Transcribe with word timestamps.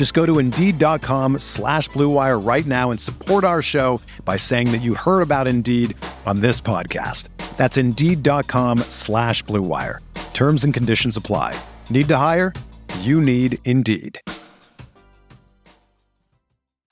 Just 0.00 0.14
go 0.14 0.24
to 0.24 0.38
Indeed.com 0.38 1.40
slash 1.40 1.90
BlueWire 1.90 2.42
right 2.42 2.64
now 2.64 2.90
and 2.90 2.98
support 2.98 3.44
our 3.44 3.60
show 3.60 4.00
by 4.24 4.38
saying 4.38 4.72
that 4.72 4.78
you 4.78 4.94
heard 4.94 5.20
about 5.20 5.46
Indeed 5.46 5.94
on 6.24 6.40
this 6.40 6.58
podcast. 6.58 7.28
That's 7.58 7.76
Indeed.com 7.76 8.78
slash 8.88 9.44
BlueWire. 9.44 9.98
Terms 10.32 10.64
and 10.64 10.72
conditions 10.72 11.18
apply. 11.18 11.54
Need 11.90 12.08
to 12.08 12.16
hire? 12.16 12.54
You 13.00 13.20
need 13.20 13.58
Indeed. 13.66 14.18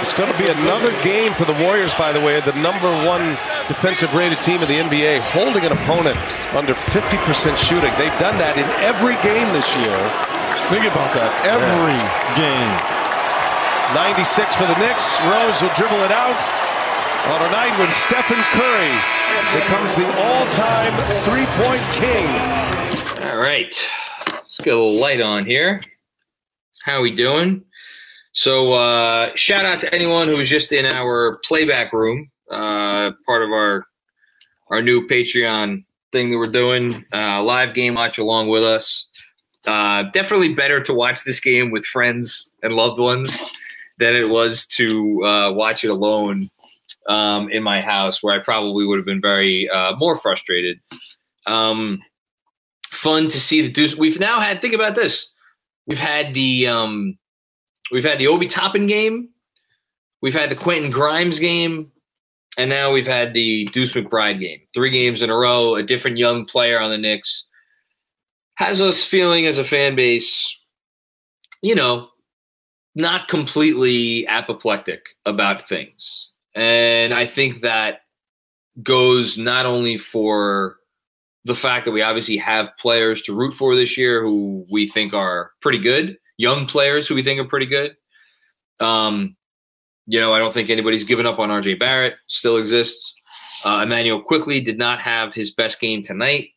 It's 0.01 0.13
going 0.13 0.31
to 0.31 0.37
be 0.37 0.51
another 0.51 0.91
game 1.03 1.33
for 1.33 1.47
the 1.47 1.55
Warriors, 1.65 1.95
by 1.95 2.13
the 2.13 2.21
way, 2.21 2.43
the 2.43 2.53
number 2.61 2.93
one 3.09 3.23
defensive 3.69 4.15
rated 4.15 4.43
team 4.43 4.61
in 4.61 4.69
the 4.69 4.81
NBA, 4.81 5.21
holding 5.21 5.65
an 5.65 5.73
opponent 5.73 6.19
under 6.55 6.75
50% 6.75 7.57
shooting. 7.57 7.91
They've 7.97 8.21
done 8.21 8.37
that 8.37 8.59
in 8.59 8.69
every 8.85 9.17
game 9.25 9.49
this 9.55 9.75
year. 9.77 9.97
Think 10.69 10.85
about 10.85 11.17
that. 11.17 11.33
Every 11.47 11.97
yeah. 11.97 12.89
game. 12.93 12.98
96 13.95 14.55
for 14.55 14.67
the 14.67 14.79
Knicks. 14.79 15.19
Rose 15.23 15.63
will 15.63 15.73
dribble 15.75 16.05
it 16.05 16.13
out 16.13 16.37
on 17.27 17.43
a 17.43 17.51
night 17.51 17.79
when 17.79 17.91
Stephen 17.93 18.43
Curry 18.53 18.93
becomes 19.55 19.95
the 19.95 20.07
all-time 20.21 20.93
three-point 21.25 21.83
king. 21.95 22.29
All 23.25 23.39
right. 23.39 23.75
Let's 24.27 24.59
get 24.59 24.75
a 24.75 24.77
little 24.77 25.01
light 25.01 25.23
on 25.23 25.47
here. 25.47 25.81
How 26.83 26.99
are 26.99 27.01
we 27.01 27.15
doing? 27.15 27.65
So 28.33 28.73
uh, 28.73 29.35
shout 29.37 29.65
out 29.65 29.81
to 29.81 29.95
anyone 29.95 30.29
who 30.29 30.37
was 30.37 30.51
just 30.51 30.71
in 30.71 30.85
our 30.85 31.41
playback 31.45 31.95
room, 31.95 32.31
uh, 32.51 33.13
part 33.25 33.43
of 33.43 33.51
our 33.51 33.87
our 34.69 34.83
new 34.83 35.09
Patreon 35.09 35.85
thing 36.13 36.29
that 36.29 36.37
we're 36.37 36.47
doing, 36.47 37.07
uh, 37.15 37.43
live 37.43 37.73
game 37.73 37.95
watch 37.95 38.19
along 38.19 38.49
with 38.49 38.65
us. 38.65 39.09
Uh, 39.67 40.03
definitely 40.13 40.53
better 40.53 40.79
to 40.79 40.93
watch 40.93 41.25
this 41.25 41.41
game 41.41 41.71
with 41.71 41.87
friends 41.87 42.53
and 42.63 42.75
loved 42.75 43.01
ones 43.01 43.43
than 43.99 44.15
it 44.15 44.29
was 44.29 44.67
to 44.67 45.25
uh, 45.25 45.53
watch 45.53 45.85
it 45.85 45.89
alone 45.89 46.51
um, 47.09 47.51
in 47.51 47.63
my 47.63 47.81
house, 47.81 48.23
where 48.23 48.35
I 48.35 48.39
probably 48.39 48.87
would 48.87 48.97
have 48.97 49.07
been 49.07 49.21
very 49.21 49.69
uh, 49.71 49.95
more 49.97 50.17
frustrated. 50.17 50.79
Um, 51.47 52.03
fun 52.91 53.25
to 53.25 53.41
see 53.41 53.63
the 53.63 53.71
Deuce. 53.71 53.97
We've 53.97 54.21
now 54.21 54.41
had. 54.41 54.61
Think 54.61 54.75
about 54.75 54.95
this. 54.95 55.33
We've 55.87 55.99
had 55.99 56.35
the 56.35 56.67
um, 56.67 57.19
We've 57.91 58.05
had 58.05 58.19
the 58.19 58.27
Obi 58.27 58.47
Toppin 58.47 58.87
game, 58.87 59.31
we've 60.21 60.35
had 60.35 60.51
the 60.51 60.57
Quentin 60.57 60.91
Grimes 60.91 61.39
game, 61.39 61.91
and 62.57 62.69
now 62.69 62.93
we've 62.93 63.07
had 63.07 63.35
the 63.35 63.65
Deuce 63.67 63.95
McBride 63.95 64.41
game. 64.41 64.61
Three 64.75 64.91
games 64.91 65.23
in 65.23 65.31
a 65.31 65.37
row, 65.37 65.75
a 65.75 65.83
different 65.83 66.19
young 66.19 66.45
player 66.45 66.81
on 66.81 66.91
the 66.91 66.99
Knicks. 66.99 67.49
Has 68.57 68.83
us 68.83 69.05
feeling 69.05 69.47
as 69.47 69.59
a 69.59 69.65
fan 69.65 69.95
base, 69.95 70.59
you 71.63 71.75
know, 71.75 72.09
not 72.99 73.29
completely 73.29 74.27
apoplectic 74.27 75.17
about 75.25 75.69
things. 75.69 76.31
And 76.55 77.15
I 77.15 77.27
think 77.27 77.61
that 77.61 78.01
goes 78.83 79.39
not 79.39 79.67
only 79.67 79.97
for 79.97 80.77
the 81.45 81.55
fact 81.55 81.85
that 81.85 81.93
we 81.93 82.03
obviously 82.03 82.37
have 82.39 82.77
players 82.77 83.23
to 83.23 83.35
root 83.35 83.53
for 83.53 83.77
this 83.77 83.97
year 83.97 84.21
who 84.23 84.67
we 84.69 84.89
think 84.89 85.15
are 85.15 85.53
pretty 85.63 85.79
good, 85.79 86.19
young 86.39 86.67
players 86.67 87.07
who 87.07 87.15
we 87.15 87.23
think 87.23 87.41
are 87.41 87.45
pretty 87.45 87.67
good. 87.67 87.97
Um, 88.81 89.37
you 90.07 90.19
know, 90.19 90.33
I 90.33 90.41
don't 90.41 90.53
think 90.53 90.69
anybody's 90.69 91.05
given 91.05 91.25
up 91.27 91.39
on 91.39 91.51
RJ 91.51 91.79
Barrett, 91.79 92.17
still 92.27 92.57
exists. 92.57 93.15
Uh, 93.65 93.81
Immanuel 93.85 94.23
Quickley 94.23 94.61
did 94.61 94.79
not 94.79 95.01
have 95.01 95.33
his 95.33 95.53
best 95.53 95.81
game 95.81 96.03
tonight. 96.03 96.51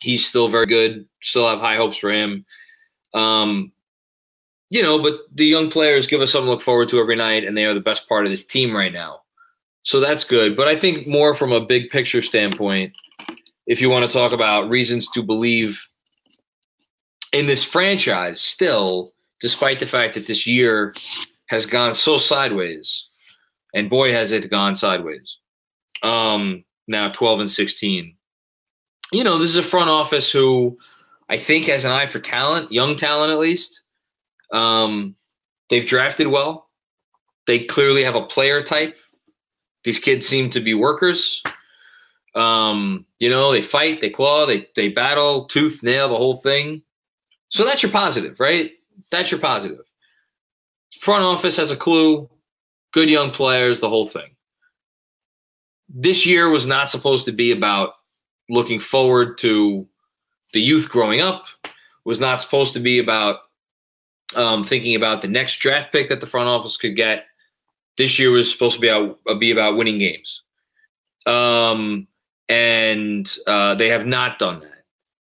He's 0.00 0.24
still 0.24 0.48
very 0.48 0.66
good. 0.66 1.06
Still 1.20 1.48
have 1.48 1.60
high 1.60 1.76
hopes 1.76 1.98
for 1.98 2.10
him. 2.10 2.46
Um, 3.12 3.72
you 4.70 4.82
know, 4.82 5.02
but 5.02 5.20
the 5.34 5.44
young 5.44 5.68
players 5.68 6.06
give 6.06 6.20
us 6.20 6.32
something 6.32 6.46
to 6.46 6.52
look 6.52 6.62
forward 6.62 6.88
to 6.88 7.00
every 7.00 7.16
night, 7.16 7.44
and 7.44 7.56
they 7.56 7.66
are 7.66 7.74
the 7.74 7.80
best 7.80 8.08
part 8.08 8.24
of 8.24 8.30
this 8.30 8.44
team 8.44 8.74
right 8.74 8.92
now. 8.92 9.20
So 9.82 9.98
that's 9.98 10.24
good. 10.24 10.56
But 10.56 10.68
I 10.68 10.76
think 10.76 11.06
more 11.06 11.34
from 11.34 11.52
a 11.52 11.64
big 11.64 11.90
picture 11.90 12.22
standpoint, 12.22 12.92
if 13.66 13.80
you 13.80 13.90
want 13.90 14.08
to 14.08 14.18
talk 14.18 14.32
about 14.32 14.70
reasons 14.70 15.10
to 15.10 15.22
believe 15.22 15.84
in 17.32 17.46
this 17.46 17.64
franchise 17.64 18.40
still, 18.40 19.12
despite 19.40 19.80
the 19.80 19.86
fact 19.86 20.14
that 20.14 20.26
this 20.26 20.46
year 20.46 20.94
has 21.46 21.66
gone 21.66 21.94
so 21.94 22.16
sideways, 22.16 23.08
and 23.74 23.90
boy 23.90 24.12
has 24.12 24.32
it 24.32 24.50
gone 24.50 24.76
sideways. 24.76 25.38
Um, 26.02 26.64
now 26.86 27.08
12 27.08 27.40
and 27.40 27.50
16. 27.50 28.14
You 29.12 29.24
know, 29.24 29.38
this 29.38 29.50
is 29.50 29.56
a 29.56 29.62
front 29.62 29.90
office 29.90 30.30
who 30.30 30.78
I 31.28 31.36
think 31.36 31.66
has 31.66 31.84
an 31.84 31.90
eye 31.90 32.06
for 32.06 32.20
talent, 32.20 32.70
young 32.70 32.96
talent 32.96 33.32
at 33.32 33.38
least. 33.38 33.79
Um, 34.52 35.16
they've 35.68 35.86
drafted 35.86 36.26
well. 36.26 36.68
They 37.46 37.64
clearly 37.64 38.04
have 38.04 38.14
a 38.14 38.26
player 38.26 38.62
type. 38.62 38.96
These 39.84 39.98
kids 39.98 40.26
seem 40.26 40.50
to 40.50 40.60
be 40.60 40.74
workers. 40.74 41.42
Um, 42.34 43.06
you 43.18 43.28
know, 43.28 43.50
they 43.50 43.62
fight, 43.62 44.00
they 44.00 44.10
claw, 44.10 44.46
they 44.46 44.68
they 44.76 44.88
battle, 44.88 45.46
tooth, 45.46 45.82
nail, 45.82 46.08
the 46.08 46.16
whole 46.16 46.36
thing. 46.36 46.82
So 47.48 47.64
that's 47.64 47.82
your 47.82 47.90
positive, 47.90 48.38
right? 48.38 48.70
That's 49.10 49.30
your 49.30 49.40
positive. 49.40 49.84
Front 51.00 51.24
office 51.24 51.56
has 51.56 51.72
a 51.72 51.76
clue, 51.76 52.28
good 52.92 53.10
young 53.10 53.30
players, 53.30 53.80
the 53.80 53.88
whole 53.88 54.06
thing. 54.06 54.36
This 55.88 56.24
year 56.24 56.50
was 56.50 56.66
not 56.66 56.90
supposed 56.90 57.24
to 57.24 57.32
be 57.32 57.50
about 57.50 57.94
looking 58.48 58.78
forward 58.78 59.38
to 59.38 59.88
the 60.52 60.60
youth 60.60 60.88
growing 60.88 61.20
up, 61.20 61.46
was 62.04 62.20
not 62.20 62.40
supposed 62.40 62.74
to 62.74 62.80
be 62.80 62.98
about 62.98 63.38
um, 64.36 64.64
thinking 64.64 64.94
about 64.94 65.22
the 65.22 65.28
next 65.28 65.58
draft 65.58 65.92
pick 65.92 66.08
that 66.08 66.20
the 66.20 66.26
front 66.26 66.48
office 66.48 66.76
could 66.76 66.96
get. 66.96 67.26
This 67.98 68.18
year 68.18 68.30
was 68.30 68.50
supposed 68.50 68.76
to 68.76 68.80
be 68.80 68.88
about, 68.88 69.18
be 69.38 69.50
about 69.50 69.76
winning 69.76 69.98
games. 69.98 70.42
Um, 71.26 72.06
and 72.48 73.30
uh, 73.46 73.74
they 73.74 73.88
have 73.88 74.06
not 74.06 74.38
done 74.38 74.60
that. 74.60 74.84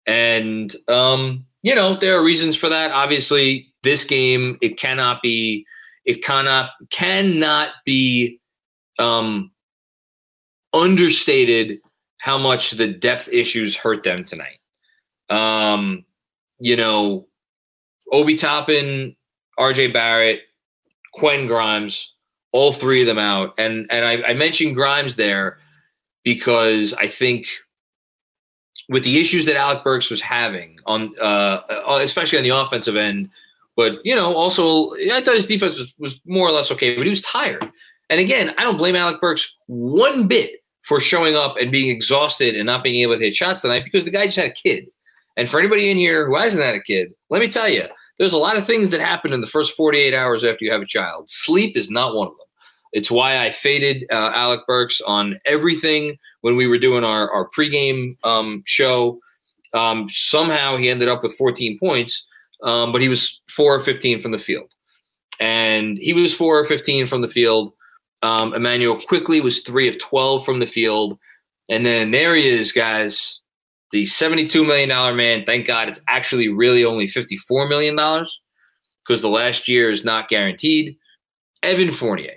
And 0.07 0.75
um, 0.89 1.47
you 1.63 1.75
know, 1.75 1.95
there 1.95 2.19
are 2.19 2.25
reasons 2.25 2.57
for 2.57 2.69
that. 2.69 2.93
Obviously, 2.93 3.73
this 3.83 4.05
game 4.05 4.59
it 4.61 4.79
cannot 4.79 5.23
be 5.23 5.67
it 6.05 6.25
cannot 6.25 6.71
cannot 6.91 7.71
be 7.85 8.41
um 8.99 9.51
understated 10.73 11.79
how 12.19 12.39
much 12.39 12.73
the 12.73 12.87
depth 12.87 13.29
issues 13.29 13.77
hurt 13.77 14.03
them 14.03 14.25
tonight. 14.25 14.59
Um, 15.29 16.05
you 16.59 16.77
know, 16.77 17.27
Obi 18.13 18.35
Toppin, 18.35 19.17
RJ 19.59 19.93
Barrett, 19.93 20.41
Quentin 21.15 21.47
Grimes, 21.47 22.13
all 22.53 22.73
three 22.73 23.01
of 23.01 23.07
them 23.07 23.19
out. 23.19 23.55
And 23.59 23.87
and 23.91 24.05
I, 24.05 24.31
I 24.31 24.35
mentioned 24.35 24.75
Grimes 24.75 25.17
there 25.17 25.59
because 26.25 26.95
I 26.95 27.07
think 27.07 27.47
with 28.89 29.05
the 29.05 29.21
issues 29.21 29.47
that 29.47 29.57
Alec 29.57 29.85
Burks 29.85 30.11
was 30.11 30.21
having 30.21 30.79
on, 30.85 31.15
uh, 31.21 31.61
uh, 31.69 32.01
especially 32.03 32.39
on 32.39 32.45
the 32.45 32.51
offensive 32.51 32.97
end, 32.97 33.31
but 33.77 33.99
you 34.05 34.15
know, 34.15 34.35
also 34.35 34.93
I 35.13 35.23
thought 35.25 35.37
his 35.37 35.47
defense 35.47 35.79
was, 35.79 35.95
was 35.99 36.21
more 36.27 36.49
or 36.49 36.53
less 36.53 36.73
okay, 36.73 36.97
but 36.97 37.05
he 37.05 37.11
was 37.11 37.23
tired. 37.23 37.71
And 38.09 38.21
again, 38.21 38.53
I 38.59 38.65
don't 38.65 38.77
blame 38.77 38.97
Alec 38.97 39.21
Burks 39.21 39.57
one 39.67 40.27
bit 40.27 40.51
for 40.83 40.99
showing 40.99 41.37
up 41.37 41.55
and 41.61 41.71
being 41.71 41.95
exhausted 41.95 42.57
and 42.57 42.67
not 42.67 42.83
being 42.83 43.01
able 43.03 43.15
to 43.17 43.25
hit 43.25 43.35
shots 43.35 43.63
tonight 43.63 43.85
because 43.85 44.05
the 44.05 44.11
guy 44.11 44.25
just 44.25 44.39
had 44.39 44.47
a 44.47 44.53
kid. 44.53 44.89
And 45.37 45.49
for 45.49 45.61
anybody 45.61 45.91
in 45.91 45.97
here 45.97 46.27
who 46.27 46.37
hasn't 46.37 46.65
had 46.65 46.75
a 46.75 46.83
kid, 46.83 47.13
let 47.31 47.41
me 47.41 47.49
tell 47.49 47.69
you, 47.69 47.85
there's 48.21 48.35
a 48.35 48.39
lot 48.39 48.59
of 48.59 48.67
things 48.67 48.91
that 48.91 49.01
happen 49.01 49.33
in 49.33 49.41
the 49.41 49.47
first 49.47 49.75
48 49.75 50.13
hours 50.13 50.45
after 50.45 50.63
you 50.63 50.71
have 50.71 50.83
a 50.83 50.87
child. 50.87 51.31
Sleep 51.31 51.75
is 51.75 51.89
not 51.89 52.15
one 52.15 52.29
of 52.29 52.35
them. 52.35 52.47
It's 52.93 53.11
why 53.11 53.43
I 53.43 53.51
faded 53.51 54.05
uh, 54.13 54.33
Alec 54.35 54.61
Burks 54.67 55.01
on 55.01 55.41
everything 55.47 56.19
when 56.43 56.55
we 56.55 56.67
were 56.67 56.77
doing 56.77 57.03
our, 57.03 57.31
our 57.31 57.49
pregame 57.49 58.23
um, 58.23 58.63
show. 58.67 59.19
Um, 59.73 60.07
somehow 60.11 60.77
he 60.77 60.91
ended 60.91 61.09
up 61.09 61.23
with 61.23 61.35
14 61.35 61.79
points, 61.79 62.29
um, 62.63 62.93
but 62.93 63.01
he 63.01 63.09
was 63.09 63.41
4 63.49 63.77
or 63.77 63.81
15 63.81 64.21
from 64.21 64.33
the 64.33 64.39
field. 64.39 64.71
And 65.41 65.97
he 65.97 66.13
was 66.13 66.35
4 66.35 66.59
or 66.59 66.65
15 66.65 67.07
from 67.07 67.23
the 67.23 67.29
field. 67.29 67.73
Um, 68.21 68.53
Immanuel 68.53 68.99
Quickley 68.99 69.41
was 69.41 69.63
3 69.63 69.89
of 69.89 69.99
12 69.99 70.45
from 70.45 70.59
the 70.59 70.67
field. 70.67 71.19
And 71.71 71.87
then 71.87 72.11
there 72.11 72.35
he 72.35 72.47
is, 72.47 72.71
guys, 72.71 73.41
the 73.93 74.05
$72 74.05 74.67
million 74.67 75.17
man. 75.17 75.45
Thank 75.45 75.67
God 75.67 75.89
it's 75.89 76.01
actually 76.09 76.49
really 76.49 76.85
only 76.85 77.07
$54 77.07 77.69
million 77.69 77.97
because 79.07 79.23
the 79.23 79.29
last 79.29 79.69
year 79.69 79.91
is 79.91 80.05
not 80.05 80.29
guaranteed. 80.29 80.97
Evan 81.63 81.93
Fournier, 81.93 82.37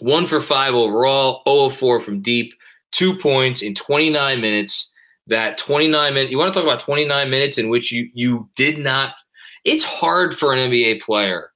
one 0.00 0.26
for 0.26 0.40
five 0.40 0.74
overall, 0.74 1.42
0 1.48 1.68
4 1.68 2.00
from 2.00 2.20
deep, 2.20 2.54
two 2.92 3.14
points 3.14 3.62
in 3.62 3.74
29 3.74 4.40
minutes. 4.40 4.90
That 5.26 5.58
29 5.58 6.14
minutes, 6.14 6.32
you 6.32 6.38
want 6.38 6.54
to 6.54 6.58
talk 6.58 6.66
about 6.66 6.80
29 6.80 7.28
minutes 7.28 7.58
in 7.58 7.68
which 7.68 7.92
you, 7.92 8.08
you 8.14 8.48
did 8.56 8.78
not, 8.78 9.14
it's 9.62 9.84
hard 9.84 10.34
for 10.34 10.54
an 10.54 10.70
NBA 10.70 11.02
player 11.02 11.50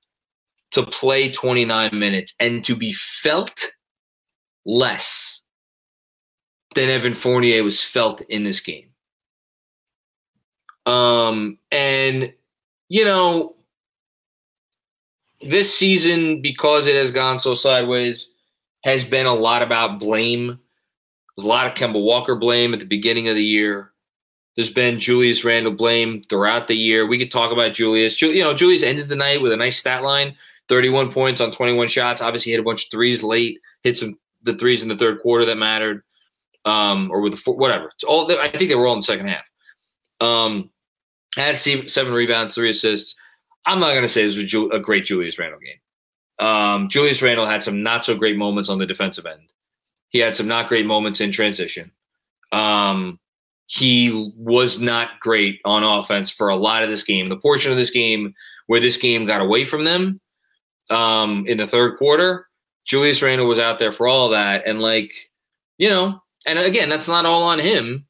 to 0.72 0.82
play 0.82 1.30
29 1.30 1.90
minutes 1.94 2.34
and 2.38 2.62
to 2.64 2.76
be 2.76 2.92
felt 2.92 3.72
less 4.66 5.41
than 6.74 6.88
Evan 6.88 7.14
Fournier 7.14 7.62
was 7.62 7.82
felt 7.82 8.20
in 8.22 8.44
this 8.44 8.60
game. 8.60 8.88
Um, 10.86 11.58
and, 11.70 12.32
you 12.88 13.04
know, 13.04 13.54
this 15.40 15.76
season, 15.76 16.42
because 16.42 16.86
it 16.86 16.94
has 16.94 17.12
gone 17.12 17.38
so 17.38 17.54
sideways, 17.54 18.28
has 18.84 19.04
been 19.04 19.26
a 19.26 19.34
lot 19.34 19.62
about 19.62 19.98
blame. 19.98 20.58
There's 21.36 21.44
a 21.44 21.48
lot 21.48 21.66
of 21.66 21.74
Kemba 21.74 22.02
Walker 22.02 22.34
blame 22.34 22.72
at 22.72 22.80
the 22.80 22.86
beginning 22.86 23.28
of 23.28 23.34
the 23.34 23.44
year. 23.44 23.92
There's 24.56 24.72
been 24.72 25.00
Julius 25.00 25.44
Randle 25.44 25.72
blame 25.72 26.24
throughout 26.28 26.68
the 26.68 26.76
year. 26.76 27.06
We 27.06 27.18
could 27.18 27.30
talk 27.30 27.52
about 27.52 27.72
Julius. 27.72 28.20
You 28.20 28.42
know, 28.42 28.52
Julius 28.52 28.82
ended 28.82 29.08
the 29.08 29.16
night 29.16 29.40
with 29.40 29.52
a 29.52 29.56
nice 29.56 29.78
stat 29.78 30.02
line 30.02 30.36
31 30.68 31.10
points 31.10 31.40
on 31.40 31.50
21 31.50 31.88
shots. 31.88 32.20
Obviously, 32.20 32.52
hit 32.52 32.60
a 32.60 32.64
bunch 32.64 32.84
of 32.84 32.90
threes 32.90 33.22
late, 33.22 33.60
hit 33.82 33.96
some 33.96 34.18
the 34.42 34.54
threes 34.56 34.82
in 34.82 34.88
the 34.88 34.96
third 34.96 35.20
quarter 35.20 35.44
that 35.44 35.56
mattered, 35.56 36.02
um, 36.64 37.10
or 37.10 37.20
with 37.20 37.32
the 37.32 37.38
four, 37.38 37.56
whatever. 37.56 37.90
It's 37.94 38.04
all 38.04 38.30
I 38.38 38.48
think 38.48 38.68
they 38.68 38.74
were 38.74 38.86
all 38.86 38.94
in 38.94 38.98
the 39.00 39.04
second 39.04 39.28
half. 39.28 39.50
Um, 40.20 40.70
had 41.36 41.56
seven 41.56 42.12
rebounds, 42.12 42.54
three 42.54 42.70
assists. 42.70 43.16
I'm 43.64 43.80
not 43.80 43.90
going 43.90 44.02
to 44.02 44.08
say 44.08 44.24
this 44.24 44.36
was 44.36 44.72
a 44.72 44.78
great 44.80 45.04
Julius 45.04 45.38
Randle 45.38 45.60
game. 45.60 46.46
Um, 46.46 46.88
Julius 46.88 47.22
Randle 47.22 47.46
had 47.46 47.62
some 47.62 47.82
not 47.82 48.04
so 48.04 48.16
great 48.16 48.36
moments 48.36 48.68
on 48.68 48.78
the 48.78 48.86
defensive 48.86 49.26
end. 49.26 49.52
He 50.10 50.18
had 50.18 50.36
some 50.36 50.48
not 50.48 50.68
great 50.68 50.86
moments 50.86 51.20
in 51.20 51.32
transition. 51.32 51.90
Um, 52.50 53.18
he 53.66 54.32
was 54.36 54.80
not 54.80 55.20
great 55.20 55.60
on 55.64 55.84
offense 55.84 56.30
for 56.30 56.48
a 56.48 56.56
lot 56.56 56.82
of 56.82 56.90
this 56.90 57.04
game. 57.04 57.28
The 57.28 57.38
portion 57.38 57.70
of 57.70 57.78
this 57.78 57.90
game 57.90 58.34
where 58.66 58.80
this 58.80 58.96
game 58.96 59.24
got 59.24 59.40
away 59.40 59.64
from 59.64 59.84
them 59.84 60.20
um, 60.90 61.46
in 61.46 61.56
the 61.56 61.66
third 61.66 61.96
quarter, 61.96 62.48
Julius 62.84 63.22
Randle 63.22 63.46
was 63.46 63.58
out 63.58 63.78
there 63.78 63.92
for 63.92 64.06
all 64.06 64.26
of 64.26 64.32
that. 64.32 64.66
And, 64.66 64.82
like, 64.82 65.12
you 65.78 65.88
know, 65.88 66.22
and 66.46 66.58
again, 66.58 66.88
that's 66.88 67.08
not 67.08 67.26
all 67.26 67.44
on 67.44 67.58
him. 67.58 68.06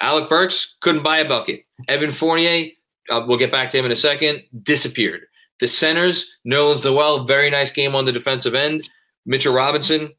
Alec 0.00 0.28
Burks 0.28 0.76
couldn't 0.80 1.02
buy 1.02 1.18
a 1.18 1.28
bucket. 1.28 1.64
Evan 1.88 2.10
Fournier 2.10 2.70
uh, 3.10 3.24
we'll 3.26 3.38
get 3.38 3.52
back 3.52 3.70
to 3.70 3.78
him 3.78 3.84
in 3.84 3.92
a 3.92 3.96
second, 3.96 4.42
disappeared. 4.62 5.22
The 5.60 5.68
centers, 5.68 6.36
Nerlens 6.46 6.84
Noel, 6.84 7.24
very 7.24 7.50
nice 7.50 7.72
game 7.72 7.94
on 7.94 8.04
the 8.04 8.12
defensive 8.12 8.54
end. 8.54 8.88
Mitchell 9.24 9.54
Robinson, 9.54 10.12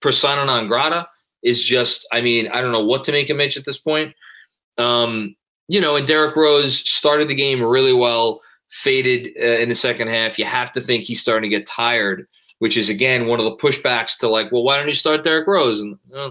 persona 0.00 0.44
non 0.44 0.68
grata, 0.68 1.08
is 1.42 1.62
just, 1.62 2.06
I 2.12 2.20
mean, 2.20 2.48
I 2.48 2.60
don't 2.60 2.72
know 2.72 2.84
what 2.84 3.04
to 3.04 3.12
make 3.12 3.30
of 3.30 3.36
Mitch 3.36 3.56
at 3.56 3.64
this 3.64 3.78
point. 3.78 4.14
Um, 4.78 5.36
you 5.68 5.80
know, 5.80 5.96
and 5.96 6.06
Derrick 6.06 6.36
Rose 6.36 6.78
started 6.78 7.28
the 7.28 7.34
game 7.34 7.62
really 7.62 7.92
well, 7.92 8.40
faded 8.70 9.32
uh, 9.40 9.58
in 9.60 9.68
the 9.68 9.74
second 9.74 10.08
half. 10.08 10.38
You 10.38 10.44
have 10.44 10.72
to 10.72 10.80
think 10.80 11.04
he's 11.04 11.20
starting 11.20 11.50
to 11.50 11.56
get 11.56 11.66
tired, 11.66 12.26
which 12.60 12.76
is, 12.76 12.88
again, 12.88 13.26
one 13.26 13.40
of 13.40 13.44
the 13.44 13.56
pushbacks 13.56 14.16
to 14.18 14.28
like, 14.28 14.52
well, 14.52 14.62
why 14.62 14.76
don't 14.76 14.86
you 14.86 14.94
start 14.94 15.24
Derrick 15.24 15.48
Rose? 15.48 15.80
And, 15.80 15.98
uh, 16.14 16.30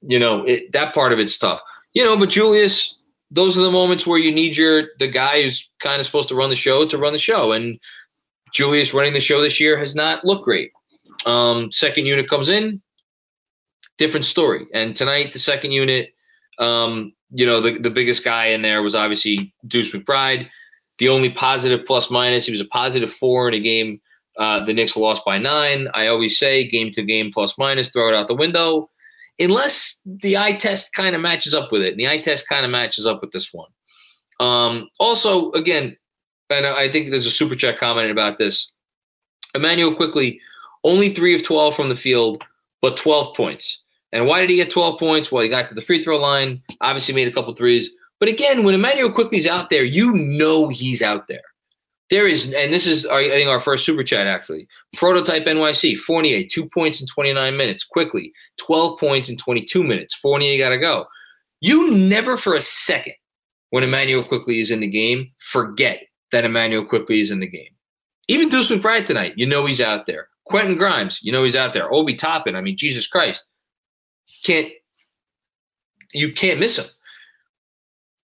you 0.00 0.18
know, 0.18 0.42
it, 0.44 0.72
that 0.72 0.94
part 0.94 1.12
of 1.12 1.18
it's 1.18 1.36
tough. 1.36 1.60
You 1.92 2.04
know, 2.04 2.16
but 2.16 2.30
Julius, 2.30 2.96
those 3.30 3.58
are 3.58 3.62
the 3.62 3.70
moments 3.70 4.06
where 4.06 4.18
you 4.18 4.32
need 4.32 4.56
your 4.56 4.88
the 4.98 5.08
guy 5.08 5.42
who's 5.42 5.68
kind 5.80 6.00
of 6.00 6.06
supposed 6.06 6.28
to 6.28 6.34
run 6.34 6.50
the 6.50 6.56
show 6.56 6.86
to 6.86 6.98
run 6.98 7.12
the 7.12 7.18
show. 7.18 7.52
And 7.52 7.78
Julius 8.52 8.94
running 8.94 9.12
the 9.12 9.20
show 9.20 9.40
this 9.40 9.60
year 9.60 9.76
has 9.76 9.94
not 9.94 10.24
looked 10.24 10.44
great. 10.44 10.70
Um, 11.26 11.72
second 11.72 12.06
unit 12.06 12.28
comes 12.28 12.48
in, 12.48 12.80
different 13.98 14.26
story. 14.26 14.66
And 14.72 14.94
tonight, 14.94 15.32
the 15.32 15.38
second 15.38 15.72
unit, 15.72 16.14
um, 16.58 17.12
you 17.30 17.46
know, 17.46 17.60
the, 17.60 17.78
the 17.78 17.90
biggest 17.90 18.24
guy 18.24 18.46
in 18.46 18.62
there 18.62 18.82
was 18.82 18.94
obviously 18.94 19.52
Deuce 19.66 19.92
McBride. 19.92 20.48
The 20.98 21.08
only 21.08 21.30
positive 21.30 21.84
plus 21.84 22.08
minus, 22.08 22.46
he 22.46 22.52
was 22.52 22.60
a 22.60 22.66
positive 22.66 23.12
four 23.12 23.48
in 23.48 23.54
a 23.54 23.58
game. 23.58 24.00
Uh, 24.36 24.64
the 24.64 24.74
Knicks 24.74 24.96
lost 24.96 25.24
by 25.24 25.38
nine. 25.38 25.88
I 25.94 26.08
always 26.08 26.38
say 26.38 26.66
game 26.66 26.90
to 26.92 27.02
game 27.02 27.30
plus 27.32 27.56
minus, 27.56 27.90
throw 27.90 28.08
it 28.08 28.14
out 28.14 28.28
the 28.28 28.34
window 28.34 28.90
unless 29.38 30.00
the 30.04 30.36
eye 30.36 30.52
test 30.52 30.92
kind 30.94 31.14
of 31.14 31.22
matches 31.22 31.54
up 31.54 31.72
with 31.72 31.82
it. 31.82 31.92
And 31.92 32.00
the 32.00 32.08
eye 32.08 32.18
test 32.18 32.48
kind 32.48 32.64
of 32.64 32.70
matches 32.70 33.06
up 33.06 33.20
with 33.20 33.32
this 33.32 33.52
one. 33.52 33.70
Um, 34.40 34.88
also, 35.00 35.50
again, 35.52 35.96
and 36.50 36.66
I 36.66 36.88
think 36.88 37.10
there's 37.10 37.26
a 37.26 37.30
super 37.30 37.54
chat 37.54 37.78
comment 37.78 38.10
about 38.10 38.38
this. 38.38 38.72
Immanuel 39.54 39.94
Quickley, 39.94 40.40
only 40.84 41.08
three 41.08 41.34
of 41.34 41.42
12 41.42 41.74
from 41.74 41.88
the 41.88 41.96
field, 41.96 42.44
but 42.82 42.96
12 42.96 43.34
points. 43.34 43.82
And 44.12 44.26
why 44.26 44.40
did 44.40 44.50
he 44.50 44.56
get 44.56 44.70
12 44.70 44.98
points? 44.98 45.32
Well, 45.32 45.42
he 45.42 45.48
got 45.48 45.68
to 45.68 45.74
the 45.74 45.82
free 45.82 46.02
throw 46.02 46.18
line, 46.18 46.62
obviously 46.80 47.14
made 47.14 47.28
a 47.28 47.32
couple 47.32 47.54
threes. 47.54 47.90
But 48.20 48.28
again, 48.28 48.62
when 48.62 48.74
Immanuel 48.74 49.10
Quickley's 49.10 49.46
out 49.46 49.70
there, 49.70 49.84
you 49.84 50.12
know 50.12 50.68
he's 50.68 51.02
out 51.02 51.26
there. 51.26 51.42
There 52.10 52.28
is, 52.28 52.52
and 52.52 52.72
this 52.72 52.86
is, 52.86 53.06
I 53.06 53.28
think, 53.28 53.48
our 53.48 53.60
first 53.60 53.86
super 53.86 54.02
chat 54.02 54.26
actually. 54.26 54.68
Prototype 54.96 55.44
NYC, 55.46 55.96
Fournier, 55.96 56.44
two 56.46 56.68
points 56.68 57.00
in 57.00 57.06
29 57.06 57.56
minutes. 57.56 57.84
Quickley, 57.84 58.32
12 58.58 58.98
points 58.98 59.28
in 59.28 59.36
22 59.36 59.82
minutes. 59.82 60.14
Fournier 60.14 60.58
got 60.58 60.70
to 60.70 60.78
go. 60.78 61.06
You 61.60 61.96
never 61.96 62.36
for 62.36 62.54
a 62.54 62.60
second, 62.60 63.14
when 63.70 63.82
Immanuel 63.82 64.22
Quickley 64.22 64.60
is 64.60 64.70
in 64.70 64.80
the 64.80 64.86
game, 64.86 65.32
forget 65.38 66.02
that 66.30 66.44
Immanuel 66.44 66.84
Quickley 66.84 67.20
is 67.20 67.30
in 67.30 67.40
the 67.40 67.46
game. 67.46 67.70
Even 68.28 68.48
Deuce 68.48 68.70
McBride 68.70 69.06
tonight, 69.06 69.34
you 69.36 69.46
know 69.46 69.66
he's 69.66 69.80
out 69.80 70.06
there. 70.06 70.28
Quentin 70.44 70.76
Grimes, 70.76 71.20
you 71.22 71.32
know 71.32 71.42
he's 71.42 71.56
out 71.56 71.72
there. 71.72 71.92
Obi 71.92 72.14
Toppin, 72.14 72.54
I 72.54 72.60
mean, 72.60 72.76
Jesus 72.76 73.06
Christ. 73.06 73.46
Can't, 74.44 74.70
you 76.12 76.32
can't 76.32 76.60
miss 76.60 76.78
him. 76.78 76.84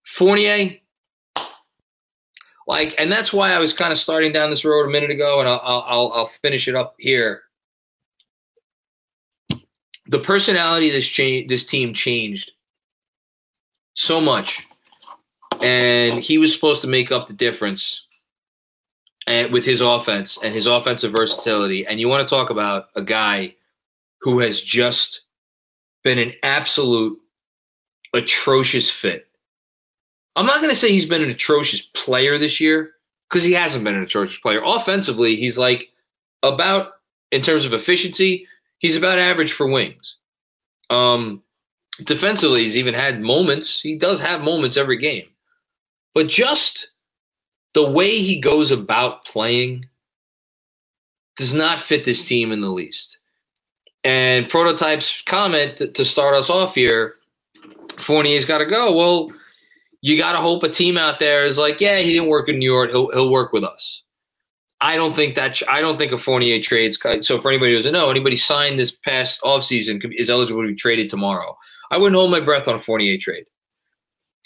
Fournier, 0.07 0.77
like, 2.71 2.95
and 2.99 3.11
that's 3.11 3.33
why 3.33 3.51
I 3.51 3.59
was 3.59 3.73
kind 3.73 3.91
of 3.91 3.99
starting 3.99 4.31
down 4.31 4.49
this 4.49 4.65
road 4.65 4.87
a 4.87 4.91
minute 4.91 5.11
ago, 5.11 5.41
and 5.41 5.49
I'll 5.49 5.61
I'll, 5.61 6.13
I'll 6.15 6.27
finish 6.27 6.69
it 6.69 6.77
up 6.77 6.95
here. 6.99 7.43
The 10.07 10.21
personality 10.21 10.87
of 10.87 10.95
this 10.95 11.09
change, 11.09 11.49
this 11.49 11.67
team 11.67 11.93
changed 11.93 12.53
so 13.95 14.21
much, 14.21 14.65
and 15.61 16.21
he 16.21 16.39
was 16.39 16.55
supposed 16.55 16.81
to 16.83 16.87
make 16.87 17.11
up 17.11 17.27
the 17.27 17.35
difference 17.35 18.07
and 19.27 19.53
with 19.53 19.65
his 19.65 19.81
offense 19.81 20.39
and 20.41 20.55
his 20.55 20.69
offensive 20.69 21.11
versatility. 21.11 21.85
And 21.85 21.99
you 21.99 22.07
want 22.07 22.27
to 22.27 22.33
talk 22.33 22.51
about 22.51 22.91
a 22.95 23.03
guy 23.03 23.57
who 24.21 24.39
has 24.39 24.61
just 24.61 25.23
been 26.05 26.19
an 26.19 26.35
absolute 26.45 27.19
atrocious 28.15 28.91
fit 28.91 29.27
I'm 30.37 30.47
not 30.47 30.59
going 30.59 30.71
to 30.71 30.77
say 30.77 30.91
he's 30.91 31.09
been 31.09 31.23
an 31.23 31.31
atrocious 31.31 31.83
player 31.83 32.39
this 32.39 32.61
year 32.61 32.93
because 33.29 33.43
he 33.43 33.53
hasn't 33.53 33.85
been 33.85 33.95
an 33.95 34.03
atrocious 34.03 34.39
player. 34.39 34.63
Offensively, 34.65 35.37
he's 35.37 35.59
like 35.59 35.89
about 36.43 36.93
in 37.31 37.43
terms 37.43 37.65
of 37.65 37.73
efficiency, 37.73 38.47
he's 38.79 38.97
about 38.97 39.19
average 39.19 39.53
for 39.53 39.67
wings. 39.67 40.17
Um, 40.89 41.43
defensively, 42.03 42.63
he's 42.63 42.77
even 42.77 42.95
had 42.95 43.21
moments. 43.21 43.81
He 43.81 43.97
does 43.97 44.21
have 44.21 44.43
moments 44.43 44.77
every 44.77 44.99
game, 44.99 45.29
but 46.15 46.29
just 46.29 46.91
the 47.75 47.89
way 47.89 48.19
he 48.19 48.41
goes 48.41 48.71
about 48.71 49.25
playing 49.25 49.87
does 51.37 51.55
not 51.55 51.81
fit 51.81 52.05
this 52.05 52.27
team 52.27 52.53
in 52.53 52.61
the 52.61 52.69
least. 52.69 53.19
And 54.03 54.49
prototypes 54.49 55.23
comment 55.23 55.77
to, 55.77 55.89
to 55.89 56.05
start 56.05 56.35
us 56.35 56.51
off 56.51 56.75
here. 56.75 57.17
Fournier's 57.97 58.45
got 58.45 58.59
to 58.59 58.67
go. 58.67 58.97
Well, 58.97 59.31
you 60.03 60.17
got 60.17 60.33
to 60.33 60.39
hope 60.39 60.63
a 60.63 60.69
team 60.69 60.97
out 60.97 61.19
there 61.19 61.45
is 61.45 61.59
like, 61.59 61.81
yeah, 61.81 61.99
he 61.99 62.15
didn't 62.15 62.29
work 62.29 62.49
in 62.49 62.59
New 62.59 62.71
York. 62.71 62.91
He'll, 62.91 63.11
he'll 63.11 63.31
work 63.31 63.53
with 63.53 63.65
us. 63.65 64.03
I 64.81 64.97
don't 64.97 65.15
think 65.15 65.35
that. 65.35 65.61
I 65.71 65.83
don't 65.83 65.99
think 65.99 66.11
a 66.11 66.17
Fournier 66.17 66.59
trades. 66.59 66.99
So 67.21 67.39
for 67.39 67.51
anybody 67.51 67.73
who 67.73 67.79
doesn't 67.79 67.93
know, 67.93 68.11
anybody 68.11 68.37
signed 68.37 68.79
this 68.79 68.93
past 68.93 69.43
offseason 69.43 70.03
is 70.17 70.31
eligible 70.31 70.63
to 70.63 70.69
be 70.69 70.75
traded 70.75 71.11
tomorrow. 71.11 71.57
I 71.91 71.99
wouldn't 71.99 72.17
hold 72.17 72.31
my 72.31 72.41
breath 72.41 72.67
on 72.67 72.77
a 72.77 72.79
Fournier 72.79 73.19
trade. 73.19 73.45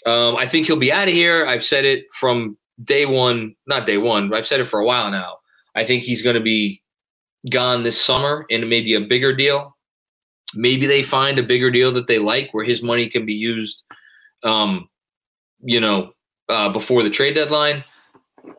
Um, 0.05 0.35
I 0.35 0.45
think 0.45 0.67
he'll 0.67 0.75
be 0.75 0.91
out 0.91 1.07
of 1.07 1.13
here. 1.13 1.45
I've 1.45 1.63
said 1.63 1.85
it 1.85 2.05
from 2.13 2.57
day 2.83 3.05
one, 3.05 3.55
not 3.65 3.85
day 3.85 3.97
one, 3.97 4.29
but 4.29 4.37
I've 4.37 4.45
said 4.45 4.59
it 4.59 4.65
for 4.65 4.79
a 4.79 4.85
while 4.85 5.09
now. 5.09 5.37
I 5.73 5.85
think 5.85 6.03
he's 6.03 6.21
going 6.21 6.35
to 6.35 6.41
be 6.41 6.81
gone 7.49 7.83
this 7.83 7.99
summer 7.99 8.45
in 8.49 8.67
maybe 8.67 8.93
a 8.93 9.01
bigger 9.01 9.33
deal. 9.33 9.77
Maybe 10.53 10.85
they 10.85 11.01
find 11.01 11.39
a 11.39 11.43
bigger 11.43 11.71
deal 11.71 11.91
that 11.93 12.07
they 12.07 12.19
like 12.19 12.53
where 12.53 12.65
his 12.65 12.83
money 12.83 13.07
can 13.07 13.25
be 13.25 13.33
used, 13.33 13.83
um, 14.43 14.89
you 15.65 15.79
know, 15.79 16.11
uh, 16.49 16.69
before 16.71 17.03
the 17.03 17.09
trade 17.09 17.33
deadline. 17.33 17.83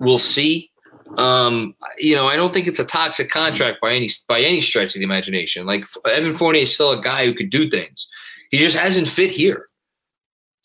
We'll 0.00 0.18
see. 0.18 0.70
Um, 1.16 1.75
you 1.98 2.16
know, 2.16 2.26
I 2.26 2.36
don't 2.36 2.52
think 2.52 2.66
it's 2.66 2.80
a 2.80 2.84
toxic 2.84 3.30
contract 3.30 3.80
by 3.80 3.94
any 3.94 4.10
by 4.28 4.40
any 4.40 4.60
stretch 4.60 4.94
of 4.94 4.98
the 4.98 5.04
imagination. 5.04 5.66
Like 5.66 5.86
Evan 6.04 6.34
Fournier 6.34 6.62
is 6.62 6.75
still 6.75 6.90
a 6.90 7.00
guy 7.00 7.25
who 7.25 7.34
could 7.34 7.50
do 7.50 7.70
things. 7.70 8.08
He 8.50 8.58
just 8.58 8.76
hasn't 8.76 9.08
fit 9.08 9.30
here. 9.30 9.68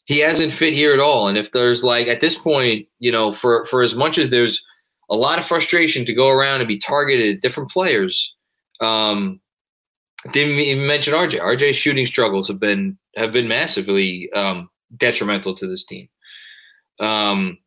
He 0.06 0.20
hasn't 0.20 0.52
fit 0.52 0.74
here 0.74 0.94
at 0.94 1.00
all. 1.00 1.28
And 1.28 1.38
if 1.38 1.52
there's 1.52 1.84
like 1.84 2.08
at 2.08 2.22
this 2.22 2.38
point, 2.38 2.88
you 3.00 3.12
know, 3.12 3.32
for 3.32 3.66
for 3.66 3.82
as 3.82 3.96
much 3.96 4.18
as 4.18 4.30
there's 4.30 4.66
a 5.12 5.16
lot 5.16 5.38
of 5.38 5.46
frustration 5.46 6.06
to 6.06 6.14
go 6.14 6.30
around 6.30 6.62
and 6.62 6.68
be 6.68 6.80
targeted 6.80 7.36
at 7.36 7.42
different 7.42 7.70
players. 7.70 8.36
Um, 8.80 9.42
didn't 10.32 10.60
even 10.60 10.88
mention 10.88 11.14
RJ. 11.14 11.40
RJ's 11.40 11.76
shooting 11.76 12.06
struggles 12.06 12.48
have 12.48 12.60
been 12.60 12.98
have 13.16 13.32
been 13.32 13.48
massively 13.48 14.32
um, 14.34 14.70
detrimental 14.98 15.56
to 15.56 15.68
this 15.68 15.84
team. 15.84 16.08
Um, 17.00 17.58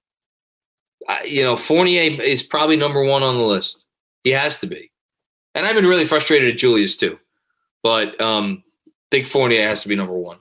I, 1.09 1.25
you 1.25 1.43
know, 1.43 1.57
Fournier 1.57 2.23
is 2.23 2.43
probably 2.43 2.77
number 2.77 3.05
one 3.05 3.23
on 3.23 3.37
the 3.37 3.45
list. 3.45 3.85
He 4.23 4.31
has 4.31 4.59
to 4.61 4.67
be, 4.67 4.91
and 5.55 5.67
I've 5.67 5.75
been 5.75 5.87
really 5.87 6.07
frustrated 6.07 6.51
at 6.51 6.59
Julius 6.59 6.97
too. 6.97 7.19
But 7.83 8.19
um, 8.21 8.65
think 9.11 9.27
Fournier 9.27 9.67
has 9.67 9.83
to 9.83 9.89
be 9.89 9.97
number 9.97 10.19
one. 10.19 10.39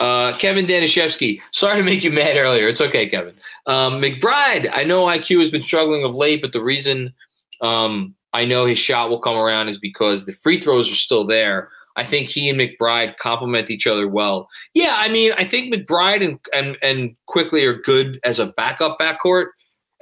Uh, 0.00 0.32
Kevin 0.32 0.66
Danishevsky, 0.66 1.40
sorry 1.52 1.78
to 1.78 1.84
make 1.84 2.02
you 2.02 2.10
mad 2.10 2.36
earlier. 2.36 2.66
It's 2.66 2.80
okay, 2.80 3.08
Kevin. 3.08 3.34
Um, 3.66 4.00
McBride, 4.00 4.70
I 4.72 4.84
know 4.84 5.04
IQ 5.04 5.40
has 5.40 5.50
been 5.50 5.62
struggling 5.62 6.04
of 6.04 6.14
late, 6.14 6.42
but 6.42 6.52
the 6.52 6.62
reason 6.62 7.12
um, 7.60 8.14
I 8.32 8.44
know 8.44 8.66
his 8.66 8.78
shot 8.78 9.10
will 9.10 9.20
come 9.20 9.36
around 9.36 9.68
is 9.68 9.78
because 9.78 10.24
the 10.24 10.32
free 10.32 10.60
throws 10.60 10.90
are 10.90 10.96
still 10.96 11.26
there. 11.26 11.70
I 11.96 12.04
think 12.04 12.28
he 12.28 12.48
and 12.48 12.58
McBride 12.58 13.16
complement 13.16 13.70
each 13.70 13.86
other 13.86 14.08
well. 14.08 14.48
Yeah, 14.74 14.96
I 14.98 15.08
mean, 15.08 15.32
I 15.38 15.44
think 15.44 15.72
McBride 15.72 16.24
and 16.24 16.38
and, 16.52 16.76
and 16.82 17.16
Quickley 17.26 17.64
are 17.64 17.74
good 17.74 18.18
as 18.24 18.38
a 18.38 18.46
backup 18.46 18.98
backcourt, 18.98 19.48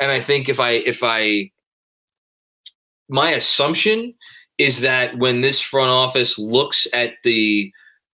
and 0.01 0.11
I 0.11 0.21
think 0.21 0.49
if 0.49 0.59
I 0.59 0.71
if 0.71 1.03
I 1.03 1.51
my 3.09 3.31
assumption 3.31 4.15
is 4.59 4.81
that 4.81 5.19
when 5.19 5.41
this 5.41 5.61
front 5.61 5.91
office 5.91 6.39
looks 6.39 6.87
at 6.93 7.15
the 7.25 7.73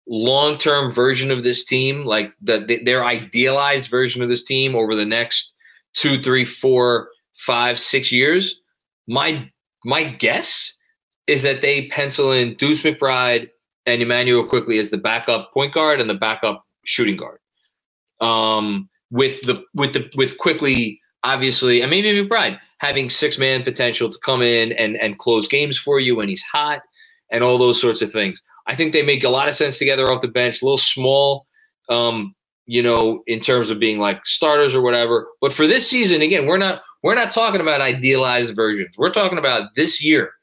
long 0.08 0.58
term 0.58 0.92
version 0.92 1.30
of 1.30 1.44
this 1.44 1.66
team, 1.66 2.06
like 2.06 2.34
the, 2.42 2.80
their 2.84 3.06
idealized 3.06 3.90
version 3.90 4.22
of 4.22 4.30
this 4.30 4.44
team 4.44 4.76
over 4.76 4.96
the 4.96 5.06
next 5.06 5.54
two, 5.94 6.22
three, 6.22 6.46
four, 6.46 7.10
five, 7.38 7.80
six 7.80 8.12
years, 8.12 8.60
my 9.08 9.50
my 9.86 10.04
guess 10.04 10.78
is 11.28 11.44
that 11.44 11.62
they 11.62 11.88
pencil 11.88 12.32
in 12.32 12.56
Deuce 12.56 12.82
McBride 12.82 13.50
and 13.88 14.02
Immanuel 14.02 14.44
Quickley 14.44 14.78
as 14.78 14.92
the 14.92 14.98
backup 14.98 15.52
point 15.54 15.74
guard 15.74 16.00
and 16.00 16.10
the 16.10 16.14
backup 16.14 16.64
shooting 16.86 17.18
guard. 17.18 17.40
Um, 18.20 18.90
with 19.10 19.42
the 19.44 19.64
with 19.74 19.94
the 19.94 20.12
with 20.16 20.38
Quickley, 20.38 21.00
obviously, 21.24 21.82
and 21.82 21.90
maybe 21.90 22.12
McBride 22.12 22.60
having 22.80 23.10
six 23.10 23.40
man 23.40 23.64
potential 23.64 24.12
to 24.12 24.20
come 24.24 24.42
in 24.42 24.74
and 24.74 24.98
and 24.98 25.18
close 25.18 25.48
games 25.48 25.78
for 25.78 26.00
you 26.00 26.16
when 26.16 26.28
he's 26.28 26.44
hot 26.44 26.82
and 27.32 27.44
all 27.44 27.58
those 27.58 27.82
sorts 27.82 28.02
of 28.02 28.12
things. 28.12 28.42
I 28.68 28.76
think 28.76 28.92
they 28.92 29.02
make 29.02 29.24
a 29.24 29.30
lot 29.30 29.48
of 29.48 29.56
sense 29.56 29.80
together 29.80 30.12
off 30.12 30.22
the 30.22 30.28
bench, 30.28 30.62
a 30.62 30.66
little 30.66 30.78
small, 30.78 31.48
um, 31.88 32.36
you 32.66 32.84
know, 32.84 33.24
in 33.26 33.40
terms 33.40 33.70
of 33.70 33.80
being 33.80 33.98
like 33.98 34.26
starters 34.26 34.76
or 34.76 34.82
whatever. 34.82 35.28
But 35.40 35.54
for 35.54 35.66
this 35.66 35.90
season, 35.90 36.22
again, 36.22 36.46
we're 36.46 36.58
not 36.58 36.82
we're 37.02 37.16
not 37.16 37.32
talking 37.32 37.62
about 37.62 37.80
idealized 37.80 38.56
versions. 38.56 38.98
We're 38.98 39.12
talking 39.12 39.38
about 39.38 39.76
this 39.76 40.04
year 40.04 40.34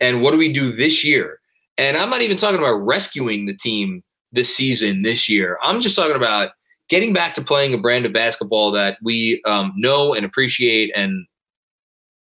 and 0.00 0.20
what 0.20 0.32
do 0.32 0.38
we 0.38 0.52
do 0.52 0.72
this 0.72 1.04
year. 1.04 1.38
And 1.78 1.96
I'm 1.96 2.10
not 2.10 2.22
even 2.22 2.36
talking 2.36 2.58
about 2.58 2.74
rescuing 2.74 3.46
the 3.46 3.56
team 3.56 4.02
this 4.32 4.54
season, 4.54 5.02
this 5.02 5.28
year. 5.28 5.58
I'm 5.62 5.80
just 5.80 5.96
talking 5.96 6.16
about 6.16 6.50
getting 6.88 7.12
back 7.12 7.34
to 7.34 7.42
playing 7.42 7.74
a 7.74 7.78
brand 7.78 8.06
of 8.06 8.12
basketball 8.12 8.70
that 8.72 8.98
we 9.02 9.42
um, 9.44 9.72
know 9.76 10.14
and 10.14 10.24
appreciate 10.24 10.92
and, 10.94 11.26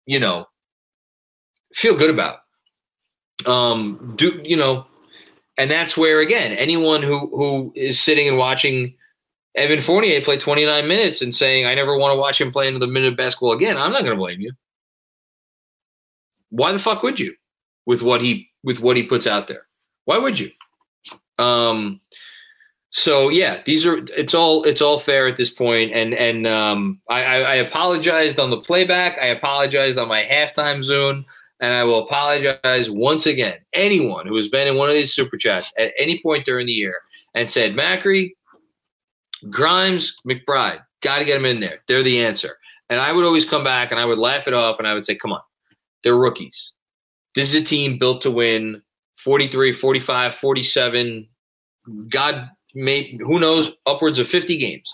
you 0.06 0.20
know, 0.20 0.46
feel 1.74 1.96
good 1.96 2.10
about. 2.10 2.40
Um, 3.46 4.14
do 4.16 4.42
you 4.44 4.56
know? 4.56 4.86
And 5.58 5.70
that's 5.70 5.98
where 5.98 6.20
again, 6.20 6.52
anyone 6.54 7.04
who 7.04 7.30
who 7.36 7.72
is 7.76 8.00
sitting 8.00 8.28
and 8.28 8.38
watching 8.38 8.96
Evan 9.56 9.82
Fournier 9.82 10.22
play 10.22 10.38
29 10.38 10.88
minutes 10.88 11.22
and 11.22 11.34
saying, 11.34 11.66
I 11.66 11.76
never 11.76 11.98
want 11.98 12.14
to 12.14 12.20
watch 12.20 12.42
him 12.42 12.52
play 12.52 12.68
another 12.68 12.88
minute 12.88 13.12
of 13.12 13.18
basketball 13.18 13.52
again, 13.52 13.78
I'm 13.78 13.92
not 13.92 14.02
going 14.02 14.16
to 14.16 14.20
blame 14.20 14.42
you. 14.42 14.52
Why 16.50 16.72
the 16.72 16.80
fuck 16.80 17.04
would 17.04 17.20
you 17.20 17.36
with 17.86 18.02
what 18.02 18.22
he 18.22 18.50
with 18.63 18.79
what 18.79 18.98
he 18.98 19.03
puts 19.03 19.27
out 19.27 19.48
there? 19.48 19.65
Why 20.05 20.17
would 20.17 20.39
you? 20.39 20.51
Um 21.38 22.00
so 22.93 23.29
yeah, 23.29 23.62
these 23.65 23.88
are 23.88 24.05
it's 24.15 24.36
all 24.36 24.63
it's 24.65 24.82
all 24.82 25.00
fair 25.00 25.27
at 25.27 25.36
this 25.36 25.50
point, 25.50 25.91
and 25.93 26.13
and 26.13 26.46
um, 26.46 27.01
I, 27.10 27.24
I 27.24 27.55
apologized 27.55 28.39
on 28.39 28.51
the 28.51 28.62
playback. 28.62 29.17
I 29.20 29.27
apologized 29.27 29.98
on 29.98 30.08
my 30.08 30.24
halftime 30.24 30.84
zone. 30.84 31.25
And 31.60 31.72
I 31.72 31.86
will 31.86 32.00
apologize 32.00 32.89
once 32.89 33.25
again. 33.25 33.58
Anyone 33.72 34.27
who 34.27 34.36
has 34.36 34.50
been 34.50 34.67
in 34.67 34.75
one 34.75 34.89
of 34.89 34.96
these 34.96 35.13
super 35.13 35.38
chats 35.38 35.72
at 35.77 35.93
any 35.98 36.20
point 36.22 36.43
during 36.43 36.67
the 36.67 36.74
year 36.74 36.96
and 37.36 37.50
said, 37.50 37.74
Macri, 37.74 38.34
Grimes, 39.50 40.13
McBride, 40.27 40.84
got 41.01 41.20
to 41.20 41.25
get 41.25 41.36
them 41.36 41.46
in 41.46 41.62
there. 41.62 41.79
They're 41.88 42.03
the 42.03 42.20
answer. 42.20 42.58
And 42.89 43.00
I 43.00 43.13
would 43.13 43.24
always 43.24 43.46
come 43.46 43.63
back 43.63 43.91
and 43.91 44.00
I 44.00 44.03
would 44.03 44.17
laugh 44.17 44.46
it 44.48 44.53
off 44.53 44.77
and 44.79 44.88
I 44.88 44.93
would 44.93 45.05
say, 45.05 45.15
come 45.15 45.32
on, 45.32 45.41
they're 46.03 46.17
rookies. 46.17 46.74
This 47.36 47.54
is 47.54 47.62
a 47.62 47.63
team 47.63 47.98
built 47.98 48.22
to 48.22 48.32
win 48.32 48.82
43, 49.18 49.72
45, 49.72 50.36
47, 50.36 51.28
God 52.10 52.50
made, 52.75 53.20
who 53.22 53.40
knows, 53.40 53.75
upwards 53.86 54.20
of 54.20 54.28
50 54.28 54.58
games. 54.58 54.94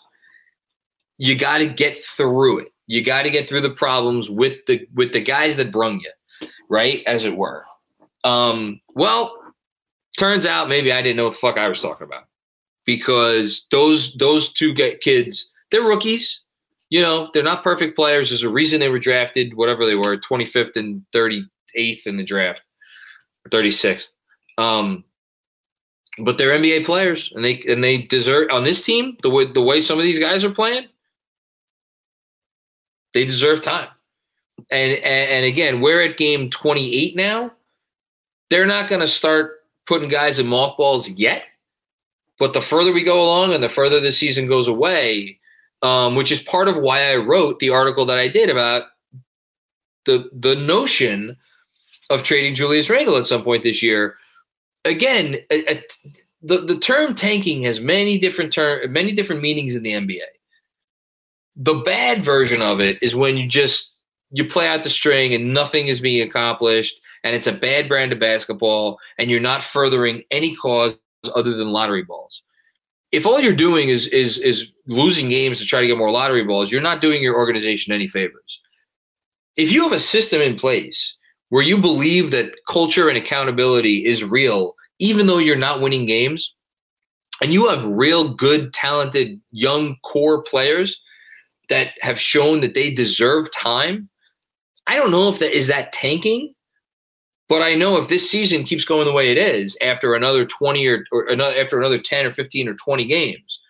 You 1.18 1.38
got 1.38 1.58
to 1.58 1.68
get 1.68 1.98
through 1.98 2.60
it. 2.60 2.74
You 2.88 3.04
got 3.04 3.24
to 3.24 3.30
get 3.30 3.48
through 3.48 3.62
the 3.62 3.70
problems 3.70 4.30
with 4.30 4.66
the 4.66 4.88
with 4.96 5.14
the 5.14 5.22
guys 5.22 5.58
that 5.58 5.72
brung 5.72 6.00
you 6.00 6.10
right? 6.70 7.02
As 7.06 7.26
it 7.26 7.36
were. 7.36 7.66
Um, 8.24 8.80
well, 8.96 9.34
turns 10.18 10.46
out 10.46 10.70
maybe 10.70 10.92
I 10.92 11.02
didn't 11.02 11.18
know 11.18 11.26
what 11.26 11.34
the 11.34 11.40
fuck 11.40 11.58
I 11.58 11.68
was 11.68 11.82
talking 11.82 12.06
about 12.06 12.26
because 12.86 13.68
those 13.72 14.16
those 14.16 14.54
two 14.54 14.74
get 14.74 15.02
kids, 15.02 15.52
they're 15.72 15.82
rookies. 15.82 16.42
You 16.90 17.02
know, 17.02 17.30
they're 17.34 17.44
not 17.44 17.64
perfect 17.64 17.96
players. 17.96 18.30
There's 18.30 18.44
a 18.44 18.50
reason 18.50 18.80
they 18.80 18.90
were 18.90 18.98
drafted, 18.98 19.54
whatever 19.54 19.86
they 19.86 19.94
were, 19.94 20.18
25th 20.18 20.76
and 20.76 21.04
38th 21.76 22.08
in 22.08 22.18
the 22.18 22.24
draft, 22.24 22.62
36th. 23.50 24.14
Um, 24.58 25.04
but 26.20 26.38
they're 26.38 26.58
NBA 26.58 26.86
players, 26.86 27.32
and 27.34 27.44
they 27.44 27.62
and 27.68 27.84
they 27.84 28.00
deserve 28.00 28.50
on 28.52 28.64
this 28.64 28.82
team 28.82 29.16
the 29.22 29.30
way 29.30 29.46
the 29.46 29.62
way 29.62 29.80
some 29.80 29.98
of 29.98 30.04
these 30.04 30.20
guys 30.20 30.44
are 30.44 30.50
playing. 30.50 30.88
They 33.14 33.26
deserve 33.26 33.62
time 33.62 33.88
and, 34.72 34.94
and, 34.94 35.32
and 35.32 35.46
again, 35.46 35.82
we're 35.82 36.02
at 36.02 36.18
game 36.18 36.50
28 36.50 37.16
now. 37.16 37.52
They're 38.50 38.66
not 38.66 38.90
going 38.90 39.02
to 39.02 39.08
start 39.08 39.64
putting 39.86 40.10
guys 40.10 40.40
in 40.40 40.48
mothballs 40.48 41.10
yet. 41.10 41.46
But 42.40 42.54
the 42.54 42.62
further 42.62 42.94
we 42.94 43.04
go 43.04 43.22
along 43.22 43.54
and 43.54 43.64
the 43.64 43.70
further 43.70 44.00
the 44.00 44.12
season 44.12 44.48
goes 44.48 44.68
away, 44.68 45.40
um, 45.82 46.16
which 46.16 46.32
is 46.32 46.42
part 46.42 46.68
of 46.68 46.78
why 46.78 47.12
I 47.12 47.18
wrote 47.18 47.60
the 47.60 47.70
article 47.70 48.06
that 48.06 48.18
I 48.18 48.28
did 48.28 48.50
about 48.50 48.84
the 50.06 50.30
the 50.32 50.56
notion 50.56 51.36
of 52.10 52.24
trading 52.24 52.56
Julius 52.56 52.90
Randle 52.90 53.18
at 53.18 53.26
some 53.26 53.44
point 53.44 53.64
this 53.64 53.84
year. 53.84 54.16
Again, 54.86 55.38
a, 55.52 55.74
a, 55.74 55.84
the 56.42 56.58
the 56.58 56.78
term 56.78 57.16
tanking 57.16 57.64
has 57.64 57.80
many 57.80 58.18
different 58.18 58.54
term 58.54 58.92
many 58.92 59.14
different 59.14 59.42
meanings 59.42 59.76
in 59.76 59.84
the 59.84 59.94
NBA. 59.94 60.22
The 61.56 61.76
bad 61.76 62.24
version 62.24 62.62
of 62.62 62.80
it 62.80 62.98
is 63.02 63.16
when 63.16 63.38
you 63.38 63.48
just 63.48 63.96
you 64.32 64.46
play 64.46 64.68
out 64.68 64.84
the 64.84 64.90
string 64.90 65.34
and 65.34 65.54
nothing 65.54 65.88
is 65.88 66.00
being 66.00 66.28
accomplished 66.28 67.00
and 67.24 67.36
it's 67.36 67.48
a 67.48 67.54
bad 67.54 67.88
brand 67.88 68.14
of 68.14 68.20
basketball 68.20 69.00
and 69.18 69.30
you're 69.30 69.40
not 69.40 69.64
furthering 69.64 70.24
any 70.32 70.56
cause 70.56 70.96
other 71.36 71.56
than 71.58 71.70
lottery 71.70 72.04
balls 72.04 72.44
if 73.12 73.26
all 73.26 73.40
you're 73.40 73.54
doing 73.54 73.90
is 73.90 74.08
is 74.08 74.38
is 74.38 74.72
losing 74.88 75.30
games 75.30 75.60
to 75.60 75.66
try 75.66 75.82
to 75.82 75.88
get 75.88 75.98
more 75.98 76.12
lottery 76.12 76.44
balls 76.44 76.72
you're 76.72 76.82
not 76.82 77.02
doing 77.02 77.22
your 77.22 77.36
organization 77.36 77.94
any 77.94 78.08
favors 78.08 78.60
if 79.58 79.72
you 79.72 79.84
have 79.84 79.92
a 79.92 80.00
system 80.00 80.42
in 80.42 80.56
place 80.56 81.18
where 81.50 81.64
you 81.64 81.78
believe 81.78 82.32
that 82.32 82.56
culture 82.68 83.10
and 83.10 83.18
accountability 83.18 84.06
is 84.06 84.24
real 84.24 84.76
even 85.00 85.28
though 85.28 85.38
you're 85.38 85.56
not 85.56 85.82
winning 85.82 86.06
games 86.06 86.56
and 87.42 87.54
you 87.54 87.68
have 87.68 87.86
real 87.86 88.34
good 88.34 88.74
talented 88.74 89.40
young 89.52 89.96
core 90.04 90.44
players 90.44 91.02
that 91.70 91.94
have 92.02 92.20
shown 92.20 92.62
that 92.62 92.74
they 92.74 92.94
deserve 92.94 93.48
time 93.54 94.10
I 94.90 94.96
don't 94.96 95.12
know 95.12 95.30
if 95.30 95.38
that 95.38 95.56
is 95.56 95.68
that 95.68 95.94
tanking, 95.94 96.56
but 97.48 97.62
I 97.62 97.76
know 97.76 97.98
if 97.98 98.10
this 98.10 98.30
season 98.30 98.64
keeps 98.64 98.86
going 98.86 99.06
the 99.06 99.14
way 99.14 99.30
it 99.30 99.38
is 99.38 99.78
after 99.84 100.16
another 100.16 100.46
20 100.46 100.88
or, 100.88 101.06
or 101.12 101.28
another 101.28 101.56
after 101.60 101.78
another 101.78 102.00
10 102.00 102.26
or 102.26 102.32
15 102.32 102.68
or 102.68 102.74
20 102.74 103.06
games, 103.06 103.62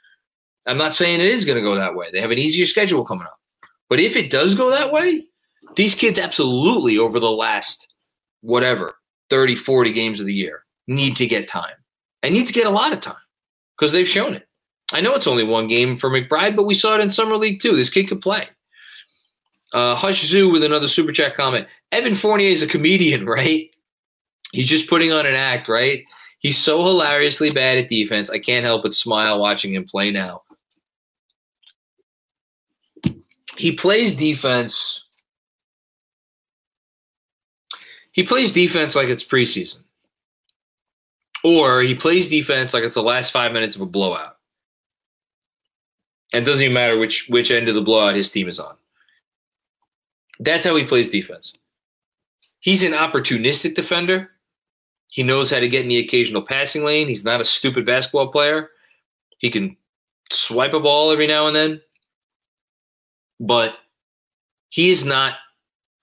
I'm 0.65 0.77
not 0.77 0.95
saying 0.95 1.19
it 1.19 1.27
is 1.27 1.43
going 1.43 1.57
to 1.57 1.61
go 1.61 1.75
that 1.75 1.93
way. 1.93 2.09
They 2.09 2.21
have 2.21 2.31
an 2.31 2.37
easier 2.37 2.65
schedule 2.65 3.03
coming 3.03 3.25
up. 3.25 3.37
But 3.89 3.99
if 3.99 4.15
it 4.15 4.31
does 4.31 4.55
go 4.55 4.71
that 4.71 4.93
way, 4.93 5.25
these 5.79 5.95
kids 5.95 6.19
absolutely 6.19 6.97
over 6.97 7.21
the 7.21 7.31
last 7.31 7.87
whatever 8.41 8.95
30, 9.29 9.55
40 9.55 9.93
games 9.93 10.19
of 10.19 10.25
the 10.25 10.33
year 10.33 10.65
need 10.89 11.15
to 11.15 11.25
get 11.25 11.47
time 11.47 11.75
and 12.21 12.33
need 12.33 12.47
to 12.47 12.53
get 12.53 12.67
a 12.67 12.69
lot 12.69 12.91
of 12.91 12.99
time 12.99 13.15
because 13.77 13.93
they've 13.93 14.05
shown 14.05 14.33
it. 14.33 14.45
I 14.91 14.99
know 14.99 15.13
it's 15.15 15.25
only 15.25 15.45
one 15.45 15.69
game 15.69 15.95
for 15.95 16.09
McBride, 16.09 16.57
but 16.57 16.65
we 16.65 16.73
saw 16.73 16.95
it 16.95 17.01
in 17.01 17.11
Summer 17.11 17.37
League 17.37 17.61
too. 17.61 17.77
This 17.77 17.89
kid 17.89 18.09
could 18.09 18.19
play. 18.19 18.49
Uh, 19.71 19.95
Hush 19.95 20.25
Zoo 20.25 20.49
with 20.49 20.65
another 20.65 20.87
super 20.87 21.13
chat 21.13 21.37
comment. 21.37 21.65
Evan 21.93 22.13
Fournier 22.13 22.49
is 22.49 22.61
a 22.61 22.67
comedian, 22.67 23.25
right? 23.37 23.69
He's 24.51 24.67
just 24.67 24.89
putting 24.89 25.13
on 25.13 25.25
an 25.25 25.35
act, 25.35 25.69
right? 25.69 26.03
He's 26.39 26.57
so 26.57 26.83
hilariously 26.83 27.51
bad 27.51 27.77
at 27.77 27.87
defense. 27.87 28.29
I 28.29 28.39
can't 28.39 28.65
help 28.65 28.83
but 28.83 28.95
smile 28.95 29.39
watching 29.39 29.73
him 29.73 29.85
play 29.85 30.11
now. 30.11 30.41
He 33.55 33.71
plays 33.71 34.13
defense. 34.13 35.05
He 38.19 38.23
plays 38.23 38.51
defense 38.51 38.97
like 38.97 39.07
it's 39.07 39.23
preseason. 39.23 39.77
Or 41.41 41.79
he 41.79 41.95
plays 41.95 42.27
defense 42.27 42.73
like 42.73 42.83
it's 42.83 42.95
the 42.95 43.01
last 43.01 43.31
five 43.31 43.53
minutes 43.53 43.77
of 43.77 43.81
a 43.81 43.85
blowout. 43.85 44.35
And 46.33 46.43
it 46.43 46.45
doesn't 46.45 46.61
even 46.61 46.73
matter 46.73 46.97
which 46.97 47.29
which 47.29 47.49
end 47.49 47.69
of 47.69 47.75
the 47.75 47.81
blowout 47.81 48.17
his 48.17 48.29
team 48.29 48.49
is 48.49 48.59
on. 48.59 48.75
That's 50.37 50.65
how 50.65 50.75
he 50.75 50.83
plays 50.83 51.07
defense. 51.07 51.53
He's 52.59 52.83
an 52.83 52.91
opportunistic 52.91 53.73
defender. 53.73 54.31
He 55.07 55.23
knows 55.23 55.49
how 55.49 55.61
to 55.61 55.69
get 55.69 55.83
in 55.83 55.87
the 55.87 55.99
occasional 55.99 56.41
passing 56.41 56.83
lane. 56.83 57.07
He's 57.07 57.23
not 57.23 57.39
a 57.39 57.45
stupid 57.45 57.85
basketball 57.85 58.27
player. 58.33 58.71
He 59.37 59.49
can 59.49 59.77
swipe 60.29 60.73
a 60.73 60.81
ball 60.81 61.09
every 61.11 61.27
now 61.27 61.47
and 61.47 61.55
then. 61.55 61.81
But 63.39 63.77
he's 64.67 65.05
not 65.05 65.35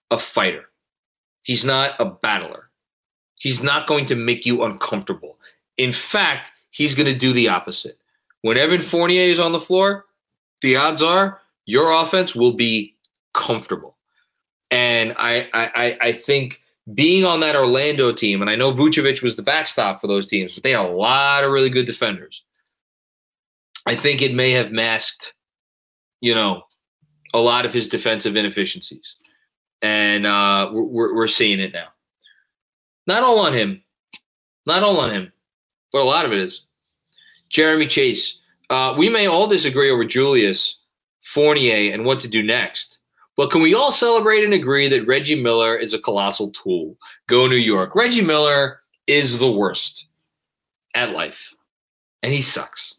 a 0.09 0.17
fighter. 0.17 0.66
He's 1.47 1.63
not 1.63 1.95
a 1.97 2.05
battler. 2.05 2.69
He's 3.35 3.63
not 3.63 3.87
going 3.87 4.05
to 4.07 4.15
make 4.15 4.45
you 4.45 4.63
uncomfortable. 4.63 5.39
In 5.77 5.93
fact, 5.93 6.51
he's 6.71 6.93
going 6.93 7.05
to 7.05 7.17
do 7.17 7.31
the 7.31 7.47
opposite. 7.47 7.97
When 8.41 8.57
Evan 8.57 8.81
Fournier 8.81 9.23
is 9.23 9.39
on 9.39 9.53
the 9.53 9.61
floor, 9.61 10.05
the 10.61 10.75
odds 10.75 11.01
are 11.01 11.39
your 11.65 11.89
offense 11.91 12.35
will 12.35 12.51
be 12.51 12.95
comfortable. 13.33 13.97
And 14.71 15.15
I, 15.17 15.47
I, 15.53 15.97
I 16.01 16.11
think 16.11 16.61
being 16.93 17.23
on 17.23 17.39
that 17.39 17.55
Orlando 17.55 18.11
team, 18.11 18.41
and 18.41 18.49
I 18.49 18.55
know 18.57 18.73
Vucevic 18.73 19.23
was 19.23 19.37
the 19.37 19.41
backstop 19.41 20.01
for 20.01 20.07
those 20.07 20.27
teams, 20.27 20.53
but 20.53 20.63
they 20.63 20.71
had 20.71 20.85
a 20.85 20.91
lot 20.91 21.45
of 21.45 21.51
really 21.51 21.69
good 21.69 21.85
defenders. 21.85 22.43
I 23.85 23.95
think 23.95 24.21
it 24.21 24.33
may 24.33 24.51
have 24.51 24.73
masked, 24.73 25.33
you 26.19 26.35
know, 26.35 26.63
a 27.33 27.39
lot 27.39 27.65
of 27.65 27.71
his 27.71 27.87
defensive 27.87 28.35
inefficiencies. 28.35 29.15
And 29.81 30.25
uh, 30.25 30.69
we're, 30.73 31.15
we're 31.15 31.27
seeing 31.27 31.59
it 31.59 31.73
now. 31.73 31.87
Not 33.05 33.23
all 33.23 33.39
on 33.39 33.53
him. 33.53 33.83
Not 34.65 34.83
all 34.83 34.99
on 34.99 35.11
him, 35.11 35.31
but 35.93 36.01
a 36.01 36.03
lot 36.03 36.25
of 36.25 36.33
it 36.33 36.39
is. 36.39 36.63
Jeremy 37.49 37.87
Chase. 37.87 38.39
Uh, 38.69 38.93
we 38.97 39.07
may 39.07 39.27
all 39.27 39.47
disagree 39.47 39.89
over 39.89 40.03
Julius 40.03 40.79
Fournier 41.23 41.93
and 41.93 42.03
what 42.03 42.19
to 42.19 42.27
do 42.27 42.43
next. 42.43 42.99
But 43.37 43.51
can 43.51 43.61
we 43.61 43.75
all 43.75 43.91
celebrate 43.91 44.43
and 44.43 44.53
agree 44.53 44.89
that 44.89 45.07
Reggie 45.07 45.41
Miller 45.41 45.77
is 45.77 45.93
a 45.93 45.99
colossal 45.99 46.49
tool? 46.49 46.97
Go 47.27 47.47
New 47.47 47.55
York. 47.55 47.95
Reggie 47.95 48.21
Miller 48.21 48.81
is 49.05 49.39
the 49.39 49.51
worst 49.51 50.07
at 50.95 51.11
life, 51.11 51.53
and 52.23 52.33
he 52.33 52.41
sucks. 52.41 52.95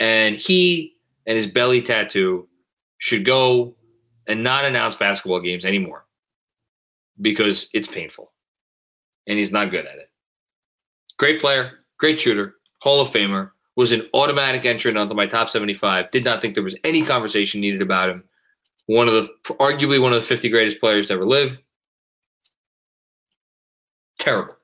And 0.00 0.34
he 0.34 0.96
and 1.26 1.36
his 1.36 1.46
belly 1.46 1.82
tattoo 1.82 2.48
should 2.98 3.24
go 3.24 3.76
and 4.30 4.42
not 4.42 4.64
announce 4.64 4.94
basketball 4.94 5.40
games 5.40 5.64
anymore 5.64 6.06
because 7.20 7.68
it's 7.74 7.88
painful 7.88 8.32
and 9.26 9.38
he's 9.38 9.52
not 9.52 9.70
good 9.70 9.86
at 9.86 9.98
it. 9.98 10.10
Great 11.18 11.40
player, 11.40 11.80
great 11.98 12.18
shooter, 12.18 12.54
Hall 12.80 13.00
of 13.00 13.08
Famer, 13.08 13.50
was 13.76 13.92
an 13.92 14.08
automatic 14.14 14.64
entrant 14.64 14.96
onto 14.96 15.14
my 15.14 15.26
top 15.26 15.48
75. 15.48 16.10
Did 16.10 16.24
not 16.24 16.40
think 16.40 16.54
there 16.54 16.64
was 16.64 16.76
any 16.84 17.02
conversation 17.02 17.60
needed 17.60 17.82
about 17.82 18.08
him 18.08 18.24
one 18.90 19.06
of 19.06 19.14
the 19.14 19.28
arguably 19.60 20.02
one 20.02 20.12
of 20.12 20.20
the 20.20 20.26
50 20.26 20.48
greatest 20.48 20.80
players 20.80 21.06
to 21.06 21.12
ever 21.14 21.24
live. 21.24 21.60
Terrible. 24.18 24.56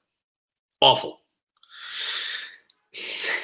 Awful. 0.81 1.21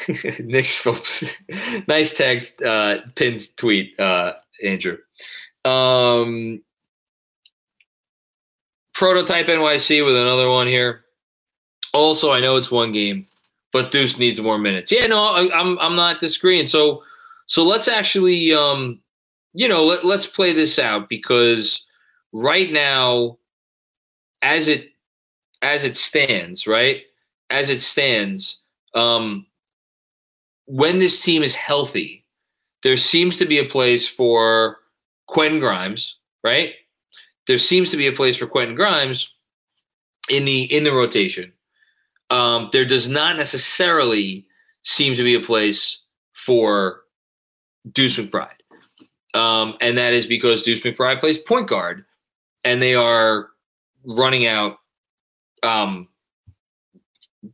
Nick's 0.41 0.77
folks. 0.77 1.23
nice 1.87 2.15
text, 2.15 2.61
uh, 2.63 2.99
pinned 3.15 3.57
tweet, 3.57 3.99
uh, 4.01 4.33
Andrew. 4.65 4.99
Um, 5.65 6.63
prototype 8.95 9.47
NYC 9.47 10.05
with 10.05 10.17
another 10.17 10.49
one 10.49 10.67
here. 10.67 11.05
Also, 11.95 12.33
I 12.33 12.41
know 12.41 12.57
it's 12.57 12.71
one 12.71 12.93
game, 12.93 13.27
but 13.73 13.91
Deuce 13.91 14.19
needs 14.19 14.41
more 14.41 14.59
minutes. 14.59 14.91
Yeah, 14.91 15.07
no, 15.07 15.23
I, 15.23 15.51
I'm 15.59 15.79
I'm 15.79 15.97
not 15.97 16.21
disagreeing. 16.21 16.67
So 16.67 17.03
so 17.47 17.65
let's 17.65 17.89
actually 17.89 18.53
um, 18.55 19.03
you 19.55 19.69
know, 19.69 19.85
let, 19.85 20.05
let's 20.05 20.27
play 20.27 20.53
this 20.53 20.79
out 20.79 21.09
because 21.09 21.87
right 22.33 22.73
now, 22.73 23.39
as 24.41 24.69
it 24.69 24.91
as 25.61 25.85
it 25.85 25.97
stands, 25.97 26.67
right, 26.67 27.03
as 27.51 27.71
it 27.71 27.81
stands, 27.81 28.63
um, 28.95 29.47
when 30.67 30.99
this 30.99 31.21
team 31.21 31.43
is 31.43 31.55
healthy, 31.55 32.25
there 32.83 32.97
seems 32.97 33.37
to 33.37 33.47
be 33.47 33.59
a 33.59 33.65
place 33.65 34.09
for 34.09 34.79
Quentin 35.33 35.61
Grimes, 35.61 36.17
right? 36.45 36.75
There 37.47 37.57
seems 37.57 37.91
to 37.91 37.97
be 37.97 38.07
a 38.07 38.13
place 38.13 38.37
for 38.37 38.47
Quentin 38.47 38.77
Grimes 38.77 39.33
in 40.29 40.45
the 40.45 40.65
in 40.65 40.85
the 40.85 40.93
rotation. 40.93 41.55
Um, 42.29 42.69
there 42.71 42.85
does 42.85 43.09
not 43.09 43.39
necessarily 43.39 44.47
seem 44.83 45.15
to 45.15 45.23
be 45.23 45.35
a 45.35 45.41
place 45.41 46.01
for 46.35 47.05
Deuce 47.91 48.19
McBride. 48.19 48.61
Um, 49.33 49.75
and 49.81 49.97
that 49.97 50.13
is 50.13 50.27
because 50.27 50.63
Deuce 50.63 50.83
McBride 50.83 51.21
plays 51.21 51.39
point 51.39 51.67
guard, 51.67 52.05
and 52.63 52.83
they 52.83 52.95
are 52.95 53.49
running 54.05 54.47
out 54.47 54.81
um, 55.63 56.09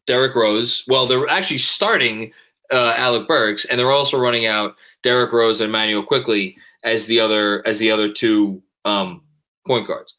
Derrick 0.08 0.34
Rose. 0.34 0.84
Well, 0.88 1.06
they're 1.06 1.28
actually 1.28 1.58
starting 1.58 2.32
uh, 2.72 2.94
Alec 2.96 3.28
Burks, 3.28 3.64
and 3.66 3.78
they're 3.78 3.92
also 3.92 4.18
running 4.18 4.46
out 4.46 4.74
Derrick 5.04 5.32
Rose 5.32 5.60
and 5.60 5.68
Immanuel 5.68 6.02
Quickley 6.02 6.56
as 6.82 7.06
the 7.06 7.20
other 7.20 7.66
as 7.66 7.78
the 7.78 7.90
other 7.90 8.12
two 8.12 8.62
um, 8.84 9.22
point 9.66 9.86
guards. 9.86 10.14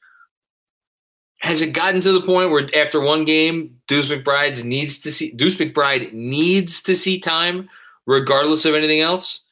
Has 1.41 1.61
it 1.61 1.71
gotten 1.71 2.01
to 2.01 2.11
the 2.11 2.21
point 2.21 2.51
where 2.51 2.69
after 2.75 2.99
one 2.99 3.23
game, 3.23 3.77
Deuce 3.87 4.09
McBride 4.09 4.63
needs 4.63 4.99
to 4.99 5.11
see 5.11 5.31
Deuce 5.31 5.55
McBride 5.55 6.11
needs 6.11 6.81
to 6.83 6.95
see 6.95 7.19
time, 7.19 7.69
regardless 8.05 8.65
of 8.65 8.75
anything 8.75 8.99
else? 8.99 9.45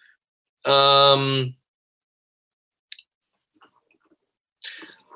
Um, 0.65 1.55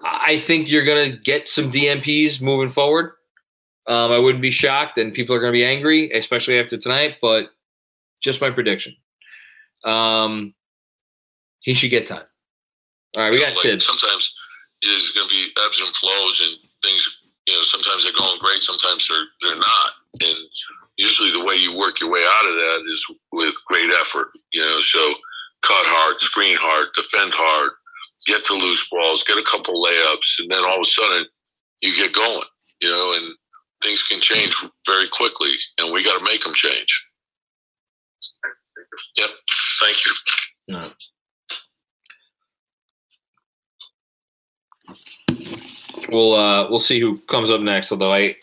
I 0.04 0.40
think 0.40 0.70
you're 0.70 0.86
going 0.86 1.12
to 1.12 1.18
get 1.18 1.50
some 1.50 1.70
DNPs 1.70 2.42
moving 2.42 2.70
forward. 2.70 3.12
Um, 3.88 4.12
I 4.12 4.18
wouldn't 4.18 4.42
be 4.42 4.52
shocked, 4.52 4.98
and 4.98 5.14
people 5.14 5.36
are 5.36 5.40
going 5.40 5.52
to 5.52 5.58
be 5.58 5.66
angry, 5.66 6.10
especially 6.12 6.58
after 6.58 6.78
tonight. 6.78 7.18
But 7.22 7.50
just 8.22 8.40
my 8.40 8.50
prediction. 8.50 8.96
Um, 9.84 10.54
he 11.62 11.74
should 11.74 11.92
get 11.92 12.08
time. 12.08 12.24
All 13.18 13.24
right, 13.24 13.32
we 13.32 13.40
got 13.40 13.54
like 13.54 13.62
tips. 13.62 13.88
Sometimes 13.88 14.34
there's 14.84 15.12
going 15.12 15.28
to 15.28 15.34
be 15.34 15.50
ebbs 15.66 15.82
and 15.82 15.96
flows, 15.96 16.42
and 16.46 16.58
things. 16.84 17.18
You 17.48 17.56
know, 17.56 17.64
sometimes 17.64 18.04
they're 18.04 18.14
going 18.18 18.40
great, 18.40 18.62
sometimes 18.62 19.08
they're 19.08 19.26
they're 19.42 19.60
not, 19.60 19.92
and 20.22 20.38
usually 20.98 21.32
the 21.32 21.44
way 21.44 21.56
you 21.56 21.76
work 21.76 22.00
your 22.00 22.12
way 22.12 22.24
out 22.24 22.50
of 22.50 22.56
that 22.56 22.84
is 22.88 23.06
with 23.32 23.56
great 23.66 23.90
effort. 24.00 24.30
You 24.54 24.62
know, 24.62 24.80
so 24.80 25.00
cut 25.62 25.86
hard, 25.88 26.20
screen 26.20 26.58
hard, 26.60 26.88
defend 26.96 27.34
hard, 27.34 27.72
get 28.28 28.44
to 28.46 28.54
loose 28.54 28.88
balls, 28.90 29.24
get 29.24 29.38
a 29.38 29.44
couple 29.44 29.84
layups, 29.84 30.40
and 30.40 30.50
then 30.50 30.64
all 30.66 30.76
of 30.76 30.82
a 30.82 30.86
sudden 30.86 31.26
you 31.82 31.96
get 31.96 32.14
going, 32.14 32.46
you 32.82 32.90
know, 32.90 33.14
and 33.18 33.36
things 33.82 34.04
can 34.04 34.22
change 34.22 34.56
very 34.86 35.08
quickly, 35.10 35.56
and 35.80 35.92
we 35.92 36.04
got 36.04 36.18
to 36.18 36.24
make 36.24 36.44
them 36.44 36.54
change. 36.54 37.08
Yep. 39.18 39.30
Thank 39.82 40.06
you. 40.06 40.12
No. 40.68 40.92
We'll 46.12 46.34
uh, 46.34 46.70
we'll 46.70 46.80
see 46.80 47.00
who 47.00 47.18
comes 47.20 47.50
up 47.50 47.62
next. 47.62 47.92
Although 47.92 48.14
I 48.14 48.36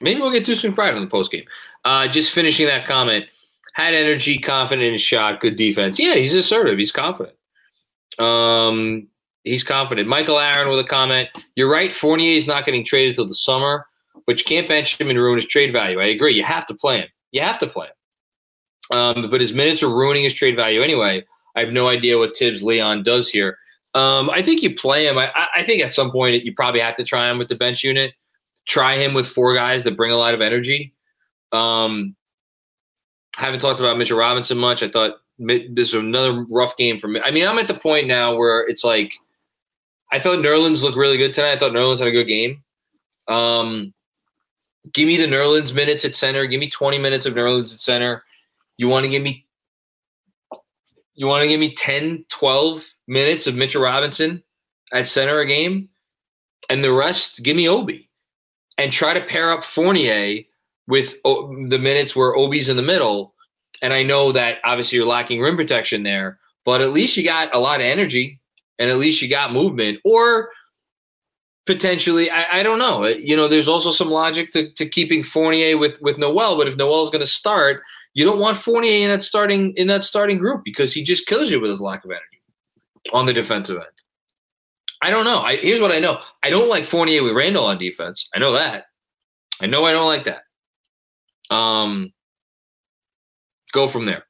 maybe 0.00 0.20
we'll 0.20 0.30
get 0.30 0.44
Deuce 0.44 0.62
McBride 0.62 0.94
on 0.94 1.00
the 1.00 1.06
post 1.06 1.32
game. 1.32 1.44
Uh, 1.84 2.08
just 2.08 2.32
finishing 2.32 2.66
that 2.66 2.86
comment. 2.86 3.26
Had 3.74 3.92
energy, 3.92 4.38
confident 4.38 4.86
in 4.88 4.96
shot, 4.96 5.40
good 5.40 5.56
defense. 5.56 5.98
Yeah, 5.98 6.14
he's 6.14 6.34
assertive. 6.34 6.78
He's 6.78 6.92
confident. 6.92 7.36
Um, 8.18 9.08
he's 9.44 9.64
confident. 9.64 10.08
Michael 10.08 10.38
Aaron 10.38 10.70
with 10.70 10.78
a 10.78 10.84
comment. 10.84 11.28
You're 11.56 11.70
right. 11.70 11.92
Fournier 11.92 12.36
is 12.36 12.46
not 12.46 12.64
getting 12.64 12.84
traded 12.84 13.16
till 13.16 13.26
the 13.26 13.34
summer, 13.34 13.86
but 14.26 14.38
you 14.38 14.46
can't 14.46 14.66
bench 14.66 14.98
him 14.98 15.10
and 15.10 15.18
ruin 15.18 15.36
his 15.36 15.46
trade 15.46 15.72
value. 15.72 16.00
I 16.00 16.06
agree. 16.06 16.32
You 16.32 16.42
have 16.42 16.64
to 16.66 16.74
play 16.74 17.00
him. 17.00 17.08
You 17.32 17.42
have 17.42 17.58
to 17.58 17.66
play 17.66 17.88
him. 17.88 17.92
Um, 18.96 19.30
but 19.30 19.42
his 19.42 19.52
minutes 19.52 19.82
are 19.82 19.94
ruining 19.94 20.24
his 20.24 20.32
trade 20.32 20.56
value 20.56 20.80
anyway. 20.80 21.24
I 21.54 21.60
have 21.60 21.72
no 21.72 21.88
idea 21.88 22.18
what 22.18 22.36
Thibs 22.36 22.62
Leon 22.62 23.02
does 23.02 23.28
here. 23.28 23.58
Um, 23.96 24.28
I 24.28 24.42
think 24.42 24.62
you 24.62 24.74
play 24.74 25.08
him. 25.08 25.16
I, 25.16 25.32
I, 25.54 25.64
think 25.64 25.82
at 25.82 25.90
some 25.90 26.10
point 26.10 26.44
you 26.44 26.52
probably 26.52 26.80
have 26.80 26.96
to 26.96 27.04
try 27.04 27.30
him 27.30 27.38
with 27.38 27.48
the 27.48 27.54
bench 27.54 27.82
unit. 27.82 28.12
try 28.66 28.96
him 28.98 29.14
with 29.14 29.26
four 29.26 29.54
guys 29.54 29.84
that 29.84 29.96
bring 29.96 30.12
a 30.12 30.16
lot 30.16 30.34
of 30.34 30.42
energy. 30.42 30.92
Um, 31.50 32.14
haven't 33.36 33.60
talked 33.60 33.80
about 33.80 33.96
Mitchell 33.96 34.18
Robinson 34.18 34.58
much. 34.58 34.82
I 34.82 34.90
thought 34.90 35.14
this 35.38 35.94
was 35.94 35.94
another 35.94 36.44
rough 36.52 36.76
game 36.76 36.98
for 36.98 37.08
me. 37.08 37.22
I 37.24 37.30
mean, 37.30 37.48
I'm 37.48 37.58
at 37.58 37.68
the 37.68 37.74
point 37.74 38.06
now 38.06 38.36
where 38.36 38.68
it's 38.68 38.84
like 38.84 39.14
I 40.12 40.18
thought 40.18 40.40
Nerlens 40.40 40.82
looked 40.82 40.98
really 40.98 41.16
good 41.16 41.32
tonight. 41.32 41.52
I 41.52 41.58
thought 41.58 41.72
Nerlens 41.72 42.00
had 42.00 42.08
a 42.08 42.12
good 42.12 42.28
game. 42.28 42.62
Um, 43.28 43.94
give 44.92 45.06
me 45.06 45.16
the 45.16 45.26
Nerlens 45.26 45.74
minutes 45.74 46.04
at 46.04 46.16
center. 46.16 46.44
Give 46.44 46.60
me 46.60 46.68
20 46.68 46.98
minutes 46.98 47.24
of 47.24 47.32
Nerlens 47.32 47.72
at 47.72 47.80
center. 47.80 48.24
You 48.76 48.88
want 48.88 49.04
to 49.04 49.10
give 49.10 49.22
me 49.22 49.46
you 51.14 51.26
want 51.26 51.40
to 51.40 51.48
give 51.48 51.60
me 51.60 51.74
10, 51.74 52.26
12 52.28 52.95
minutes 53.06 53.46
of 53.46 53.54
Mitchell 53.54 53.82
Robinson 53.82 54.42
at 54.92 55.08
center 55.08 55.40
a 55.40 55.46
game, 55.46 55.88
and 56.68 56.82
the 56.82 56.92
rest 56.92 57.42
give 57.42 57.56
me 57.56 57.68
Obi, 57.68 58.08
and 58.78 58.92
try 58.92 59.14
to 59.14 59.24
pair 59.24 59.50
up 59.50 59.64
Fournier 59.64 60.42
with 60.86 61.16
the 61.22 61.78
minutes 61.80 62.14
where 62.14 62.36
Obi's 62.36 62.68
in 62.68 62.76
the 62.76 62.82
middle. 62.82 63.34
And 63.82 63.92
I 63.92 64.02
know 64.02 64.32
that 64.32 64.58
obviously 64.64 64.96
you're 64.96 65.06
lacking 65.06 65.40
rim 65.40 65.56
protection 65.56 66.02
there, 66.02 66.38
but 66.64 66.80
at 66.80 66.90
least 66.90 67.16
you 67.16 67.24
got 67.24 67.54
a 67.54 67.58
lot 67.58 67.80
of 67.80 67.86
energy, 67.86 68.40
and 68.78 68.90
at 68.90 68.98
least 68.98 69.20
you 69.20 69.28
got 69.28 69.52
movement, 69.52 69.98
or 70.04 70.50
potentially 71.66 72.30
I, 72.30 72.60
I 72.60 72.62
don't 72.62 72.78
know. 72.78 73.04
You 73.06 73.36
know, 73.36 73.48
there's 73.48 73.68
also 73.68 73.90
some 73.90 74.08
logic 74.08 74.52
to, 74.52 74.70
to 74.72 74.88
keeping 74.88 75.22
Fournier 75.22 75.76
with 75.76 76.00
with 76.00 76.18
Noel, 76.18 76.56
but 76.56 76.68
if 76.68 76.76
Noel's 76.76 77.10
going 77.10 77.20
to 77.20 77.26
start 77.26 77.82
you 78.16 78.24
don't 78.24 78.40
want 78.40 78.56
Fournier 78.56 79.04
in 79.04 79.10
that 79.10 79.22
starting 79.22 79.74
in 79.76 79.88
that 79.88 80.02
starting 80.02 80.38
group 80.38 80.64
because 80.64 80.92
he 80.92 81.04
just 81.04 81.26
kills 81.26 81.50
you 81.50 81.60
with 81.60 81.70
his 81.70 81.82
lack 81.82 82.02
of 82.02 82.10
energy 82.10 82.35
on 83.12 83.26
the 83.26 83.32
defensive 83.32 83.76
end. 83.76 83.86
I 85.02 85.10
don't 85.10 85.24
know. 85.24 85.38
I, 85.38 85.56
here's 85.56 85.80
what 85.80 85.92
I 85.92 85.98
know. 85.98 86.18
I 86.42 86.50
don't 86.50 86.68
like 86.68 86.84
Fournier 86.84 87.22
with 87.22 87.34
Randle 87.34 87.64
on 87.64 87.78
defense. 87.78 88.28
I 88.34 88.38
know 88.38 88.52
that. 88.52 88.86
I 89.60 89.66
know 89.66 89.84
I 89.84 89.92
don't 89.92 90.06
like 90.06 90.24
that. 90.24 90.42
Um, 91.54 92.12
go 93.72 93.88
from 93.88 94.06
there. 94.06 94.24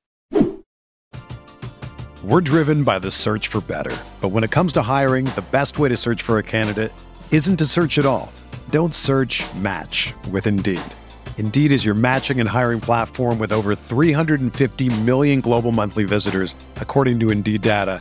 We're 2.25 2.41
driven 2.41 2.83
by 2.83 2.99
the 2.99 3.11
search 3.11 3.49
for 3.49 3.61
better, 3.61 3.97
but 4.21 4.31
when 4.31 4.43
it 4.43 4.51
comes 4.51 4.73
to 4.73 4.83
hiring, 4.83 5.27
the 5.27 5.45
best 5.53 5.79
way 5.79 5.89
to 5.89 5.97
search 5.97 6.23
for 6.23 6.39
a 6.39 6.43
candidate 6.43 6.93
isn't 7.31 7.57
to 7.59 7.67
search 7.67 7.99
at 7.99 8.07
all. 8.07 8.33
Don't 8.71 8.95
search. 8.95 9.45
Match 9.55 10.12
with 10.33 10.47
Indeed. 10.47 10.83
Indeed 11.39 11.71
is 11.71 11.85
your 11.85 11.95
matching 11.95 12.41
and 12.41 12.49
hiring 12.49 12.81
platform 12.81 13.39
with 13.39 13.53
over 13.53 13.75
350 13.75 15.01
million 15.03 15.41
global 15.41 15.71
monthly 15.71 16.05
visitors, 16.05 16.55
according 16.77 17.21
to 17.21 17.31
Indeed 17.31 17.62
data, 17.62 18.01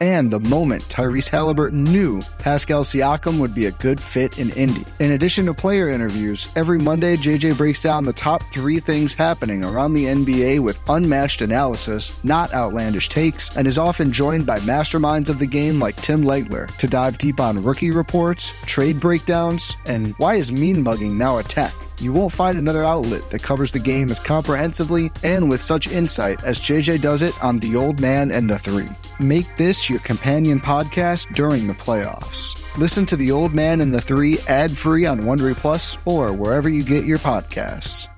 and 0.00 0.30
the 0.30 0.40
moment 0.40 0.82
Tyrese 0.84 1.28
Halliburton 1.28 1.84
knew 1.84 2.22
Pascal 2.38 2.82
Siakam 2.82 3.38
would 3.38 3.54
be 3.54 3.66
a 3.66 3.70
good 3.72 4.02
fit 4.02 4.38
in 4.38 4.50
Indy. 4.50 4.84
In 4.98 5.12
addition 5.12 5.46
to 5.46 5.54
player 5.54 5.88
interviews, 5.88 6.48
every 6.56 6.78
Monday 6.78 7.16
JJ 7.16 7.56
breaks 7.56 7.80
down 7.80 8.04
the 8.04 8.12
top 8.12 8.42
three 8.52 8.80
things 8.80 9.14
happening 9.14 9.62
around 9.62 9.94
the 9.94 10.06
NBA 10.06 10.60
with 10.60 10.80
unmatched 10.88 11.42
analysis, 11.42 12.12
not 12.24 12.52
outlandish 12.54 13.08
takes, 13.08 13.54
and 13.56 13.66
is 13.66 13.78
often 13.78 14.10
joined 14.10 14.46
by 14.46 14.58
masterminds 14.60 15.28
of 15.28 15.38
the 15.38 15.46
game 15.46 15.78
like 15.78 15.96
Tim 15.96 16.22
Legler 16.22 16.74
to 16.78 16.88
dive 16.88 17.18
deep 17.18 17.38
on 17.38 17.62
rookie 17.62 17.90
reports, 17.90 18.52
trade 18.66 18.98
breakdowns, 18.98 19.76
and 19.84 20.14
why 20.18 20.36
is 20.36 20.50
mean 20.50 20.82
mugging 20.82 21.18
now 21.18 21.38
a 21.38 21.42
tech. 21.42 21.74
You 22.00 22.14
won't 22.14 22.32
find 22.32 22.56
another 22.56 22.82
outlet 22.82 23.28
that 23.30 23.42
covers 23.42 23.72
the 23.72 23.78
game 23.78 24.10
as 24.10 24.18
comprehensively 24.18 25.12
and 25.22 25.50
with 25.50 25.60
such 25.60 25.86
insight 25.86 26.42
as 26.44 26.58
JJ 26.58 27.02
does 27.02 27.22
it 27.22 27.34
on 27.44 27.58
The 27.58 27.76
Old 27.76 28.00
Man 28.00 28.30
and 28.30 28.48
the 28.48 28.58
Three. 28.58 28.88
Make 29.20 29.54
this 29.58 29.90
your 29.90 29.98
companion 29.98 30.58
podcast 30.58 31.34
during 31.34 31.66
the 31.66 31.74
playoffs. 31.74 32.56
Listen 32.78 33.04
to 33.04 33.16
The 33.16 33.30
Old 33.30 33.52
Man 33.52 33.82
and 33.82 33.92
the 33.92 34.00
Three 34.00 34.38
ad 34.48 34.74
free 34.74 35.04
on 35.04 35.20
Wondery 35.20 35.54
Plus 35.54 35.98
or 36.06 36.32
wherever 36.32 36.70
you 36.70 36.82
get 36.82 37.04
your 37.04 37.18
podcasts. 37.18 38.08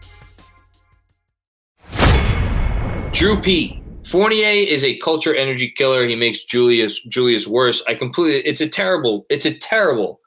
Drew 3.12 3.40
P. 3.40 3.82
Fournier 4.04 4.46
is 4.46 4.84
a 4.84 4.96
culture 4.98 5.34
energy 5.34 5.70
killer. 5.70 6.06
He 6.06 6.14
makes 6.14 6.44
Julius 6.44 7.02
Julius 7.02 7.48
worse. 7.48 7.82
I 7.88 7.96
completely. 7.96 8.48
It's 8.48 8.60
a 8.60 8.68
terrible. 8.68 9.26
It's 9.28 9.44
a 9.44 9.58
terrible 9.58 10.20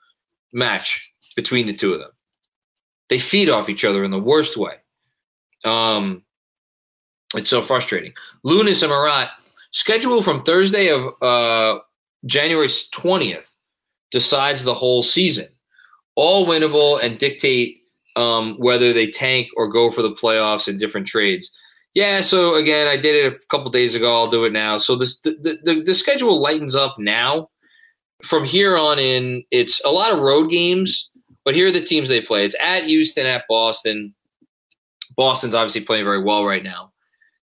match 0.52 1.10
between 1.38 1.68
the 1.68 1.74
two 1.74 1.94
of 1.94 2.02
them. 2.02 2.12
They 3.08 3.20
feed 3.20 3.48
off 3.48 3.70
each 3.70 3.86
other 3.86 4.04
in 4.04 4.12
the 4.12 4.20
worst 4.20 4.58
way. 4.58 4.74
Um, 5.64 6.24
it's 7.34 7.50
so 7.50 7.62
frustrating. 7.62 8.12
Lunas 8.44 8.84
and 8.84 8.92
Marat 8.92 9.30
schedule 9.76 10.22
from 10.22 10.44
Thursday 10.44 10.90
of 10.90 11.14
uh, 11.22 11.80
January 12.26 12.68
20th 12.68 13.52
decides 14.12 14.64
the 14.64 14.74
whole 14.74 15.04
season. 15.04 15.48
All 16.16 16.48
winnable 16.48 17.04
and 17.04 17.20
dictate 17.20 17.82
um, 18.16 18.56
whether 18.58 18.94
they 18.94 19.12
tank 19.12 19.50
or 19.58 19.68
go 19.68 19.92
for 19.92 20.02
the 20.02 20.12
playoffs 20.12 20.68
and 20.68 20.80
different 20.80 21.08
trades. 21.08 21.52
Yeah, 21.94 22.22
so 22.22 22.56
again, 22.56 22.88
I 22.88 22.98
did 22.98 23.16
it 23.16 23.34
a 23.34 23.46
couple 23.48 23.70
days 23.70 23.96
ago. 23.96 24.14
I'll 24.14 24.30
do 24.30 24.46
it 24.46 24.54
now. 24.54 24.78
So 24.78 24.96
this 24.96 25.20
the, 25.20 25.60
the, 25.64 25.84
the 25.86 25.94
schedule 25.94 26.40
lightens 26.40 26.76
up 26.76 26.96
now. 26.98 27.50
From 28.24 28.46
here 28.46 28.78
on 28.78 28.98
in, 28.98 29.44
it's 29.52 29.84
a 29.84 29.90
lot 29.90 30.12
of 30.12 30.20
road 30.20 30.50
games 30.50 31.12
but 31.46 31.54
here 31.54 31.68
are 31.68 31.72
the 31.72 31.80
teams 31.80 32.10
they 32.10 32.20
play. 32.20 32.44
It's 32.44 32.56
at 32.60 32.86
Houston, 32.86 33.28
at 33.28 33.44
Boston. 33.48 34.14
Boston's 35.16 35.54
obviously 35.54 35.82
playing 35.82 36.04
very 36.04 36.22
well 36.22 36.44
right 36.44 36.64
now. 36.64 36.92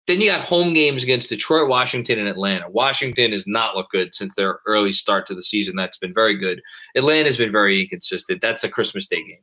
Then 0.06 0.20
you 0.20 0.30
got 0.30 0.44
home 0.44 0.72
games 0.72 1.04
against 1.04 1.28
Detroit, 1.28 1.68
Washington, 1.68 2.18
and 2.18 2.28
Atlanta. 2.28 2.68
Washington 2.68 3.30
has 3.30 3.46
not 3.46 3.76
looked 3.76 3.92
good 3.92 4.14
since 4.14 4.34
their 4.34 4.58
early 4.66 4.92
start 4.92 5.26
to 5.28 5.34
the 5.34 5.42
season. 5.42 5.76
That's 5.76 5.96
been 5.96 6.12
very 6.12 6.36
good. 6.36 6.60
Atlanta's 6.96 7.36
been 7.36 7.52
very 7.52 7.82
inconsistent. 7.82 8.40
That's 8.40 8.64
a 8.64 8.68
Christmas 8.68 9.06
Day 9.06 9.22
game. 9.22 9.38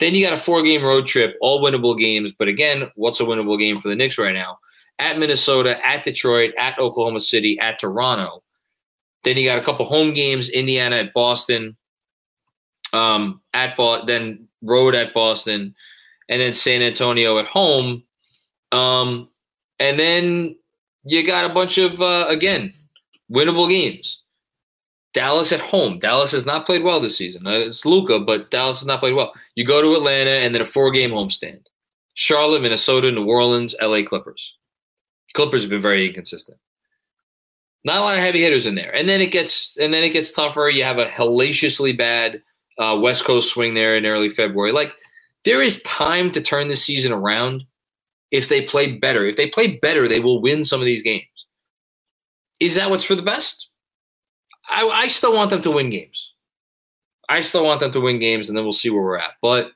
Then 0.00 0.14
you 0.14 0.24
got 0.24 0.32
a 0.32 0.36
four 0.36 0.62
game 0.62 0.82
road 0.82 1.06
trip, 1.06 1.36
all 1.40 1.62
winnable 1.62 1.96
games. 1.96 2.32
But 2.32 2.48
again, 2.48 2.90
what's 2.96 3.20
a 3.20 3.24
winnable 3.24 3.58
game 3.58 3.78
for 3.78 3.88
the 3.88 3.94
Knicks 3.94 4.18
right 4.18 4.34
now? 4.34 4.58
At 4.98 5.18
Minnesota, 5.18 5.84
at 5.86 6.02
Detroit, 6.02 6.52
at 6.58 6.78
Oklahoma 6.78 7.20
City, 7.20 7.58
at 7.60 7.78
Toronto. 7.78 8.42
Then 9.22 9.36
you 9.36 9.48
got 9.48 9.58
a 9.58 9.62
couple 9.62 9.86
home 9.86 10.12
games, 10.12 10.48
Indiana 10.48 10.96
at 10.96 11.14
Boston, 11.14 11.76
um, 12.92 13.40
at 13.54 13.76
Bo- 13.76 14.04
then 14.04 14.48
road 14.62 14.94
at 14.94 15.14
Boston, 15.14 15.74
and 16.28 16.40
then 16.40 16.54
San 16.54 16.82
Antonio 16.82 17.38
at 17.38 17.46
home. 17.46 18.02
Um, 18.72 19.28
and 19.78 19.98
then 19.98 20.56
you 21.04 21.26
got 21.26 21.50
a 21.50 21.54
bunch 21.54 21.78
of 21.78 22.00
uh, 22.00 22.26
again 22.28 22.72
winnable 23.30 23.68
games. 23.68 24.22
Dallas 25.12 25.52
at 25.52 25.60
home. 25.60 26.00
Dallas 26.00 26.32
has 26.32 26.44
not 26.44 26.66
played 26.66 26.82
well 26.82 27.00
this 27.00 27.16
season. 27.16 27.46
Uh, 27.46 27.52
it's 27.52 27.86
Luka, 27.86 28.18
but 28.18 28.50
Dallas 28.50 28.80
has 28.80 28.86
not 28.86 28.98
played 28.98 29.14
well. 29.14 29.32
You 29.54 29.64
go 29.64 29.80
to 29.80 29.94
Atlanta 29.94 30.30
and 30.30 30.52
then 30.52 30.60
a 30.60 30.64
four-game 30.64 31.12
homestand. 31.12 31.66
Charlotte, 32.14 32.62
Minnesota, 32.62 33.12
New 33.12 33.24
Orleans, 33.24 33.76
LA 33.80 34.02
Clippers. 34.02 34.56
Clippers 35.34 35.62
have 35.62 35.70
been 35.70 35.80
very 35.80 36.06
inconsistent. 36.06 36.58
Not 37.84 37.98
a 37.98 38.00
lot 38.00 38.16
of 38.16 38.22
heavy 38.22 38.40
hitters 38.40 38.66
in 38.66 38.74
there. 38.74 38.94
And 38.94 39.08
then 39.08 39.20
it 39.20 39.30
gets 39.30 39.76
and 39.76 39.92
then 39.92 40.02
it 40.02 40.10
gets 40.10 40.32
tougher. 40.32 40.70
You 40.70 40.84
have 40.84 40.98
a 40.98 41.04
hellaciously 41.04 41.92
bad 41.92 42.42
uh, 42.78 42.98
West 43.00 43.24
Coast 43.24 43.50
swing 43.50 43.74
there 43.74 43.96
in 43.96 44.06
early 44.06 44.30
February. 44.30 44.72
Like 44.72 44.92
there 45.44 45.62
is 45.62 45.82
time 45.82 46.30
to 46.32 46.40
turn 46.40 46.68
the 46.68 46.76
season 46.76 47.12
around 47.12 47.64
if 48.30 48.48
they 48.48 48.62
play 48.62 48.98
better. 48.98 49.24
If 49.26 49.36
they 49.36 49.48
play 49.48 49.78
better, 49.78 50.08
they 50.08 50.20
will 50.20 50.40
win 50.40 50.64
some 50.64 50.80
of 50.80 50.86
these 50.86 51.02
games. 51.02 51.26
Is 52.60 52.74
that 52.76 52.90
what's 52.90 53.04
for 53.04 53.14
the 53.14 53.22
best? 53.22 53.68
I, 54.68 54.86
I 54.88 55.08
still 55.08 55.34
want 55.34 55.50
them 55.50 55.62
to 55.62 55.70
win 55.70 55.90
games. 55.90 56.32
I 57.28 57.40
still 57.40 57.64
want 57.64 57.80
them 57.80 57.92
to 57.92 58.00
win 58.00 58.18
games, 58.18 58.48
and 58.48 58.56
then 58.56 58.64
we'll 58.64 58.72
see 58.72 58.90
where 58.90 59.02
we're 59.02 59.18
at. 59.18 59.32
But 59.40 59.72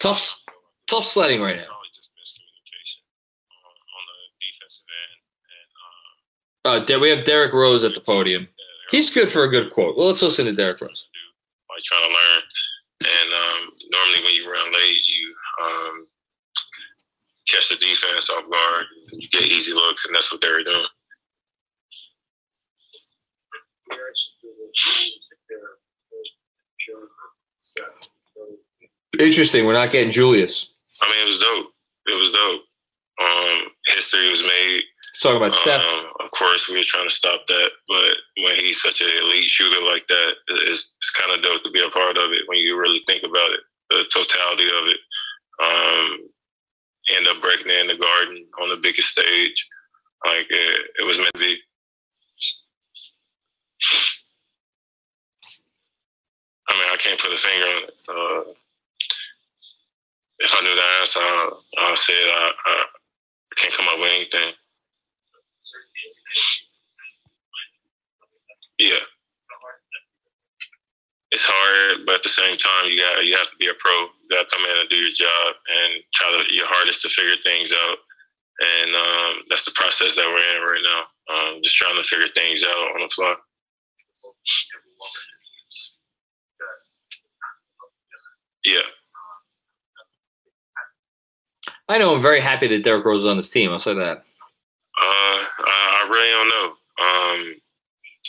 tough, 0.00 0.40
tough 0.86 1.04
sledding 1.04 1.40
right 1.40 1.56
now. 1.56 1.66
Uh, 6.66 6.80
De- 6.84 6.98
we 6.98 7.10
have 7.10 7.24
Derrick 7.24 7.52
Rose 7.52 7.84
at 7.84 7.94
the 7.94 8.00
podium. 8.00 8.48
He's 8.90 9.08
good 9.08 9.28
for 9.28 9.44
a 9.44 9.48
good 9.48 9.72
quote. 9.72 9.96
Well, 9.96 10.08
let's 10.08 10.20
listen 10.20 10.46
to 10.46 10.52
Derrick 10.52 10.80
Rose. 10.80 11.06
like 11.70 11.82
trying 11.84 12.02
to 12.02 12.08
learn. 12.08 12.42
And 13.06 13.30
um, 13.32 13.70
normally 13.90 14.24
when 14.24 14.34
you 14.34 14.50
run 14.50 14.72
late, 14.72 15.04
you 15.06 15.15
um, 15.62 16.06
catch 17.48 17.68
the 17.68 17.76
defense 17.76 18.30
off 18.30 18.50
guard. 18.50 18.84
And 19.12 19.22
you 19.22 19.28
get 19.28 19.42
easy 19.42 19.72
looks, 19.72 20.06
and 20.06 20.14
that's 20.14 20.32
what 20.32 20.40
they 20.40 20.48
were 20.48 20.62
doing. 20.62 20.86
Interesting. 29.18 29.64
We're 29.64 29.72
not 29.72 29.92
getting 29.92 30.10
Julius. 30.10 30.68
I 31.00 31.08
mean, 31.10 31.22
it 31.22 31.26
was 31.26 31.38
dope. 31.38 31.72
It 32.06 32.18
was 32.18 32.30
dope. 32.30 32.62
Um, 33.18 33.62
history 33.86 34.28
was 34.30 34.42
made. 34.42 34.82
Let's 35.14 35.22
talk 35.22 35.36
about 35.36 35.54
Steph. 35.54 35.80
Um, 35.80 36.12
of 36.20 36.30
course, 36.30 36.68
we 36.68 36.76
were 36.76 36.84
trying 36.84 37.08
to 37.08 37.14
stop 37.14 37.40
that, 37.48 37.70
but 37.88 38.44
when 38.44 38.56
he's 38.56 38.82
such 38.82 39.00
an 39.00 39.08
elite 39.22 39.48
shooter 39.48 39.80
like 39.80 40.06
that, 40.08 40.32
it's, 40.68 40.94
it's 41.00 41.10
kind 41.10 41.32
of 41.32 41.42
dope 41.42 41.64
to 41.64 41.70
be 41.70 41.80
a 41.80 41.88
part 41.88 42.18
of 42.18 42.32
it 42.32 42.44
when 42.46 42.58
you 42.58 42.78
really 42.78 43.00
think 43.06 43.22
about 43.22 43.50
it, 43.52 43.60
the 43.88 44.04
totality 44.12 44.66
of 44.68 44.88
it. 44.92 44.98
Um, 45.62 46.28
end 47.14 47.28
up 47.28 47.40
breaking 47.40 47.70
in 47.70 47.86
the 47.86 47.96
garden 47.96 48.46
on 48.60 48.68
the 48.68 48.80
biggest 48.82 49.08
stage. 49.08 49.66
Like 50.24 50.46
it, 50.50 50.80
it 51.00 51.06
was 51.06 51.18
meant 51.18 51.32
to 51.34 51.38
be. 51.40 51.58
I 56.68 56.72
mean, 56.74 56.88
I 56.92 56.96
can't 56.96 57.20
put 57.20 57.32
a 57.32 57.36
finger 57.36 57.64
on 57.64 57.82
it. 57.84 57.94
Uh, 58.08 58.52
if 60.38 60.52
I 60.52 60.62
knew 60.62 60.74
the 60.74 60.82
answer, 61.00 61.20
I'll 61.78 61.96
say 61.96 62.12
it. 62.12 62.28
I, 62.28 62.50
I 62.66 62.84
can't 63.56 63.74
come 63.74 63.88
up 63.88 63.98
with 63.98 64.10
anything. 64.10 64.52
Yeah. 68.78 69.00
It's 71.30 71.44
hard, 71.44 72.06
but 72.06 72.16
at 72.16 72.22
the 72.22 72.28
same 72.28 72.56
time, 72.56 72.86
you 72.86 73.00
got 73.00 73.24
you 73.24 73.36
have 73.36 73.50
to 73.50 73.56
be 73.58 73.68
a 73.68 73.74
pro. 73.78 74.06
Got 74.30 74.48
to 74.48 74.56
come 74.56 74.64
in 74.64 74.78
and 74.78 74.88
do 74.88 74.96
your 74.96 75.12
job 75.14 75.54
and 75.68 76.02
try 76.14 76.30
to, 76.36 76.54
your 76.54 76.66
hardest 76.66 77.02
to 77.02 77.08
figure 77.08 77.36
things 77.42 77.72
out. 77.72 77.98
And 78.58 78.94
um, 78.94 79.42
that's 79.48 79.64
the 79.64 79.72
process 79.74 80.16
that 80.16 80.26
we're 80.26 80.56
in 80.56 80.62
right 80.62 80.82
now. 80.82 81.02
Um, 81.28 81.60
just 81.62 81.76
trying 81.76 81.96
to 81.96 82.02
figure 82.02 82.26
things 82.34 82.64
out 82.64 82.94
on 82.94 83.00
the 83.02 83.08
fly. 83.08 83.34
Yeah. 88.64 88.80
I 91.88 91.98
know 91.98 92.14
I'm 92.14 92.22
very 92.22 92.40
happy 92.40 92.66
that 92.68 92.82
Derrick 92.82 93.04
Rose 93.04 93.20
is 93.20 93.26
on 93.26 93.36
this 93.36 93.50
team. 93.50 93.70
I'll 93.70 93.78
say 93.78 93.94
that. 93.94 94.18
Uh, 94.18 95.02
I 95.02 96.02
I 96.02 96.08
really 96.10 96.30
don't 96.30 96.48
know. 96.48 96.72
Um, 97.04 97.54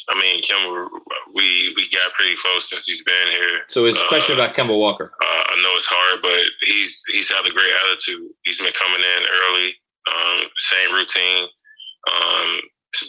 I 0.10 0.20
mean, 0.20 0.41
Kim, 0.41 0.58
we 1.36 1.74
we 1.76 1.89
got 1.89 2.13
pretty 2.13 2.36
close 2.36 2.70
since 2.70 2.86
he's 2.86 3.04
been 3.04 3.28
here. 3.32 3.62
So 3.67 3.86
it's 3.86 4.00
a 4.00 4.06
Uh, 4.06 4.08
question 4.08 4.36
about 4.36 4.56
Kemba 4.56 4.78
Walker. 4.78 5.12
Uh, 5.22 5.43
I 5.50 5.62
know 5.62 5.76
it's 5.76 5.86
hard, 5.86 6.22
but 6.22 6.39
he's 6.62 7.04
he's 7.12 7.30
had 7.30 7.46
a 7.46 7.52
great 7.52 7.74
attitude. 7.86 8.28
He's 8.43 8.58
been 8.58 8.72
coming 8.74 9.02
in 9.02 9.24
early, 9.28 9.76
um, 10.12 10.50
same 10.60 10.93
routine. 10.93 11.48
Um, 12.10 12.62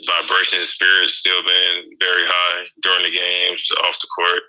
vibration, 0.06 0.60
spirit 0.62 1.10
still 1.10 1.42
been 1.44 1.84
very 2.00 2.24
high 2.26 2.66
during 2.82 3.04
the 3.04 3.12
games, 3.12 3.68
off 3.84 4.00
the 4.00 4.08
court. 4.08 4.42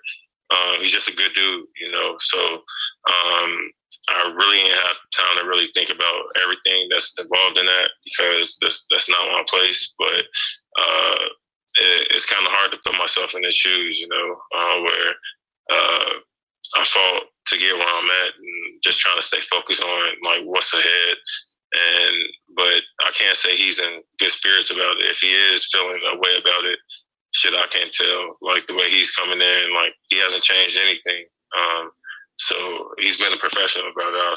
Um, 0.50 0.80
he's 0.80 0.90
just 0.90 1.08
a 1.08 1.14
good 1.14 1.32
dude, 1.32 1.66
you 1.80 1.92
know. 1.92 2.16
So 2.18 2.64
um, 3.06 3.70
I 4.08 4.32
really 4.36 4.58
didn't 4.58 4.74
have 4.78 4.98
time 5.14 5.38
to 5.38 5.48
really 5.48 5.70
think 5.74 5.90
about 5.90 6.24
everything 6.42 6.88
that's 6.90 7.14
involved 7.20 7.58
in 7.58 7.66
that 7.66 7.90
because 8.04 8.58
that's 8.60 8.84
that's 8.90 9.08
not 9.08 9.30
my 9.30 9.44
place. 9.48 9.92
But 9.98 10.24
uh, 10.78 11.24
it, 11.78 12.08
it's 12.10 12.26
kind 12.26 12.46
of 12.46 12.52
hard 12.52 12.72
to 12.72 12.78
put 12.84 12.98
myself 12.98 13.34
in 13.34 13.44
his 13.44 13.54
shoes, 13.54 14.00
you 14.00 14.08
know, 14.08 14.36
uh, 14.56 14.80
where 14.80 15.10
uh, 15.72 16.12
I 16.76 16.84
fought 16.84 17.22
to 17.46 17.58
get 17.58 17.76
where 17.76 17.86
I'm 17.86 18.10
at 18.26 18.34
and 18.38 18.82
just 18.82 18.98
trying 18.98 19.18
to 19.18 19.26
stay 19.26 19.40
focused 19.40 19.82
on 19.82 20.02
like 20.24 20.42
what's 20.44 20.72
ahead. 20.72 21.16
And 21.72 22.16
but 22.56 22.82
I 23.06 23.10
can't 23.12 23.36
say 23.36 23.56
he's 23.56 23.78
in 23.78 24.02
good 24.18 24.30
spirits 24.30 24.70
about 24.70 24.98
it. 24.98 25.10
If 25.10 25.18
he 25.18 25.32
is 25.32 25.70
feeling 25.72 26.00
a 26.12 26.16
way 26.16 26.36
about 26.38 26.64
it, 26.64 26.78
shit, 27.32 27.54
I 27.54 27.66
can't 27.68 27.92
tell. 27.92 28.36
Like 28.40 28.66
the 28.66 28.74
way 28.74 28.90
he's 28.90 29.14
coming 29.14 29.40
in, 29.40 29.74
like 29.74 29.94
he 30.08 30.18
hasn't 30.18 30.42
changed 30.42 30.78
anything. 30.78 31.26
Um, 31.56 31.90
so 32.36 32.90
he's 32.98 33.16
been 33.16 33.32
a 33.32 33.36
professional 33.36 33.90
about 33.92 34.14
it. 34.14 34.20
I'll. 34.20 34.34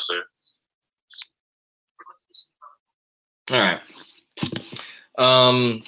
All 3.51 3.59
right. 3.59 3.81
Um, 5.17 5.83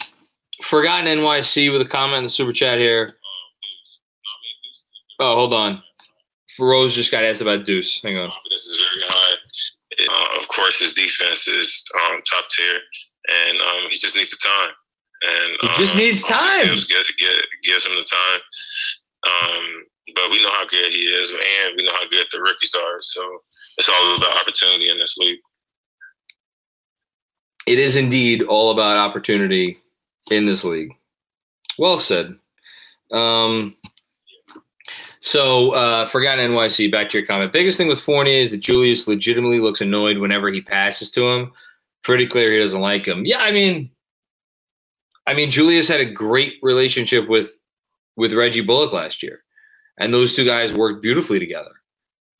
Forgotten 0.63 1.05
NYC 1.05 1.71
with 1.71 1.81
a 1.81 1.85
comment 1.85 2.19
in 2.19 2.23
the 2.23 2.29
super 2.29 2.51
chat 2.51 2.79
here. 2.79 3.15
Oh, 5.19 5.35
hold 5.35 5.53
on. 5.53 5.81
Rose 6.59 6.95
just 6.95 7.11
got 7.11 7.23
asked 7.23 7.41
about 7.41 7.65
Deuce. 7.65 8.01
Hang 8.01 8.17
on. 8.17 8.29
Confidence 8.29 8.65
is 8.65 8.79
very 8.79 9.09
high. 9.09 9.35
Uh, 10.09 10.39
of 10.39 10.47
course, 10.47 10.79
his 10.79 10.93
defense 10.93 11.47
is 11.47 11.83
um, 11.95 12.21
top 12.21 12.45
tier, 12.49 12.79
and 13.47 13.57
um, 13.61 13.89
he 13.89 13.97
just 13.97 14.15
needs 14.15 14.29
the 14.29 14.37
time. 14.37 14.71
And 15.27 15.57
He 15.61 15.67
just 15.77 15.93
um, 15.93 15.99
needs 15.99 16.23
time. 16.23 16.67
Thibs 16.67 16.85
Get, 16.85 17.05
get, 17.17 17.45
gives 17.63 17.85
him 17.85 17.95
the 17.95 18.03
time. 18.03 18.41
Um, 19.25 19.85
but 20.13 20.31
we 20.31 20.43
know 20.43 20.51
how 20.51 20.65
good 20.65 20.91
he 20.91 20.99
is, 20.99 21.31
and 21.31 21.75
we 21.77 21.83
know 21.83 21.93
how 21.93 22.07
good 22.09 22.27
the 22.31 22.39
rookies 22.39 22.75
are. 22.75 22.97
So 23.01 23.21
it's 23.77 23.89
all 23.89 24.17
about 24.17 24.39
opportunity 24.39 24.89
in 24.89 24.99
this 24.99 25.15
league. 25.17 25.39
It 27.65 27.79
is 27.79 27.95
indeed 27.95 28.43
all 28.43 28.71
about 28.71 28.97
opportunity 28.97 29.79
in 30.31 30.45
this 30.45 30.63
league. 30.63 30.93
Well 31.77 31.97
said. 31.97 32.35
Um, 33.11 33.75
so, 35.21 35.71
uh, 35.71 36.05
Forgotten 36.05 36.51
NYC, 36.51 36.91
back 36.91 37.09
to 37.09 37.17
your 37.17 37.25
comment. 37.25 37.51
Biggest 37.51 37.77
thing 37.77 37.87
with 37.87 37.99
Fournier 37.99 38.37
is 38.37 38.51
that 38.51 38.57
Julius 38.57 39.07
legitimately 39.07 39.59
looks 39.59 39.81
annoyed 39.81 40.19
whenever 40.19 40.49
he 40.49 40.61
passes 40.61 41.09
to 41.11 41.27
him. 41.27 41.51
Pretty 42.03 42.27
clear 42.27 42.53
he 42.53 42.59
doesn't 42.59 42.81
like 42.81 43.07
him. 43.07 43.25
Yeah, 43.25 43.39
I 43.39 43.51
mean, 43.51 43.89
I 45.25 45.33
mean, 45.33 45.49
Julius 45.49 45.87
had 45.87 45.99
a 45.99 46.05
great 46.05 46.55
relationship 46.61 47.27
with 47.27 47.57
with 48.15 48.33
Reggie 48.33 48.61
Bullock 48.61 48.93
last 48.93 49.23
year, 49.23 49.43
and 49.97 50.13
those 50.13 50.35
two 50.35 50.45
guys 50.45 50.73
worked 50.73 51.01
beautifully 51.01 51.39
together. 51.39 51.71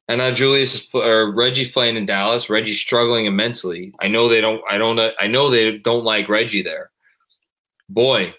And 0.08 0.20
now 0.20 0.32
Julius 0.32 0.76
is 0.76 0.88
or 0.94 1.34
Reggie's 1.34 1.72
playing 1.72 1.98
in 1.98 2.06
Dallas. 2.06 2.50
Reggie's 2.50 2.80
struggling 2.80 3.26
immensely. 3.26 3.94
I 4.00 4.08
know 4.08 4.30
they 4.30 4.42
don't. 4.42 4.62
I 4.70 4.78
don't. 4.78 5.00
I 5.20 5.26
know 5.26 5.50
they 5.50 5.80
don't 5.80 6.04
like 6.04 6.30
Reggie 6.30 6.62
there. 6.62 6.92
Boy, 7.90 8.34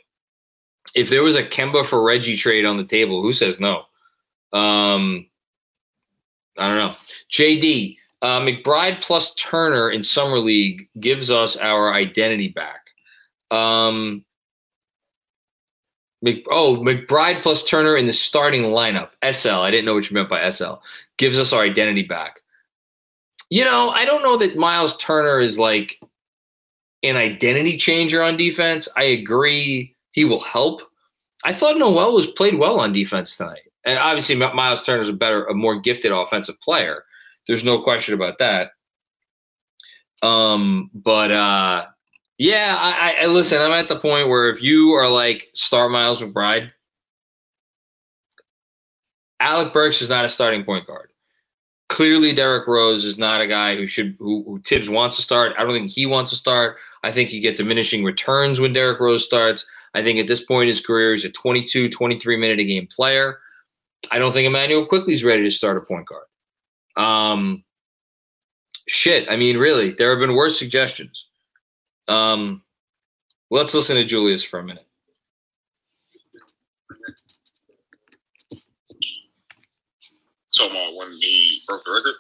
if 0.95 1.09
there 1.11 1.23
was 1.23 1.37
a 1.37 1.43
Kemba 1.43 1.85
for 1.85 2.03
Reggie 2.03 2.37
trade 2.37 2.65
on 2.65 2.77
the 2.77 2.85
table, 2.85 3.23
who 3.23 3.33
says 3.33 3.61
no? 3.61 3.85
Um, 4.53 5.27
I 6.59 6.67
don't 6.69 6.77
know. 6.79 6.95
JD 7.31 7.97
uh, 8.23 8.41
McBride 8.41 9.03
plus 9.03 9.35
Turner 9.35 9.91
in 9.91 10.03
summer 10.03 10.39
league 10.39 10.89
gives 10.99 11.31
us 11.31 11.57
our 11.57 11.93
identity 11.93 12.49
back. 12.49 12.81
Um, 13.51 14.25
Mc, 16.23 16.45
oh, 16.51 16.79
McBride 16.79 17.43
plus 17.43 17.65
Turner 17.65 17.97
in 17.97 18.07
the 18.07 18.13
starting 18.13 18.63
lineup. 18.63 19.11
SL. 19.31 19.61
I 19.61 19.71
didn't 19.71 19.85
know 19.85 19.95
what 19.95 20.11
you 20.11 20.15
meant 20.15 20.29
by 20.29 20.49
SL. 20.51 20.75
Gives 21.19 21.39
us 21.39 21.53
our 21.53 21.63
identity 21.63 22.03
back. 22.03 22.41
You 23.51 23.65
know, 23.65 23.91
I 23.91 24.05
don't 24.05 24.23
know 24.23 24.37
that 24.39 24.57
Miles 24.57 24.97
Turner 24.97 25.39
is 25.39 25.59
like 25.59 26.01
an 27.07 27.17
identity 27.17 27.77
changer 27.77 28.23
on 28.23 28.37
defense. 28.37 28.89
I 28.97 29.05
agree 29.05 29.95
he 30.13 30.25
will 30.25 30.41
help. 30.41 30.83
I 31.45 31.53
thought 31.53 31.79
Noel 31.79 32.15
was 32.15 32.27
played 32.27 32.59
well 32.59 32.81
on 32.81 32.93
defense 32.93 33.37
tonight. 33.37 33.61
And 33.85 33.99
obviously, 33.99 34.35
Miles 34.35 34.85
Turner's 34.85 35.09
a 35.09 35.13
better, 35.13 35.45
a 35.45 35.55
more 35.55 35.81
gifted 35.81 36.11
offensive 36.11 36.61
player. 36.61 37.05
There's 37.47 37.65
no 37.65 37.81
question 37.81 38.15
about 38.15 38.39
that. 38.39 38.73
Um, 40.23 40.91
but 40.93 41.31
uh, 41.31 41.87
yeah, 42.39 42.77
I, 42.79 43.17
I 43.23 43.27
listen. 43.27 43.63
I'm 43.63 43.73
at 43.73 43.89
the 43.89 44.01
point 44.01 44.29
where 44.29 44.49
if 44.49 44.63
you 44.63 44.91
are 44.91 45.09
like 45.09 45.49
start 45.55 45.91
Miles 45.91 46.21
McBride, 46.21 46.73
Alec 49.39 49.73
Burks 49.73 50.03
is 50.03 50.09
not 50.09 50.25
a 50.25 50.29
starting 50.29 50.65
point 50.65 50.87
guard. 50.87 51.11
Clearly, 51.89 52.33
Derrick 52.33 52.67
Rose 52.67 53.05
is 53.05 53.17
not 53.17 53.41
a 53.41 53.47
guy 53.47 53.77
who 53.77 53.87
should 53.87 54.17
who, 54.19 54.43
who 54.45 54.61
Thibs 54.61 54.91
wants 54.91 55.17
to 55.17 55.23
start. 55.23 55.53
I 55.57 55.63
don't 55.63 55.73
think 55.73 55.91
he 55.91 56.05
wants 56.05 56.31
to 56.31 56.37
start. 56.37 56.77
I 57.05 57.13
think 57.13 57.33
you 57.33 57.41
get 57.41 57.57
diminishing 57.57 58.03
returns 58.03 58.61
when 58.61 58.73
Derrick 58.73 58.99
Rose 58.99 59.25
starts. 59.25 59.67
I 59.95 60.03
think 60.03 60.19
at 60.19 60.27
this 60.27 60.45
point 60.45 60.65
in 60.65 60.69
his 60.69 60.85
career, 60.85 61.13
he's 61.13 61.25
a 61.25 61.31
22, 61.31 61.89
23 61.89 62.37
minute 62.37 62.59
a 62.59 62.65
game 62.65 62.89
player. 62.89 63.39
I 64.11 64.19
don't 64.19 64.33
think 64.33 64.47
Immanuel 64.47 64.87
Quickley's 64.87 65.25
ready 65.25 65.45
to 65.45 65.51
start 65.51 65.77
a 65.77 65.81
point 65.81 66.07
guard. 66.07 66.25
Um, 66.97 67.65
shit. 68.89 69.31
I 69.31 69.37
mean, 69.37 69.57
really, 69.57 69.91
there 69.93 70.11
have 70.11 70.19
been 70.19 70.35
worse 70.35 70.59
suggestions. 70.59 71.27
Um, 72.09 72.63
let's 73.51 73.75
listen 73.75 73.97
to 73.97 74.05
Julius 74.05 74.45
for 74.45 74.59
a 74.59 74.65
minute. 74.65 74.87
talking 80.57 80.73
about 80.73 80.97
when 80.97 81.13
he 81.21 81.46
broke 81.67 81.85
the 81.85 81.93
record? 81.93 82.15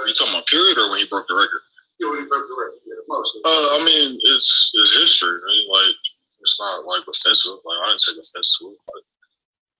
Are 0.00 0.06
you 0.06 0.14
talking 0.14 0.34
about 0.34 0.46
period 0.46 0.78
or 0.78 0.90
when 0.90 0.98
he 0.98 1.06
broke 1.06 1.26
the 1.28 1.34
record? 1.34 1.62
Yeah, 1.98 2.10
when 2.10 2.20
he 2.22 2.26
broke 2.26 2.46
the 2.46 2.54
record. 2.54 2.80
Yeah, 2.86 3.02
uh, 3.44 3.76
I 3.76 3.84
mean, 3.84 4.18
it's 4.34 4.70
it's 4.74 4.96
history. 4.96 5.38
I 5.42 5.48
mean, 5.50 5.68
like 5.68 5.96
it's 6.40 6.58
not 6.60 6.86
like 6.86 7.02
offensive. 7.08 7.52
Like 7.64 7.78
I 7.82 7.86
didn't 7.88 8.02
take 8.06 8.16
offense 8.16 8.58
to 8.58 8.68
it, 8.68 8.78
but 8.86 9.02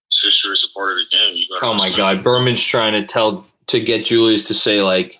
it's 0.08 0.22
history. 0.22 0.52
It's 0.52 0.64
a 0.64 0.72
part 0.76 0.92
of 0.92 0.98
the 0.98 1.16
game. 1.16 1.36
You 1.36 1.46
oh 1.62 1.74
my 1.74 1.92
god, 1.96 2.22
Berman's 2.22 2.62
trying 2.62 2.92
to 2.94 3.06
tell 3.06 3.46
to 3.68 3.80
get 3.80 4.06
Julius 4.06 4.46
to 4.48 4.54
say 4.54 4.82
like 4.82 5.18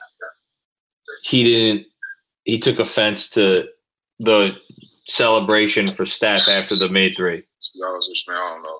he 1.23 1.45
didn't. 1.45 1.87
He 2.45 2.59
took 2.59 2.81
offense 2.81 3.29
to 3.31 3.69
the 4.19 4.57
celebration 5.07 5.95
for 5.95 6.05
Steph 6.05 6.49
after 6.49 6.77
the 6.77 6.89
made 6.89 7.17
three. 7.17 7.39
To 7.39 7.69
be 7.75 7.83
honest 7.85 8.09
with 8.09 8.19
you, 8.27 8.33
man, 8.33 8.43
I 8.43 8.51
don't 8.51 8.63
know 8.63 8.79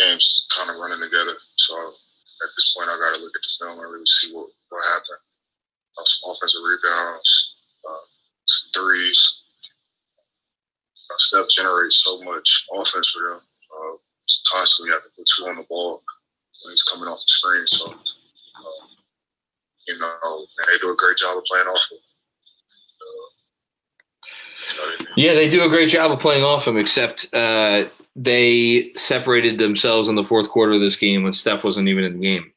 games 0.00 0.46
kind 0.56 0.70
of 0.70 0.76
running 0.80 1.00
together. 1.00 1.36
So 1.56 1.76
at 1.76 2.50
this 2.56 2.74
point, 2.76 2.88
I 2.88 2.96
got 2.96 3.14
to 3.16 3.20
look 3.20 3.36
at 3.36 3.44
the 3.44 3.52
film 3.60 3.78
and 3.78 3.92
really 3.92 4.06
see 4.06 4.32
what, 4.32 4.48
what 4.70 4.82
happened. 4.96 5.22
Uh, 5.98 6.04
some 6.04 6.30
offensive 6.32 6.64
rebounds, 6.64 7.54
uh, 7.84 8.04
threes. 8.74 9.20
Uh, 11.10 11.18
Steph 11.18 11.48
generates 11.48 12.02
so 12.04 12.22
much 12.22 12.66
offense 12.72 13.10
for 13.12 13.28
them. 13.28 13.40
Uh, 13.68 13.96
constantly 14.52 14.92
have 14.92 15.02
to 15.02 15.10
put 15.16 15.26
two 15.36 15.46
on 15.48 15.56
the 15.56 15.66
ball 15.68 16.00
when 16.64 16.72
he's 16.72 16.82
coming 16.84 17.08
off 17.08 17.18
the 17.18 17.26
screen. 17.26 17.66
So, 17.66 17.90
uh, 17.90 18.86
you 19.86 19.98
know, 19.98 20.46
they 20.66 20.78
do 20.78 20.90
a 20.92 20.96
great 20.96 21.16
job 21.16 21.36
of 21.36 21.44
playing 21.44 21.66
off 21.66 21.86
of. 21.92 21.98
Uh, 24.78 25.04
yeah, 25.16 25.34
they 25.34 25.48
do 25.50 25.64
a 25.64 25.68
great 25.68 25.88
job 25.88 26.12
of 26.12 26.20
playing 26.20 26.44
off 26.44 26.66
him, 26.66 26.76
except 26.76 27.26
uh, 27.34 27.84
they 28.16 28.92
separated 28.94 29.58
themselves 29.58 30.08
in 30.08 30.16
the 30.16 30.24
fourth 30.24 30.48
quarter 30.48 30.72
of 30.72 30.80
this 30.80 30.96
game 30.96 31.22
when 31.22 31.32
Steph 31.32 31.64
wasn't 31.64 31.88
even 31.88 32.04
in 32.04 32.14
the 32.14 32.26
game. 32.26 32.52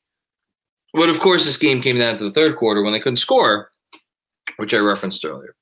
But 0.94 1.10
of 1.10 1.20
course, 1.20 1.46
this 1.46 1.58
game 1.58 1.82
came 1.82 1.98
down 1.98 2.18
to 2.18 2.24
the 2.24 2.32
third 2.32 2.56
quarter 2.56 2.84
when 2.84 2.94
they 2.94 3.00
couldn't 3.00 3.18
score, 3.18 3.72
which 4.58 4.74
I 4.74 4.78
referenced 4.78 5.26
earlier. 5.26 5.56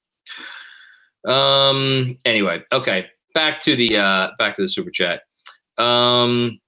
Um. 1.26 2.18
Anyway, 2.26 2.64
okay. 2.72 3.08
Back 3.34 3.62
to 3.62 3.76
the 3.76 3.98
uh, 3.98 4.30
back 4.38 4.56
to 4.56 4.62
the 4.62 4.68
super 4.68 4.92
chat. 4.92 5.22
Um. 5.78 6.60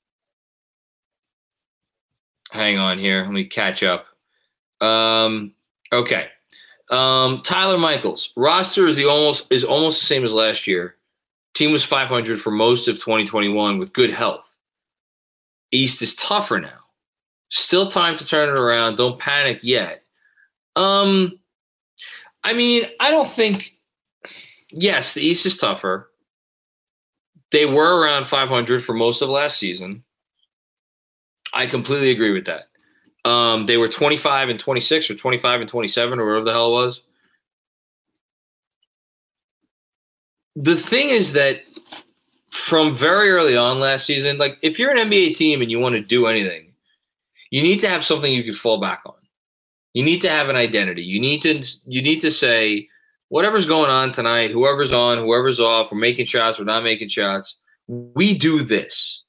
Hang 2.52 2.78
on 2.78 3.00
here. 3.00 3.24
Let 3.24 3.32
me 3.32 3.46
catch 3.46 3.84
up. 3.84 4.06
Um. 4.80 5.56
Okay. 5.92 6.28
Um. 6.90 7.42
Tyler 7.44 7.78
Michaels 7.78 8.32
roster 8.38 8.88
is 8.88 8.96
the 8.96 9.06
almost 9.06 9.48
is 9.50 9.64
almost 9.64 10.02
the 10.02 10.06
same 10.06 10.24
as 10.24 10.34
last 10.34 10.68
year. 10.68 10.96
Team 11.54 11.72
was 11.72 11.84
500 11.84 12.40
for 12.40 12.52
most 12.52 12.88
of 12.88 12.96
2021 12.96 13.78
with 13.78 13.94
good 13.94 14.12
health. 14.12 14.46
East 15.72 16.02
is 16.02 16.16
tougher 16.16 16.60
now. 16.60 16.80
Still 17.50 17.90
time 17.90 18.18
to 18.18 18.26
turn 18.26 18.50
it 18.50 18.60
around. 18.60 18.96
Don't 18.96 19.20
panic 19.20 19.60
yet. 19.64 20.04
Um, 20.76 21.40
I 22.44 22.54
mean, 22.54 22.86
I 23.00 23.12
don't 23.12 23.30
think. 23.30 23.76
Yes, 24.72 25.14
the 25.14 25.22
East 25.22 25.46
is 25.46 25.58
tougher. 25.58 26.10
They 27.52 27.68
were 27.68 28.02
around 28.02 28.26
500 28.26 28.84
for 28.84 28.94
most 28.94 29.22
of 29.22 29.30
last 29.30 29.60
season. 29.60 30.04
I 31.54 31.68
completely 31.68 32.10
agree 32.10 32.34
with 32.34 32.46
that. 32.46 32.64
Um, 33.30 33.68
they 33.68 33.78
were 33.78 33.88
25 33.88 34.50
and 34.50 34.60
26 34.60 35.12
or 35.12 35.16
25 35.16 35.62
and 35.62 35.70
27 35.70 36.20
or 36.20 36.26
whatever 36.26 36.46
the 36.46 36.52
hell 36.52 36.70
it 36.70 36.86
was. 36.86 37.02
The 40.56 40.76
thing 40.76 41.10
is 41.10 41.34
that 41.34 41.64
from 42.52 42.94
very 42.94 43.32
early 43.32 43.58
on 43.58 43.80
last 43.80 44.06
season, 44.06 44.38
like 44.38 44.58
if 44.62 44.78
you're 44.78 44.96
an 44.96 45.10
NBA 45.10 45.36
team 45.36 45.62
and 45.62 45.72
you 45.72 45.80
want 45.80 45.96
to 45.96 46.02
do 46.02 46.28
anything, 46.28 46.74
you 47.52 47.62
need 47.62 47.82
to 47.82 47.90
have 47.90 48.04
something 48.04 48.32
you 48.32 48.44
can 48.44 48.54
fall 48.54 48.80
back 48.80 49.02
on. 49.06 49.16
You 49.94 50.04
need 50.04 50.22
to 50.22 50.30
have 50.30 50.50
an 50.50 50.56
identity. 50.56 51.04
You 51.04 51.20
need 51.20 51.42
to 51.44 51.64
you 51.86 52.02
need 52.02 52.22
to 52.22 52.32
say 52.32 52.88
whatever's 53.30 53.66
going 53.66 53.90
on 53.90 54.12
tonight, 54.12 54.52
whoever's 54.52 54.94
on, 54.94 55.18
whoever's 55.18 55.60
off, 55.60 55.92
we're 55.92 55.98
making 55.98 56.26
shots, 56.26 56.60
we're 56.60 56.66
not 56.66 56.84
making 56.84 57.10
shots. 57.10 57.60
We 57.88 58.38
do 58.38 58.62
this. 58.62 59.24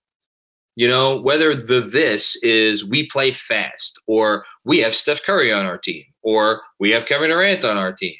You 0.77 0.89
know, 0.89 1.21
whether 1.21 1.55
the 1.55 1.81
this 1.81 2.37
is 2.43 2.85
we 2.85 3.07
play 3.07 3.31
fast 3.31 3.99
or 4.07 4.45
we 4.65 4.81
have 4.81 4.95
Steph 4.95 5.23
Curry 5.23 5.53
on 5.53 5.67
our 5.67 5.79
team 5.79 6.05
or 6.23 6.63
we 6.81 6.91
have 6.91 7.07
Kevin 7.07 7.31
Durant 7.31 7.65
on 7.65 7.77
our 7.77 7.93
team 7.93 8.17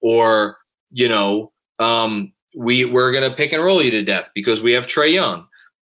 or 0.00 0.58
you 0.90 1.08
know, 1.08 1.52
um, 1.78 2.32
we 2.54 2.84
we're 2.84 3.12
gonna 3.12 3.34
pick 3.34 3.52
and 3.52 3.62
roll 3.62 3.82
you 3.82 3.90
to 3.90 4.04
death 4.04 4.30
because 4.34 4.62
we 4.62 4.72
have 4.72 4.86
Trae 4.86 5.12
Young. 5.12 5.46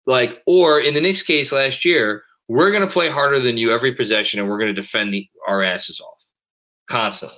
Like, 0.05 0.41
or 0.45 0.79
in 0.79 0.93
the 0.93 1.01
Knicks 1.01 1.21
case 1.21 1.51
last 1.51 1.85
year, 1.85 2.23
we're 2.47 2.71
gonna 2.71 2.87
play 2.87 3.09
harder 3.09 3.39
than 3.39 3.57
you 3.57 3.71
every 3.71 3.93
possession 3.93 4.39
and 4.39 4.49
we're 4.49 4.59
gonna 4.59 4.73
defend 4.73 5.13
the, 5.13 5.29
our 5.47 5.61
asses 5.61 5.99
off 5.99 6.23
constantly. 6.89 7.37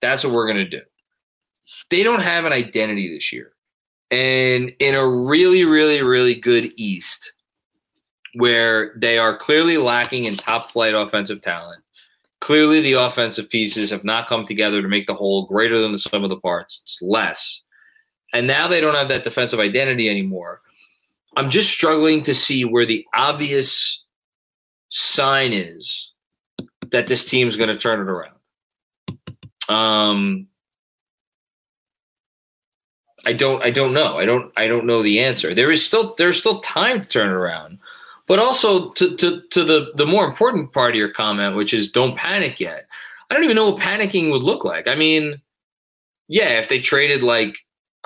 That's 0.00 0.24
what 0.24 0.32
we're 0.32 0.46
gonna 0.46 0.68
do. 0.68 0.82
They 1.90 2.02
don't 2.02 2.22
have 2.22 2.44
an 2.44 2.52
identity 2.52 3.12
this 3.12 3.32
year. 3.32 3.52
And 4.10 4.72
in 4.78 4.94
a 4.94 5.06
really, 5.06 5.64
really, 5.64 6.02
really 6.02 6.34
good 6.34 6.72
East, 6.76 7.32
where 8.34 8.94
they 8.96 9.18
are 9.18 9.36
clearly 9.36 9.76
lacking 9.76 10.24
in 10.24 10.36
top 10.36 10.70
flight 10.70 10.94
offensive 10.94 11.40
talent. 11.40 11.82
Clearly, 12.40 12.80
the 12.80 12.92
offensive 12.92 13.50
pieces 13.50 13.90
have 13.90 14.04
not 14.04 14.28
come 14.28 14.44
together 14.44 14.80
to 14.80 14.88
make 14.88 15.06
the 15.06 15.14
whole 15.14 15.46
greater 15.46 15.80
than 15.80 15.92
the 15.92 15.98
sum 15.98 16.22
of 16.22 16.30
the 16.30 16.38
parts. 16.38 16.80
It's 16.84 17.02
less. 17.02 17.62
And 18.32 18.46
now 18.46 18.68
they 18.68 18.80
don't 18.80 18.94
have 18.94 19.08
that 19.08 19.24
defensive 19.24 19.58
identity 19.58 20.08
anymore. 20.08 20.60
I'm 21.36 21.50
just 21.50 21.70
struggling 21.70 22.22
to 22.22 22.34
see 22.34 22.64
where 22.64 22.86
the 22.86 23.06
obvious 23.14 24.02
sign 24.90 25.52
is 25.52 26.10
that 26.90 27.06
this 27.06 27.24
team's 27.24 27.56
going 27.56 27.68
to 27.68 27.76
turn 27.76 28.00
it 28.00 28.10
around. 28.10 28.38
Um, 29.68 30.48
I 33.26 33.34
don't. 33.34 33.62
I 33.62 33.70
don't 33.70 33.92
know. 33.92 34.18
I 34.18 34.24
don't. 34.24 34.52
I 34.56 34.68
don't 34.68 34.86
know 34.86 35.02
the 35.02 35.20
answer. 35.20 35.54
There 35.54 35.70
is 35.70 35.84
still. 35.84 36.14
There's 36.16 36.40
still 36.40 36.60
time 36.60 37.02
to 37.02 37.08
turn 37.08 37.28
it 37.28 37.34
around. 37.34 37.78
But 38.26 38.38
also 38.38 38.90
to 38.92 39.16
to 39.16 39.42
to 39.50 39.64
the 39.64 39.92
the 39.96 40.06
more 40.06 40.26
important 40.26 40.72
part 40.72 40.90
of 40.90 40.96
your 40.96 41.10
comment, 41.10 41.56
which 41.56 41.74
is 41.74 41.90
don't 41.90 42.16
panic 42.16 42.58
yet. 42.60 42.86
I 43.30 43.34
don't 43.34 43.44
even 43.44 43.56
know 43.56 43.70
what 43.70 43.82
panicking 43.82 44.30
would 44.30 44.42
look 44.42 44.64
like. 44.64 44.88
I 44.88 44.94
mean, 44.94 45.42
yeah, 46.28 46.58
if 46.58 46.68
they 46.68 46.80
traded 46.80 47.22
like 47.22 47.58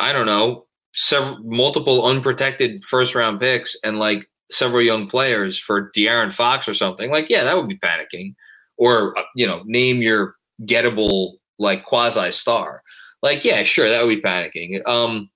I 0.03 0.13
don't 0.13 0.27
know, 0.27 0.67
several 0.95 1.39
multiple 1.45 2.05
unprotected 2.05 2.85
first 2.85 3.15
round 3.15 3.41
picks 3.41 3.77
and 3.85 3.99
like 3.99 4.29
several 4.51 4.83
young 4.83 5.09
players 5.09 5.59
for 5.59 5.93
De'Aaron 5.97 6.33
Fox 6.33 6.69
or 6.69 6.75
something, 6.75 7.11
like 7.11 7.31
yeah, 7.31 7.45
that 7.45 7.57
would 7.57 7.69
be 7.69 7.79
panicking. 7.79 8.35
Or 8.77 9.17
uh, 9.17 9.23
you 9.37 9.47
know, 9.47 9.63
name 9.65 10.03
your 10.03 10.35
gettable 10.63 11.35
like 11.59 11.85
quasi 11.85 12.33
star. 12.33 12.83
Like 13.23 13.45
yeah, 13.45 13.63
sure, 13.63 13.89
that 13.89 14.05
would 14.05 14.15
be 14.15 14.21
panicking. 14.21 14.87
Um, 14.89 15.31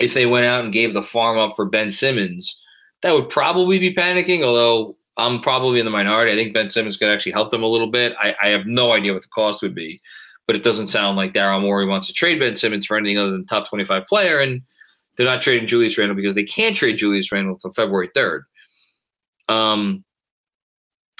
if 0.00 0.12
they 0.12 0.26
went 0.26 0.44
out 0.44 0.64
and 0.64 0.72
gave 0.72 0.92
the 0.92 1.02
farm 1.02 1.38
up 1.38 1.56
for 1.56 1.64
Ben 1.64 1.90
Simmons, 1.90 2.60
that 3.02 3.12
would 3.12 3.30
probably 3.30 3.78
be 3.78 3.94
panicking. 3.94 4.44
Although 4.44 4.98
I'm 5.16 5.40
probably 5.40 5.78
in 5.80 5.86
the 5.86 5.90
minority. 5.90 6.30
I 6.30 6.36
think 6.36 6.52
Ben 6.52 6.70
Simmons 6.70 6.98
could 6.98 7.08
actually 7.08 7.32
help 7.32 7.50
them 7.50 7.62
a 7.62 7.68
little 7.68 7.90
bit. 7.90 8.14
I, 8.20 8.36
I 8.42 8.48
have 8.50 8.66
no 8.66 8.92
idea 8.92 9.14
what 9.14 9.22
the 9.22 9.28
cost 9.28 9.62
would 9.62 9.74
be 9.74 10.00
but 10.48 10.56
it 10.56 10.64
doesn't 10.64 10.88
sound 10.88 11.18
like 11.18 11.34
Daryl 11.34 11.60
Morey 11.60 11.84
wants 11.84 12.06
to 12.06 12.14
trade 12.14 12.40
Ben 12.40 12.56
Simmons 12.56 12.86
for 12.86 12.96
anything 12.96 13.18
other 13.18 13.32
than 13.32 13.44
top 13.44 13.68
25 13.68 14.06
player. 14.06 14.40
And 14.40 14.62
they're 15.16 15.26
not 15.26 15.42
trading 15.42 15.68
Julius 15.68 15.98
Randle 15.98 16.16
because 16.16 16.34
they 16.34 16.42
can't 16.42 16.74
trade 16.74 16.96
Julius 16.96 17.30
Randle 17.30 17.54
until 17.54 17.74
February 17.74 18.08
3rd. 18.16 18.40
Um, 19.50 20.04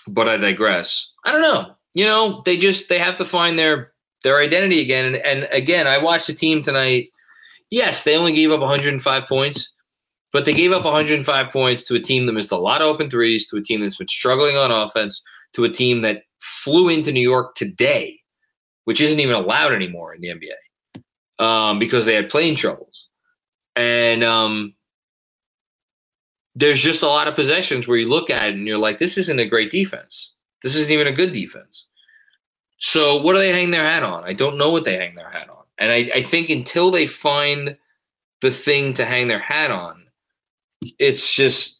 but 0.09 0.31
I 0.31 0.39
digress. 0.39 1.11
I 1.27 1.33
don't 1.33 1.43
know. 1.43 1.75
You 1.93 2.07
know, 2.07 2.43
they 2.47 2.57
just 2.57 2.89
they 2.89 2.99
have 2.99 3.19
to 3.19 3.25
find 3.27 3.59
their 3.59 3.93
their 4.25 4.39
identity 4.39 4.81
again. 4.81 5.05
And, 5.05 5.17
and 5.17 5.49
again, 5.53 5.87
I 5.87 5.99
watched 5.99 6.27
the 6.27 6.35
team 6.35 6.63
tonight. 6.63 7.11
Yes, 7.71 8.05
they 8.05 8.17
only 8.17 8.33
gave 8.33 8.51
up 8.51 8.61
105 8.61 9.27
points, 9.29 9.75
but 10.33 10.47
they 10.47 10.55
gave 10.55 10.73
up 10.73 10.85
105 10.85 11.53
points 11.53 11.85
to 11.85 11.97
a 11.97 12.01
team 12.01 12.25
that 12.25 12.33
missed 12.33 12.51
a 12.51 12.57
lot 12.57 12.81
of 12.81 12.87
open 12.87 13.11
threes, 13.11 13.47
to 13.49 13.59
a 13.59 13.63
team 13.63 13.83
that's 13.83 13.97
been 13.97 14.09
struggling 14.09 14.57
on 14.57 14.71
offense, 14.71 15.23
to 15.53 15.65
a 15.65 15.69
team 15.69 16.01
that 16.01 16.23
flew 16.41 16.89
into 16.89 17.13
New 17.13 17.21
York 17.21 17.55
today 17.57 18.18
which 18.89 19.03
isn't 19.03 19.21
even 19.21 19.35
allowed 19.35 19.75
anymore 19.75 20.15
in 20.15 20.23
the 20.23 20.29
NBA 20.29 21.45
um, 21.45 21.79
because 21.79 22.07
they 22.07 22.15
had 22.15 22.31
plane 22.31 22.57
troubles. 22.57 23.09
And 23.77 24.25
um, 24.25 24.77
there's 26.55 26.81
just 26.81 27.03
a 27.03 27.07
lot 27.07 27.29
of 27.29 27.35
possessions 27.35 27.87
where 27.87 27.99
you 27.99 28.09
look 28.09 28.31
at 28.31 28.49
it 28.49 28.55
and 28.55 28.67
you're 28.67 28.79
like, 28.79 28.97
this 28.97 29.19
isn't 29.19 29.39
a 29.39 29.47
great 29.47 29.71
defense. 29.71 30.33
This 30.63 30.75
isn't 30.75 30.91
even 30.91 31.07
a 31.07 31.13
good 31.13 31.35
defense. 31.35 31.85
So 32.79 33.21
what 33.21 33.35
do 33.35 33.41
they 33.41 33.53
hang 33.53 33.73
their 33.73 33.85
hat 33.85 34.05
on? 34.05 34.25
I 34.25 34.33
don't 34.33 34.57
know 34.57 34.71
what 34.71 34.85
they 34.85 34.97
hang 34.97 35.17
their 35.17 35.29
hat 35.29 35.51
on. 35.51 35.65
And 35.77 35.93
I, 35.93 36.11
I 36.15 36.23
think 36.23 36.49
until 36.49 36.91
they 36.91 37.07
find 37.07 37.77
the 38.41 38.51
thing 38.51 38.95
to 38.95 39.05
hang 39.05 39.29
their 39.29 39.39
hat 39.39 39.71
on, 39.71 40.03
it's 40.99 41.35
just 41.35 41.78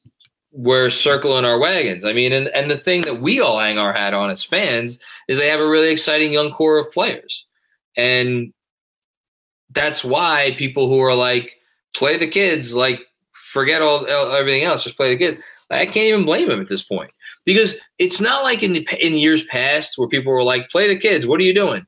we're 0.51 0.91
circling 0.91 1.45
our 1.45 1.59
wagons. 1.59 2.05
I 2.05 2.13
mean, 2.13 2.33
and, 2.33 2.49
and 2.49 2.71
the 2.71 2.79
thing 2.79 3.03
that 3.03 3.21
we 3.21 3.41
all 3.41 3.59
hang 3.59 3.79
our 3.79 3.93
hat 3.93 4.15
on 4.15 4.31
as 4.31 4.43
fans 4.43 4.99
is 5.29 5.39
they 5.39 5.49
have 5.49 5.61
a 5.61 5.69
really 5.69 5.91
exciting 5.91 6.33
young 6.33 6.51
core 6.51 6.79
of 6.79 6.91
players. 6.91 7.47
And 7.97 8.53
that's 9.71 10.05
why 10.05 10.55
people 10.57 10.89
who 10.89 11.01
are 11.01 11.15
like, 11.15 11.57
play 11.95 12.17
the 12.17 12.27
kids, 12.27 12.75
like, 12.75 13.01
forget 13.33 13.83
all 13.83 14.07
everything 14.07 14.65
else, 14.65 14.85
just 14.85 14.97
play 14.97 15.11
the 15.11 15.19
kids. 15.19 15.43
I 15.71 15.85
can't 15.85 16.07
even 16.07 16.25
blame 16.25 16.51
him 16.51 16.61
at 16.61 16.69
this 16.69 16.83
point 16.83 17.13
because 17.45 17.79
it's 17.99 18.21
not 18.21 18.43
like 18.43 18.63
in 18.63 18.73
the 18.73 18.87
in 19.01 19.15
years 19.15 19.45
past 19.47 19.99
where 19.99 20.09
people 20.09 20.33
were 20.33 20.43
like, 20.43 20.71
"Play 20.71 20.89
the 20.89 20.99
kids. 20.99 21.27
What 21.27 21.41
are 21.41 21.45
you 21.45 21.55
doing?" 21.55 21.87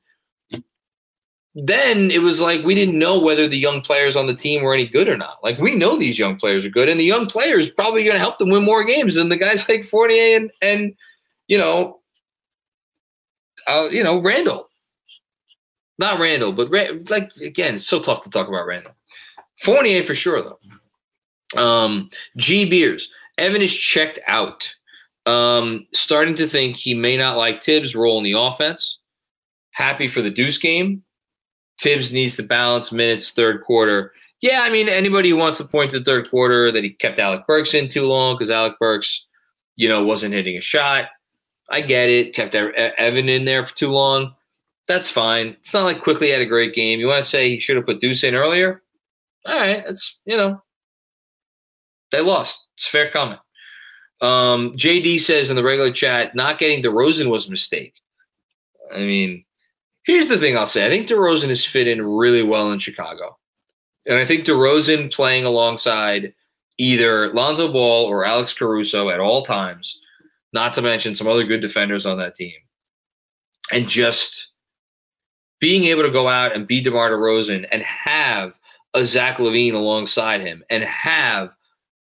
Then 1.55 2.13
it 2.13 2.23
was 2.23 2.41
like 2.41 2.65
we 2.65 2.77
didn't 2.77 2.99
know 2.99 3.21
whether 3.21 3.49
the 3.49 3.59
young 3.59 3.81
players 3.81 4.15
on 4.15 4.27
the 4.27 4.35
team 4.35 4.63
were 4.63 4.73
any 4.73 4.87
good 4.87 5.09
or 5.09 5.17
not. 5.17 5.43
Like 5.43 5.59
we 5.59 5.75
know 5.75 5.97
these 5.97 6.19
young 6.19 6.37
players 6.37 6.65
are 6.65 6.71
good, 6.71 6.89
and 6.89 7.01
the 7.01 7.05
young 7.05 7.27
players 7.27 7.71
probably 7.71 8.05
going 8.05 8.15
to 8.15 8.21
help 8.21 8.39
them 8.39 8.51
win 8.51 8.65
more 8.65 8.85
games 8.85 9.17
than 9.17 9.31
the 9.31 9.37
guys 9.37 9.69
like 9.69 9.85
Fournier 9.85 10.37
and 10.37 10.53
and 10.63 10.95
you 11.49 11.59
know, 11.59 11.99
uh, 13.67 13.89
you 13.91 14.05
know 14.05 14.23
Randle. 14.23 14.69
Not 15.99 16.21
Randle, 16.21 16.53
but 16.53 16.71
like 17.11 17.31
again, 17.43 17.79
so 17.81 18.01
tough 18.01 18.23
to 18.23 18.31
talk 18.31 18.49
about 18.49 18.67
Randle. 18.67 18.95
Fournier 19.61 20.05
for 20.05 20.15
sure 20.15 20.43
though. 20.43 21.61
Um, 21.61 22.11
G 22.37 22.69
Beers. 22.71 23.11
Evan 23.39 23.63
is 23.63 23.75
checked 23.75 24.21
out. 24.27 24.73
Um, 25.27 25.85
starting 25.93 26.37
to 26.37 26.49
think 26.49 26.77
he 26.77 26.95
may 26.95 27.17
not 27.17 27.37
like 27.37 27.63
Thibs' 27.63 27.97
role 27.97 28.19
in 28.19 28.25
the 28.25 28.39
offense. 28.39 28.99
Happy 29.73 30.09
for 30.09 30.23
the 30.23 30.31
Deuce 30.31 30.59
game. 30.59 31.03
Thibs 31.81 32.13
needs 32.13 32.37
to 32.37 32.43
balance 32.43 32.93
minutes 32.93 33.33
third 33.33 33.63
quarter. 33.63 34.13
Yeah, 34.41 34.61
I 34.63 34.71
mean, 34.71 34.89
anybody 34.89 35.31
who 35.31 35.37
wants 35.37 35.59
to 35.59 35.65
point 35.65 35.91
to 35.91 35.99
the 35.99 36.05
third 36.05 36.31
quarter 36.31 36.71
that 36.71 36.85
he 36.85 36.91
kept 36.91 37.19
Alec 37.19 37.47
Burks 37.47 37.75
in 37.75 37.89
too 37.89 38.07
long 38.07 38.35
because 38.35 38.51
Alec 38.51 38.79
Burks, 38.79 39.27
you 39.77 39.89
know, 39.89 40.03
wasn't 40.03 40.35
hitting 40.35 40.57
a 40.57 40.61
shot. 40.61 41.09
I 41.71 41.83
get 41.83 42.09
it. 42.09 42.35
Kept 42.35 42.55
Evan 42.55 43.29
in 43.29 43.45
there 43.45 43.65
for 43.65 43.75
too 43.77 43.91
long. 43.91 44.35
That's 44.89 45.09
fine. 45.09 45.49
It's 45.61 45.73
not 45.73 45.85
like 45.85 46.03
Quickley 46.03 46.31
had 46.31 46.41
a 46.41 46.47
great 46.47 46.75
game. 46.75 47.01
You 47.01 47.07
want 47.07 47.23
to 47.23 47.31
say 47.31 47.49
he 47.49 47.59
should 47.59 47.77
have 47.77 47.87
put 47.87 48.01
Deuce 48.01 48.25
in 48.25 48.35
earlier? 48.35 48.83
All 49.47 49.59
right, 49.59 49.83
that's 49.87 50.21
you 50.25 50.37
know, 50.37 50.63
they 52.13 52.21
lost. 52.21 52.61
It's 52.77 52.89
fair 52.89 53.11
comment. 53.11 53.41
Um, 54.21 54.73
JD 54.73 55.21
says 55.21 55.49
in 55.49 55.57
the 55.57 55.63
regular 55.63 55.93
chat, 55.93 56.35
not 56.35 56.59
getting 56.59 56.83
DeRozan 56.83 57.31
was 57.31 57.47
a 57.47 57.51
mistake. 57.51 57.95
I 58.95 58.99
mean, 58.99 59.45
here's 60.05 60.29
the 60.29 60.39
thing 60.39 60.57
I'll 60.57 60.67
say. 60.67 60.87
I 60.87 60.89
think 60.89 61.09
DeRozan 61.09 61.49
has 61.49 61.65
fit 61.65 61.89
in 61.89 62.03
really 62.03 62.43
well 62.43 62.73
in 62.73 62.79
Chicago. 62.79 63.39
And 64.07 64.19
I 64.19 64.25
think 64.25 64.45
DeRozan 64.45 65.13
playing 65.13 65.45
alongside 65.45 66.35
either 66.79 67.29
Lonzo 67.29 67.71
Ball 67.71 68.07
or 68.07 68.25
Alex 68.25 68.55
Caruso 68.55 69.11
at 69.11 69.21
all 69.21 69.43
times, 69.43 70.01
not 70.53 70.73
to 70.75 70.83
mention 70.83 71.15
some 71.15 71.29
other 71.29 71.45
good 71.45 71.61
defenders 71.61 72.07
on 72.07 72.19
that 72.19 72.35
team, 72.35 72.55
and 73.71 73.89
just 73.89 74.51
being 75.61 75.85
able 75.85 76.03
to 76.03 76.11
go 76.11 76.27
out 76.27 76.55
and 76.55 76.67
beat 76.67 76.85
DeMar 76.85 77.11
DeRozan 77.11 77.69
and 77.71 77.83
have 77.83 78.55
a 78.95 79.05
Zach 79.05 79.37
LaVine 79.37 79.75
alongside 79.75 80.41
him 80.41 80.65
and 80.71 80.83
have 80.83 81.51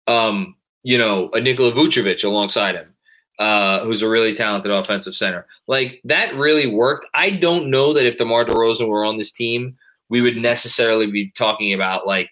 um, 0.07 0.57
you 0.82 0.98
know, 0.98 1.30
a 1.34 1.40
Nikola 1.40 1.72
Vucevic 1.72 2.24
alongside 2.24 2.74
him, 2.74 2.94
uh, 3.41 3.82
who's 3.82 4.03
a 4.03 4.09
really 4.09 4.34
talented 4.34 4.70
offensive 4.70 5.16
center. 5.16 5.47
Like 5.66 6.01
that 6.05 6.34
really 6.34 6.66
worked. 6.66 7.07
I 7.14 7.30
don't 7.30 7.70
know 7.70 7.93
that 7.93 8.07
if 8.07 8.18
DeMar 8.18 8.45
DeRozan 8.45 8.86
were 8.86 9.05
on 9.05 9.16
this 9.16 9.32
team, 9.32 9.76
we 10.09 10.20
would 10.20 10.36
necessarily 10.36 11.11
be 11.11 11.32
talking 11.36 11.72
about 11.72 12.07
like 12.07 12.30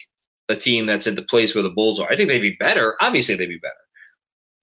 a 0.49 0.55
team 0.55 0.87
that's 0.87 1.07
at 1.07 1.17
the 1.17 1.23
place 1.23 1.55
where 1.55 1.63
the 1.63 1.71
Bulls 1.71 1.99
are. 1.99 2.11
I 2.11 2.17
think 2.17 2.29
they'd 2.29 2.41
be 2.41 2.57
better. 2.61 2.97
Obviously, 3.01 3.35
they'd 3.35 3.47
be 3.47 3.59
better. 3.59 3.75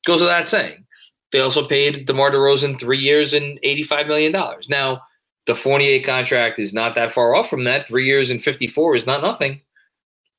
Goes 0.06 0.22
without 0.22 0.48
saying. 0.48 0.86
They 1.32 1.40
also 1.40 1.68
paid 1.68 2.06
DeMar 2.06 2.32
DeRozan 2.32 2.80
three 2.80 3.00
years 3.00 3.34
and 3.34 3.60
$85 3.62 4.08
million. 4.08 4.32
Now, 4.70 5.02
the 5.48 5.56
Fournier 5.56 6.02
contract 6.02 6.60
is 6.60 6.74
not 6.74 6.96
that 6.96 7.12
far 7.12 7.36
off 7.36 7.50
from 7.50 7.66
that. 7.66 7.88
Three 7.88 8.06
years 8.06 8.30
and 8.30 8.42
54 8.42 8.96
is 8.96 9.06
not 9.06 9.22
nothing. 9.22 9.62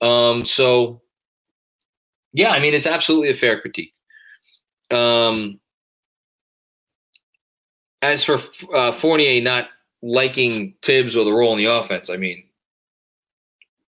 Um, 0.00 0.44
so 0.44 1.02
yeah, 2.32 2.50
I 2.50 2.60
mean 2.60 2.74
it's 2.74 2.86
absolutely 2.86 3.30
a 3.30 3.34
fair 3.34 3.60
critique. 3.60 3.94
Um, 4.90 5.58
as 8.12 8.24
for 8.24 8.38
uh, 8.74 8.92
Fournier 8.92 9.42
not 9.42 9.68
liking 10.02 10.74
Thibs 10.82 11.16
or 11.16 11.24
the 11.24 11.32
role 11.32 11.52
in 11.52 11.58
the 11.58 11.66
offense, 11.66 12.10
I 12.10 12.16
mean, 12.16 12.44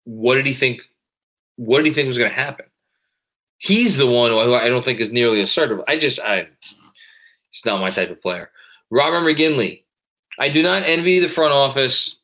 what 0.05 0.35
did 0.37 0.47
he 0.47 0.55
think? 0.55 0.83
What 1.57 1.79
did 1.79 1.87
he 1.87 1.93
think 1.93 2.07
was 2.07 2.19
going 2.19 2.31
to 2.31 2.37
happen? 2.37 2.67
He's 3.59 3.97
the 3.97 4.11
one 4.11 4.33
who 4.33 4.55
I 4.55 4.69
don't 4.69 4.85
think 4.85 5.01
is 5.01 5.13
nearly 5.13 5.41
assertive. 5.41 5.81
I 5.87 5.97
just, 5.97 6.19
I, 6.21 6.49
he's 7.51 7.65
not 7.65 7.81
my 7.81 7.91
type 7.91 8.11
of 8.11 8.21
player. 8.21 8.51
Robert 8.91 9.21
McGinley, 9.21 9.83
I 10.39 10.49
do 10.49 10.63
not 10.63 10.83
envy 10.83 11.21
the 11.21 11.29
front 11.29 11.53
office 11.53 12.17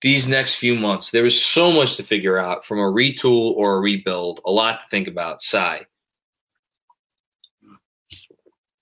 these 0.00 0.26
next 0.26 0.54
few 0.54 0.74
months. 0.74 1.10
There 1.10 1.26
is 1.26 1.44
so 1.44 1.70
much 1.70 1.96
to 1.96 2.02
figure 2.02 2.38
out 2.38 2.64
from 2.64 2.78
a 2.78 2.90
retool 2.90 3.52
or 3.56 3.76
a 3.76 3.80
rebuild, 3.80 4.40
a 4.46 4.50
lot 4.50 4.82
to 4.82 4.88
think 4.88 5.08
about. 5.08 5.42
Sigh. 5.42 5.86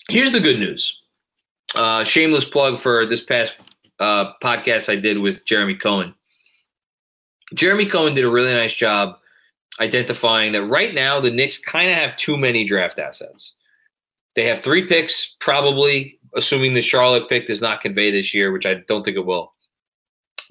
Here's 0.08 0.32
the 0.32 0.40
good 0.40 0.60
news. 0.60 1.00
Uh, 1.74 2.04
shameless 2.04 2.44
plug 2.44 2.78
for 2.78 3.04
this 3.04 3.22
past 3.22 3.56
uh, 4.00 4.32
podcast 4.42 4.88
I 4.88 4.96
did 4.96 5.18
with 5.18 5.44
Jeremy 5.44 5.74
Cohen. 5.74 6.14
Jeremy 7.54 7.86
Cohen 7.86 8.14
did 8.14 8.24
a 8.24 8.30
really 8.30 8.52
nice 8.52 8.74
job 8.74 9.18
identifying 9.80 10.52
that 10.52 10.64
right 10.66 10.94
now 10.94 11.20
the 11.20 11.30
Knicks 11.30 11.58
kind 11.58 11.90
of 11.90 11.96
have 11.96 12.16
too 12.16 12.36
many 12.36 12.64
draft 12.64 12.98
assets. 12.98 13.54
They 14.34 14.46
have 14.46 14.60
three 14.60 14.86
picks, 14.86 15.36
probably, 15.40 16.18
assuming 16.34 16.74
the 16.74 16.82
Charlotte 16.82 17.28
pick 17.28 17.46
does 17.46 17.60
not 17.60 17.80
convey 17.80 18.10
this 18.10 18.34
year, 18.34 18.52
which 18.52 18.66
I 18.66 18.74
don't 18.88 19.04
think 19.04 19.16
it 19.16 19.26
will. 19.26 19.52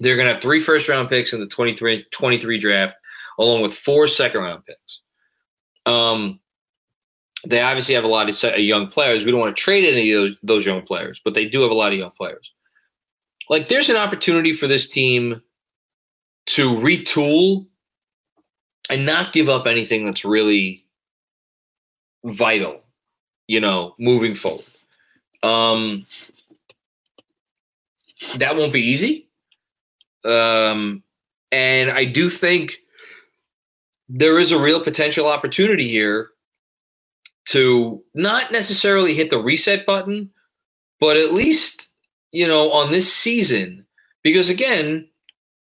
They're 0.00 0.16
going 0.16 0.26
to 0.26 0.32
have 0.32 0.42
three 0.42 0.60
first 0.60 0.88
round 0.88 1.08
picks 1.08 1.32
in 1.32 1.40
the 1.40 1.46
23, 1.46 2.06
23 2.10 2.58
draft, 2.58 2.96
along 3.38 3.62
with 3.62 3.74
four 3.74 4.06
second 4.06 4.40
round 4.40 4.64
picks. 4.64 5.00
Um, 5.86 6.40
they 7.46 7.60
obviously 7.60 7.94
have 7.94 8.04
a 8.04 8.08
lot 8.08 8.28
of 8.28 8.58
young 8.58 8.88
players. 8.88 9.24
We 9.24 9.30
don't 9.30 9.40
want 9.40 9.56
to 9.56 9.62
trade 9.62 9.84
any 9.84 10.12
of 10.12 10.20
those, 10.20 10.36
those 10.42 10.66
young 10.66 10.82
players, 10.82 11.20
but 11.24 11.34
they 11.34 11.46
do 11.46 11.62
have 11.62 11.70
a 11.70 11.74
lot 11.74 11.92
of 11.92 11.98
young 11.98 12.10
players. 12.10 12.52
Like, 13.50 13.68
there's 13.68 13.90
an 13.90 13.96
opportunity 13.96 14.52
for 14.52 14.66
this 14.66 14.88
team 14.88 15.42
to 16.46 16.70
retool 16.70 17.66
and 18.90 19.06
not 19.06 19.32
give 19.32 19.48
up 19.48 19.66
anything 19.66 20.04
that's 20.04 20.24
really 20.24 20.84
vital, 22.24 22.82
you 23.46 23.60
know, 23.60 23.94
moving 23.98 24.34
forward. 24.34 24.64
Um, 25.42 26.04
that 28.36 28.56
won't 28.56 28.72
be 28.72 28.80
easy. 28.80 29.28
Um, 30.24 31.02
and 31.52 31.90
I 31.90 32.06
do 32.06 32.30
think 32.30 32.78
there 34.08 34.38
is 34.38 34.52
a 34.52 34.60
real 34.60 34.80
potential 34.80 35.26
opportunity 35.26 35.88
here 35.88 36.30
to 37.46 38.02
not 38.14 38.52
necessarily 38.52 39.14
hit 39.14 39.30
the 39.30 39.42
reset 39.42 39.86
button, 39.86 40.30
but 41.00 41.16
at 41.16 41.32
least, 41.32 41.90
you 42.30 42.46
know, 42.48 42.70
on 42.70 42.90
this 42.90 43.12
season, 43.12 43.86
because 44.22 44.48
again, 44.48 45.08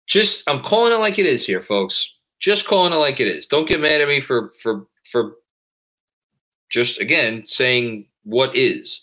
just 0.08 0.44
I'm 0.48 0.62
calling 0.62 0.92
it 0.92 1.00
like 1.00 1.20
it 1.20 1.26
is 1.26 1.46
here, 1.46 1.62
folks. 1.62 2.14
Just 2.40 2.68
calling 2.68 2.94
it 2.94 2.98
like 2.98 3.20
it 3.20 3.28
is. 3.28 3.48
Don't 3.48 3.68
get 3.68 3.82
mad 3.82 4.02
at 4.02 4.08
me 4.08 4.20
for 4.20 4.52
for 4.62 4.88
for 5.06 5.34
just 6.70 7.00
again 7.00 7.46
saying 7.46 8.08
what 8.24 8.56
is. 8.56 9.02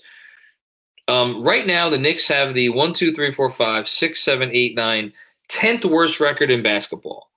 Um, 1.08 1.40
right 1.42 1.66
now, 1.66 1.88
the 1.88 1.98
Knicks 1.98 2.26
have 2.28 2.54
the 2.54 2.68
one, 2.70 2.92
two, 2.92 3.12
three, 3.12 3.30
four, 3.30 3.48
five, 3.48 3.88
six, 3.88 4.20
seven, 4.20 4.50
eight, 4.52 4.74
nine 4.74 5.12
10th 5.48 5.84
worst 5.84 6.20
record 6.20 6.50
in 6.50 6.62
basketball. 6.62 7.30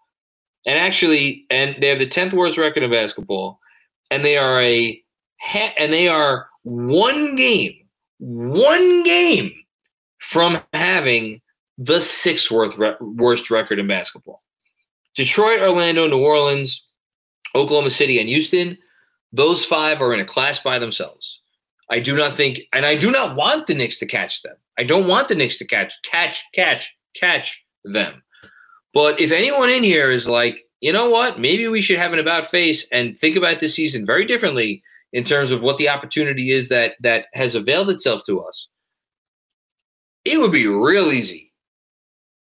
And 0.66 0.78
actually, 0.78 1.46
and 1.50 1.76
they 1.80 1.88
have 1.88 2.00
the 2.00 2.08
10th 2.08 2.34
worst 2.34 2.58
record 2.58 2.84
in 2.84 2.92
basketball, 2.92 3.60
and 4.12 4.26
they 4.26 4.38
are 4.38 4.60
a 4.62 5.02
and 5.54 5.92
they 5.94 6.08
are 6.08 6.48
one 6.64 7.36
game, 7.36 7.76
one 8.20 9.04
game 9.04 9.54
from 10.20 10.60
having 10.74 11.42
the 11.78 12.02
sixth 12.02 12.52
worst 12.52 13.50
record 13.50 13.80
in 13.80 13.88
basketball. 13.88 14.42
Detroit, 15.16 15.62
Orlando, 15.62 16.08
New 16.08 16.24
Orleans, 16.24 16.86
Oklahoma 17.56 17.90
City, 17.90 18.20
and 18.20 18.30
Houston, 18.30 18.78
those 19.32 19.66
five 19.66 20.02
are 20.02 20.14
in 20.14 20.20
a 20.20 20.26
class 20.26 20.60
by 20.62 20.80
themselves. 20.80 21.40
I 21.90 22.00
do 22.00 22.16
not 22.16 22.34
think, 22.34 22.60
and 22.72 22.86
I 22.86 22.96
do 22.96 23.12
not 23.12 23.36
want 23.36 23.68
the 23.68 23.74
Knicks 23.74 23.98
to 24.00 24.06
catch 24.06 24.44
them. 24.44 24.56
I 24.78 24.84
don't 24.84 25.08
want 25.08 25.28
the 25.28 25.36
Knicks 25.36 25.58
to 25.58 25.66
catch, 25.66 25.94
catch, 26.04 26.44
catch, 26.54 26.96
catch 27.16 27.66
them. 27.84 28.24
But 28.94 29.20
if 29.20 29.32
anyone 29.32 29.70
in 29.70 29.84
here 29.84 30.12
is 30.12 30.28
like, 30.28 30.68
you 30.82 30.94
know 30.94 31.10
what, 31.10 31.40
maybe 31.40 31.68
we 31.68 31.82
should 31.82 31.98
have 31.98 32.14
an 32.14 32.20
about 32.20 32.46
face 32.46 32.88
and 32.92 33.18
think 33.18 33.36
about 33.36 33.60
this 33.60 33.76
season 33.76 34.06
very 34.06 34.26
differently 34.26 34.84
in 35.14 35.24
terms 35.24 35.52
of 35.52 35.62
what 35.62 35.78
the 35.78 35.90
opportunity 35.90 36.52
is 36.52 36.70
that 36.70 36.94
that 37.02 37.26
has 37.34 37.56
availed 37.56 37.90
itself 37.90 38.24
to 38.26 38.42
us. 38.42 38.68
It 40.26 40.40
would 40.40 40.52
be 40.52 40.68
real 40.68 41.08
easy, 41.08 41.54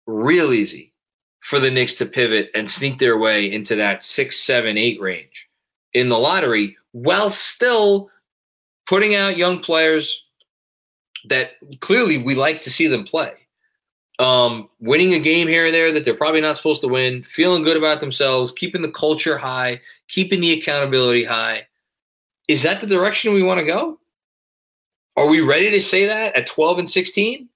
real 0.05 0.51
easy 0.51 0.93
for 1.41 1.59
the 1.59 1.71
Knicks 1.71 1.93
to 1.95 2.05
pivot 2.05 2.49
and 2.53 2.69
sneak 2.69 2.99
their 2.99 3.17
way 3.17 3.49
into 3.49 3.75
that 3.75 4.03
six, 4.03 4.39
seven, 4.39 4.77
eight 4.77 4.99
range 4.99 5.47
in 5.93 6.09
the 6.09 6.17
lottery 6.17 6.75
while 6.91 7.29
still 7.29 8.09
putting 8.87 9.15
out 9.15 9.37
young 9.37 9.59
players 9.59 10.25
that 11.25 11.51
clearly 11.79 12.17
we 12.17 12.35
like 12.35 12.61
to 12.61 12.69
see 12.69 12.87
them 12.87 13.03
play. 13.03 13.33
Um, 14.19 14.69
winning 14.79 15.13
a 15.13 15.19
game 15.19 15.47
here 15.47 15.65
and 15.65 15.73
there 15.73 15.91
that 15.91 16.03
they're 16.03 16.15
probably 16.15 16.41
not 16.41 16.57
supposed 16.57 16.81
to 16.81 16.87
win, 16.87 17.23
feeling 17.23 17.63
good 17.63 17.77
about 17.77 17.99
themselves, 17.99 18.51
keeping 18.51 18.81
the 18.81 18.91
culture 18.91 19.37
high, 19.37 19.79
keeping 20.07 20.41
the 20.41 20.53
accountability 20.53 21.23
high. 21.23 21.66
Is 22.47 22.63
that 22.63 22.81
the 22.81 22.87
direction 22.87 23.33
we 23.33 23.43
want 23.43 23.59
to 23.59 23.65
go? 23.65 23.99
Are 25.15 25.27
we 25.27 25.41
ready 25.41 25.71
to 25.71 25.81
say 25.81 26.05
that 26.05 26.35
at 26.35 26.47
12 26.47 26.79
and 26.79 26.89
16 26.89 27.49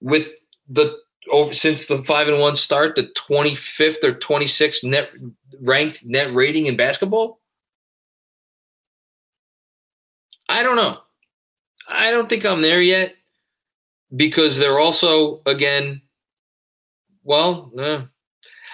with 0.00 0.32
the 0.68 0.96
over 1.30 1.52
since 1.54 1.86
the 1.86 2.00
5 2.02 2.28
and 2.28 2.38
1 2.38 2.56
start 2.56 2.94
the 2.94 3.10
25th 3.16 4.04
or 4.04 4.12
26th 4.12 4.84
net 4.84 5.10
ranked 5.62 6.04
net 6.04 6.32
rating 6.34 6.66
in 6.66 6.76
basketball? 6.76 7.40
I 10.48 10.62
don't 10.62 10.76
know. 10.76 10.98
I 11.88 12.10
don't 12.10 12.28
think 12.28 12.44
I'm 12.44 12.62
there 12.62 12.82
yet 12.82 13.16
because 14.14 14.58
they're 14.58 14.78
also 14.78 15.42
again 15.46 16.02
well, 17.26 17.72
uh, 17.76 18.02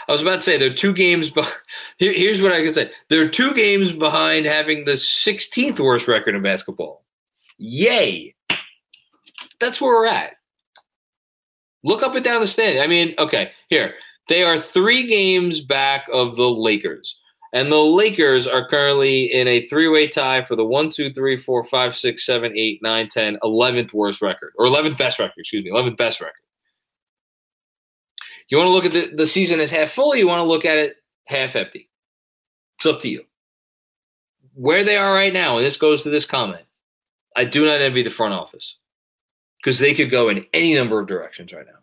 I 0.08 0.12
was 0.12 0.22
about 0.22 0.36
to 0.36 0.40
say 0.40 0.58
there 0.58 0.70
are 0.70 0.74
two 0.74 0.92
games. 0.92 1.30
Be- 1.30 1.42
Here, 1.98 2.12
here's 2.12 2.42
what 2.42 2.52
I 2.52 2.62
can 2.62 2.74
say: 2.74 2.90
there 3.08 3.22
are 3.22 3.28
two 3.28 3.54
games 3.54 3.92
behind 3.92 4.46
having 4.46 4.84
the 4.84 4.92
16th 4.92 5.78
worst 5.80 6.08
record 6.08 6.34
in 6.34 6.42
basketball. 6.42 7.04
Yay! 7.58 8.34
That's 9.60 9.80
where 9.80 9.92
we're 9.92 10.08
at. 10.08 10.34
Look 11.84 12.02
up 12.02 12.14
and 12.14 12.24
down 12.24 12.40
the 12.40 12.46
stand. 12.46 12.80
I 12.80 12.86
mean, 12.86 13.14
okay, 13.18 13.52
here 13.68 13.94
they 14.28 14.42
are 14.42 14.58
three 14.58 15.06
games 15.06 15.60
back 15.60 16.06
of 16.12 16.36
the 16.36 16.50
Lakers. 16.50 17.18
And 17.52 17.70
the 17.70 17.76
Lakers 17.76 18.46
are 18.46 18.66
currently 18.66 19.24
in 19.24 19.46
a 19.46 19.66
three 19.66 19.88
way 19.88 20.08
tie 20.08 20.42
for 20.42 20.56
the 20.56 20.64
1, 20.64 20.88
2, 20.88 21.12
3, 21.12 21.36
4, 21.36 21.64
5, 21.64 21.96
6, 21.96 22.26
7, 22.26 22.52
8, 22.56 22.82
9, 22.82 23.08
10, 23.08 23.38
11th 23.42 23.92
worst 23.92 24.22
record, 24.22 24.52
or 24.56 24.66
11th 24.66 24.96
best 24.96 25.18
record, 25.18 25.34
excuse 25.36 25.62
me, 25.62 25.70
11th 25.70 25.98
best 25.98 26.20
record. 26.20 26.41
You 28.52 28.58
want 28.58 28.68
to 28.68 28.72
look 28.72 28.84
at 28.84 28.92
the, 28.92 29.16
the 29.16 29.24
season 29.24 29.60
as 29.60 29.70
half 29.70 29.92
full, 29.92 30.14
you 30.14 30.28
want 30.28 30.40
to 30.40 30.44
look 30.44 30.66
at 30.66 30.76
it 30.76 30.96
half 31.26 31.56
empty. 31.56 31.88
It's 32.74 32.84
up 32.84 33.00
to 33.00 33.08
you. 33.08 33.24
Where 34.52 34.84
they 34.84 34.98
are 34.98 35.14
right 35.14 35.32
now, 35.32 35.56
and 35.56 35.64
this 35.64 35.78
goes 35.78 36.02
to 36.02 36.10
this 36.10 36.26
comment, 36.26 36.66
I 37.34 37.46
do 37.46 37.64
not 37.64 37.80
envy 37.80 38.02
the 38.02 38.10
front 38.10 38.34
office 38.34 38.76
because 39.56 39.78
they 39.78 39.94
could 39.94 40.10
go 40.10 40.28
in 40.28 40.44
any 40.52 40.74
number 40.74 41.00
of 41.00 41.06
directions 41.06 41.50
right 41.54 41.64
now. 41.64 41.78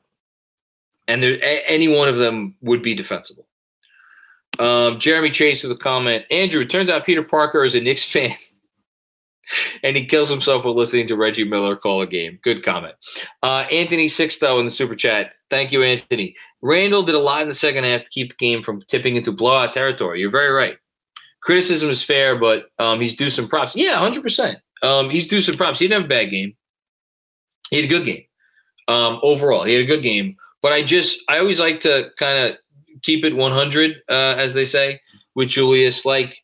And 1.08 1.24
there, 1.24 1.40
any 1.42 1.88
one 1.88 2.08
of 2.08 2.18
them 2.18 2.54
would 2.62 2.84
be 2.84 2.94
defensible. 2.94 3.48
Um, 4.60 5.00
Jeremy 5.00 5.32
Chase 5.32 5.64
with 5.64 5.72
a 5.72 5.76
comment. 5.76 6.26
Andrew, 6.30 6.62
it 6.62 6.70
turns 6.70 6.92
out 6.92 7.04
Peter 7.04 7.24
Parker 7.24 7.64
is 7.64 7.74
a 7.74 7.82
Knicks 7.82 8.04
fan. 8.04 8.36
and 9.84 9.98
he 9.98 10.06
kills 10.06 10.30
himself 10.30 10.66
with 10.66 10.76
listening 10.76 11.08
to 11.08 11.16
Reggie 11.16 11.44
Miller 11.44 11.76
call 11.76 12.02
a 12.02 12.08
game. 12.08 12.40
Good 12.44 12.64
comment. 12.64 12.94
Uh, 13.42 13.66
Anthony 13.72 14.06
Sixto 14.06 14.60
in 14.60 14.66
the 14.66 14.72
super 14.72 14.96
chat. 14.96 15.34
Thank 15.50 15.72
you, 15.72 15.84
Anthony. 15.84 16.36
Randle 16.62 17.04
did 17.04 17.16
a 17.16 17.20
lot 17.20 17.42
in 17.42 17.48
the 17.48 17.54
second 17.54 17.86
half 17.86 18.04
to 18.04 18.10
keep 18.10 18.30
the 18.30 18.36
game 18.36 18.62
from 18.62 18.82
tipping 18.82 19.16
into 19.16 19.32
blowout 19.32 19.74
territory. 19.74 20.20
You're 20.20 20.32
very 20.32 20.52
right. 20.52 20.78
Criticism 21.42 21.90
is 21.90 22.04
fair, 22.04 22.38
but 22.38 22.70
um, 22.80 23.00
he's 23.00 23.16
due 23.16 23.30
some 23.30 23.48
props. 23.48 23.76
Yeah, 23.76 23.94
100%. 23.94 24.58
Um, 24.82 25.10
he's 25.10 25.28
due 25.28 25.40
some 25.40 25.56
props. 25.56 25.80
He 25.80 25.88
didn't 25.88 26.02
have 26.02 26.06
a 26.06 26.10
bad 26.10 26.32
game. 26.32 26.56
He 27.70 27.78
had 27.78 27.86
a 27.86 27.88
good 27.88 28.06
game. 28.06 28.24
Um, 28.88 29.20
overall, 29.24 29.64
he 29.64 29.74
had 29.74 29.84
a 29.84 29.88
good 29.88 30.04
game. 30.04 30.36
But 30.62 30.74
I 30.74 30.82
just, 30.82 31.24
I 31.30 31.40
always 31.40 31.60
like 31.60 31.80
to 31.82 32.10
kind 32.18 32.38
of 32.38 32.58
keep 33.02 33.24
it 33.24 33.36
100, 33.36 34.02
uh, 34.10 34.12
as 34.12 34.54
they 34.54 34.66
say, 34.66 35.00
with 35.36 35.50
Julius. 35.50 36.06
Like, 36.06 36.44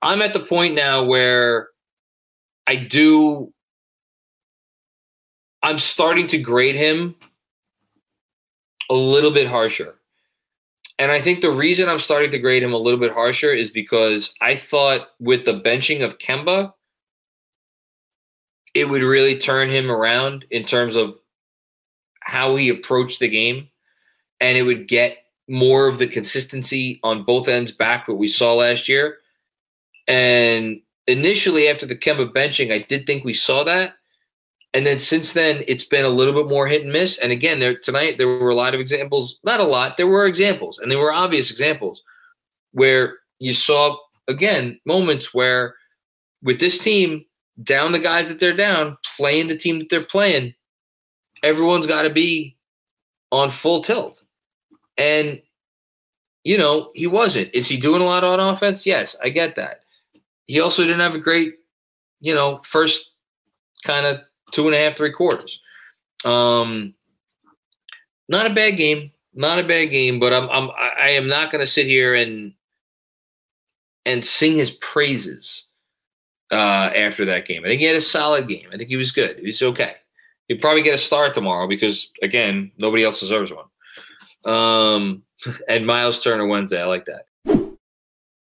I'm 0.00 0.22
at 0.22 0.32
the 0.32 0.40
point 0.40 0.74
now 0.74 1.04
where 1.04 1.68
I 2.66 2.76
do, 2.76 3.52
I'm 5.62 5.78
starting 5.78 6.26
to 6.28 6.38
grade 6.38 6.74
him 6.74 7.14
a 8.92 8.94
little 8.94 9.30
bit 9.30 9.48
harsher. 9.48 9.94
And 10.98 11.10
I 11.10 11.20
think 11.20 11.40
the 11.40 11.50
reason 11.50 11.88
I'm 11.88 11.98
starting 11.98 12.30
to 12.30 12.38
grade 12.38 12.62
him 12.62 12.74
a 12.74 12.78
little 12.78 13.00
bit 13.00 13.12
harsher 13.12 13.50
is 13.50 13.70
because 13.70 14.34
I 14.40 14.54
thought 14.54 15.08
with 15.18 15.46
the 15.46 15.58
benching 15.58 16.04
of 16.04 16.18
Kemba, 16.18 16.74
it 18.74 18.88
would 18.88 19.02
really 19.02 19.38
turn 19.38 19.70
him 19.70 19.90
around 19.90 20.44
in 20.50 20.64
terms 20.64 20.94
of 20.94 21.16
how 22.20 22.56
he 22.56 22.68
approached 22.68 23.18
the 23.18 23.28
game 23.28 23.68
and 24.40 24.58
it 24.58 24.62
would 24.62 24.86
get 24.86 25.18
more 25.48 25.88
of 25.88 25.98
the 25.98 26.06
consistency 26.06 27.00
on 27.02 27.24
both 27.24 27.48
ends 27.48 27.72
back 27.72 28.06
what 28.06 28.18
we 28.18 28.28
saw 28.28 28.54
last 28.54 28.88
year. 28.88 29.18
And 30.06 30.82
initially 31.06 31.66
after 31.68 31.86
the 31.86 31.96
Kemba 31.96 32.32
benching, 32.32 32.72
I 32.72 32.78
did 32.78 33.06
think 33.06 33.24
we 33.24 33.32
saw 33.32 33.64
that. 33.64 33.94
And 34.74 34.86
then 34.86 34.98
since 34.98 35.34
then, 35.34 35.64
it's 35.68 35.84
been 35.84 36.04
a 36.04 36.10
little 36.10 36.32
bit 36.32 36.48
more 36.48 36.66
hit 36.66 36.82
and 36.82 36.92
miss. 36.92 37.18
And 37.18 37.30
again, 37.30 37.60
there 37.60 37.76
tonight 37.76 38.16
there 38.16 38.28
were 38.28 38.50
a 38.50 38.54
lot 38.54 38.74
of 38.74 38.80
examples, 38.80 39.38
not 39.44 39.60
a 39.60 39.64
lot, 39.64 39.96
there 39.96 40.06
were 40.06 40.26
examples, 40.26 40.78
and 40.78 40.90
there 40.90 40.98
were 40.98 41.12
obvious 41.12 41.50
examples 41.50 42.02
where 42.72 43.18
you 43.38 43.52
saw 43.52 43.96
again 44.28 44.80
moments 44.86 45.34
where 45.34 45.74
with 46.42 46.58
this 46.58 46.78
team 46.78 47.24
down 47.62 47.92
the 47.92 47.98
guys 47.98 48.28
that 48.28 48.40
they're 48.40 48.56
down, 48.56 48.96
playing 49.16 49.48
the 49.48 49.56
team 49.56 49.78
that 49.78 49.88
they're 49.90 50.04
playing, 50.04 50.54
everyone's 51.42 51.86
got 51.86 52.02
to 52.02 52.10
be 52.10 52.56
on 53.30 53.50
full 53.50 53.82
tilt. 53.82 54.22
And, 54.96 55.40
you 56.44 56.58
know, 56.58 56.90
he 56.94 57.06
wasn't. 57.06 57.54
Is 57.54 57.68
he 57.68 57.76
doing 57.76 58.02
a 58.02 58.06
lot 58.06 58.24
on 58.24 58.40
offense? 58.40 58.86
Yes, 58.86 59.16
I 59.22 59.28
get 59.28 59.56
that. 59.56 59.80
He 60.46 60.60
also 60.60 60.82
didn't 60.82 61.00
have 61.00 61.14
a 61.14 61.18
great, 61.18 61.56
you 62.20 62.34
know, 62.34 62.60
first 62.64 63.12
kind 63.84 64.06
of 64.06 64.20
two 64.52 64.66
and 64.66 64.74
a 64.74 64.78
half, 64.78 64.96
three 64.96 65.12
quarters. 65.12 65.60
Um, 66.24 66.94
not 68.28 68.46
a 68.46 68.54
bad 68.54 68.76
game, 68.76 69.10
not 69.34 69.58
a 69.58 69.64
bad 69.64 69.86
game, 69.86 70.20
but 70.20 70.32
I'm, 70.32 70.48
I'm 70.50 70.70
I 70.70 71.10
am 71.10 71.26
not 71.26 71.50
going 71.50 71.60
to 71.60 71.70
sit 71.70 71.86
here 71.86 72.14
and 72.14 72.54
and 74.06 74.24
sing 74.24 74.56
his 74.56 74.70
praises 74.70 75.64
uh, 76.50 76.90
after 76.94 77.24
that 77.24 77.46
game. 77.46 77.64
I 77.64 77.68
think 77.68 77.80
he 77.80 77.86
had 77.86 77.96
a 77.96 78.00
solid 78.00 78.48
game. 78.48 78.68
I 78.72 78.76
think 78.76 78.88
he 78.88 78.96
was 78.96 79.12
good. 79.12 79.38
He 79.38 79.46
was 79.46 79.62
okay. 79.62 79.94
He'd 80.48 80.60
probably 80.60 80.82
get 80.82 80.94
a 80.94 80.98
start 80.98 81.34
tomorrow 81.34 81.66
because 81.66 82.10
again, 82.22 82.72
nobody 82.76 83.04
else 83.04 83.20
deserves 83.20 83.52
one. 83.52 83.66
Um, 84.44 85.22
and 85.68 85.86
Miles 85.86 86.20
Turner 86.22 86.46
Wednesday. 86.46 86.80
I 86.80 86.86
like 86.86 87.06
that. 87.06 87.24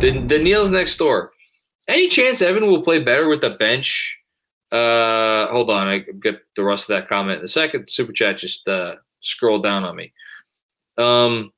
The 0.00 0.38
Neil's 0.42 0.70
next 0.70 0.98
door. 0.98 1.32
Any 1.88 2.08
chance 2.08 2.42
Evan 2.42 2.66
will 2.66 2.82
play 2.82 3.02
better 3.02 3.28
with 3.28 3.40
the 3.40 3.50
bench? 3.50 4.20
Uh, 4.70 5.46
hold 5.46 5.70
on, 5.70 5.86
I 5.86 5.98
get 6.22 6.42
the 6.54 6.64
rest 6.64 6.90
of 6.90 6.96
that 6.96 7.08
comment 7.08 7.38
in 7.38 7.44
a 7.44 7.48
second. 7.48 7.88
Super 7.88 8.12
chat 8.12 8.36
just 8.36 8.68
uh, 8.68 8.96
scrolled 9.20 9.62
down 9.62 9.84
on 9.84 9.96
me. 9.96 10.12
Um, 10.98 11.52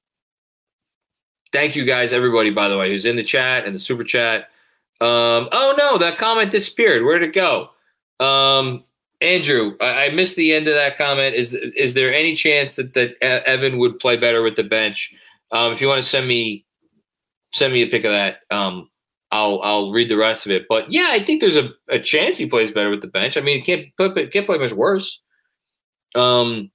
thank 1.52 1.74
you 1.74 1.84
guys, 1.84 2.12
everybody. 2.12 2.50
By 2.50 2.68
the 2.68 2.78
way, 2.78 2.90
who's 2.90 3.06
in 3.06 3.16
the 3.16 3.24
chat 3.24 3.64
and 3.64 3.74
the 3.74 3.78
super 3.80 4.04
chat. 4.04 4.42
Um, 5.00 5.48
oh 5.50 5.74
no, 5.76 5.98
that 5.98 6.18
comment 6.18 6.52
disappeared. 6.52 7.04
Where'd 7.04 7.24
it 7.24 7.32
go? 7.32 7.70
Um, 8.20 8.84
Andrew, 9.20 9.76
I, 9.80 10.06
I 10.06 10.08
missed 10.10 10.36
the 10.36 10.52
end 10.52 10.68
of 10.68 10.74
that 10.74 10.96
comment. 10.96 11.34
Is 11.34 11.54
is 11.54 11.94
there 11.94 12.14
any 12.14 12.34
chance 12.36 12.76
that 12.76 12.94
that 12.94 13.20
Evan 13.20 13.78
would 13.78 13.98
play 13.98 14.16
better 14.16 14.42
with 14.42 14.54
the 14.54 14.64
bench? 14.64 15.12
Um, 15.50 15.72
if 15.72 15.80
you 15.80 15.88
want 15.88 16.02
to 16.02 16.08
send 16.08 16.28
me 16.28 16.66
send 17.52 17.72
me 17.72 17.82
a 17.82 17.86
pic 17.86 18.04
of 18.04 18.12
that, 18.12 18.38
um, 18.50 18.88
I'll 19.30 19.60
I'll 19.62 19.92
read 19.92 20.08
the 20.08 20.16
rest 20.16 20.46
of 20.46 20.52
it. 20.52 20.66
But 20.68 20.90
yeah, 20.90 21.08
I 21.10 21.20
think 21.20 21.40
there's 21.40 21.56
a, 21.56 21.70
a 21.88 21.98
chance 21.98 22.38
he 22.38 22.46
plays 22.46 22.70
better 22.70 22.90
with 22.90 23.02
the 23.02 23.08
bench. 23.08 23.36
I 23.36 23.40
mean, 23.40 23.62
he 23.62 23.62
can't 23.62 24.32
can't 24.32 24.46
play 24.46 24.58
much 24.58 24.72
worse. 24.72 25.20
Um, 26.14 26.70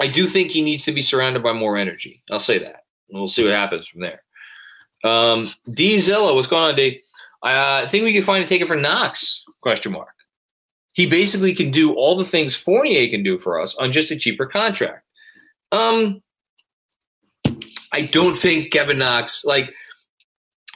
I 0.00 0.06
do 0.06 0.26
think 0.26 0.50
he 0.50 0.62
needs 0.62 0.84
to 0.84 0.92
be 0.92 1.02
surrounded 1.02 1.42
by 1.42 1.52
more 1.52 1.76
energy. 1.76 2.22
I'll 2.30 2.38
say 2.38 2.58
that. 2.58 2.84
We'll 3.10 3.28
see 3.28 3.44
what 3.44 3.52
happens 3.52 3.88
from 3.88 4.00
there. 4.00 4.22
Um, 5.04 5.46
D 5.72 5.98
Zilla, 5.98 6.34
what's 6.34 6.46
going 6.46 6.64
on, 6.64 6.76
D? 6.76 7.02
Uh, 7.42 7.82
I 7.84 7.88
think 7.88 8.04
we 8.04 8.12
can 8.12 8.22
find 8.22 8.42
a 8.42 8.46
ticket 8.46 8.68
for 8.68 8.76
Knox? 8.76 9.44
Question 9.60 9.92
mark. 9.92 10.08
He 10.92 11.06
basically 11.06 11.54
can 11.54 11.70
do 11.70 11.92
all 11.94 12.16
the 12.16 12.24
things 12.24 12.56
Fournier 12.56 13.08
can 13.08 13.22
do 13.22 13.38
for 13.38 13.60
us 13.60 13.76
on 13.76 13.92
just 13.92 14.10
a 14.10 14.16
cheaper 14.16 14.46
contract. 14.46 15.04
Um, 15.70 16.22
I 17.92 18.02
don't 18.02 18.36
think 18.36 18.72
Kevin 18.72 18.98
Knox 18.98 19.44
like 19.44 19.72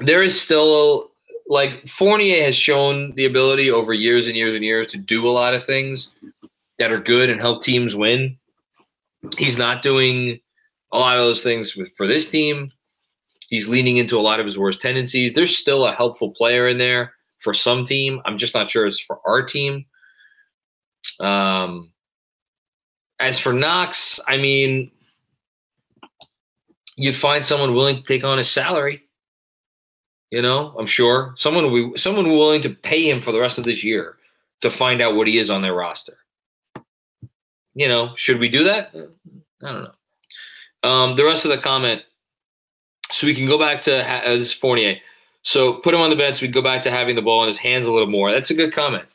there 0.00 0.22
is 0.22 0.40
still 0.40 1.10
like 1.48 1.86
Fournier 1.88 2.44
has 2.44 2.56
shown 2.56 3.14
the 3.14 3.26
ability 3.26 3.70
over 3.70 3.92
years 3.92 4.26
and 4.26 4.36
years 4.36 4.54
and 4.54 4.64
years 4.64 4.86
to 4.88 4.98
do 4.98 5.26
a 5.26 5.30
lot 5.30 5.54
of 5.54 5.64
things 5.64 6.10
that 6.78 6.92
are 6.92 7.00
good 7.00 7.28
and 7.28 7.40
help 7.40 7.62
teams 7.62 7.94
win. 7.94 8.38
He's 9.36 9.58
not 9.58 9.82
doing 9.82 10.40
a 10.92 10.98
lot 10.98 11.16
of 11.16 11.22
those 11.22 11.42
things 11.42 11.76
with, 11.76 11.94
for 11.96 12.06
this 12.06 12.30
team. 12.30 12.72
He's 13.48 13.68
leaning 13.68 13.98
into 13.98 14.16
a 14.16 14.20
lot 14.20 14.40
of 14.40 14.46
his 14.46 14.58
worst 14.58 14.80
tendencies. 14.80 15.34
There's 15.34 15.56
still 15.56 15.86
a 15.86 15.92
helpful 15.92 16.30
player 16.30 16.66
in 16.68 16.78
there 16.78 17.12
for 17.38 17.52
some 17.52 17.84
team. 17.84 18.20
I'm 18.24 18.38
just 18.38 18.54
not 18.54 18.70
sure 18.70 18.86
it's 18.86 19.00
for 19.00 19.20
our 19.26 19.42
team. 19.42 19.84
Um, 21.20 21.92
as 23.20 23.38
for 23.38 23.52
Knox, 23.52 24.18
I 24.26 24.38
mean, 24.38 24.90
you'd 27.02 27.16
find 27.16 27.44
someone 27.44 27.74
willing 27.74 27.96
to 27.96 28.02
take 28.02 28.22
on 28.22 28.38
his 28.38 28.48
salary. 28.48 29.02
You 30.30 30.40
know, 30.40 30.74
I'm 30.78 30.86
sure 30.86 31.34
someone 31.36 31.70
will 31.70 31.90
be, 31.90 31.98
someone 31.98 32.30
willing 32.30 32.62
to 32.62 32.70
pay 32.70 33.10
him 33.10 33.20
for 33.20 33.32
the 33.32 33.40
rest 33.40 33.58
of 33.58 33.64
this 33.64 33.82
year 33.82 34.16
to 34.60 34.70
find 34.70 35.02
out 35.02 35.16
what 35.16 35.26
he 35.26 35.36
is 35.36 35.50
on 35.50 35.62
their 35.62 35.74
roster. 35.74 36.16
You 37.74 37.88
know, 37.88 38.12
should 38.14 38.38
we 38.38 38.48
do 38.48 38.64
that? 38.64 38.94
I 38.94 39.72
don't 39.72 39.82
know. 39.82 40.88
Um, 40.88 41.16
the 41.16 41.24
rest 41.24 41.44
of 41.44 41.50
the 41.50 41.58
comment, 41.58 42.02
so 43.10 43.26
we 43.26 43.34
can 43.34 43.46
go 43.46 43.58
back 43.58 43.80
to 43.82 43.98
uh, 43.98 44.36
this 44.36 44.46
is 44.46 44.52
Fournier. 44.52 44.96
So 45.42 45.74
put 45.74 45.94
him 45.94 46.00
on 46.00 46.10
the 46.10 46.16
bench. 46.16 46.40
We'd 46.40 46.52
go 46.52 46.62
back 46.62 46.82
to 46.84 46.90
having 46.90 47.16
the 47.16 47.22
ball 47.22 47.42
in 47.42 47.48
his 47.48 47.58
hands 47.58 47.86
a 47.86 47.92
little 47.92 48.08
more. 48.08 48.30
That's 48.30 48.50
a 48.50 48.54
good 48.54 48.72
comment. 48.72 49.06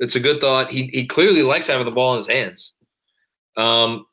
It's 0.00 0.16
a 0.16 0.20
good 0.20 0.40
thought. 0.40 0.70
He 0.70 0.88
he 0.92 1.06
clearly 1.06 1.42
likes 1.42 1.68
having 1.68 1.86
the 1.86 1.92
ball 1.92 2.12
in 2.12 2.18
his 2.18 2.28
hands. 2.28 2.74
Um, 3.56 4.06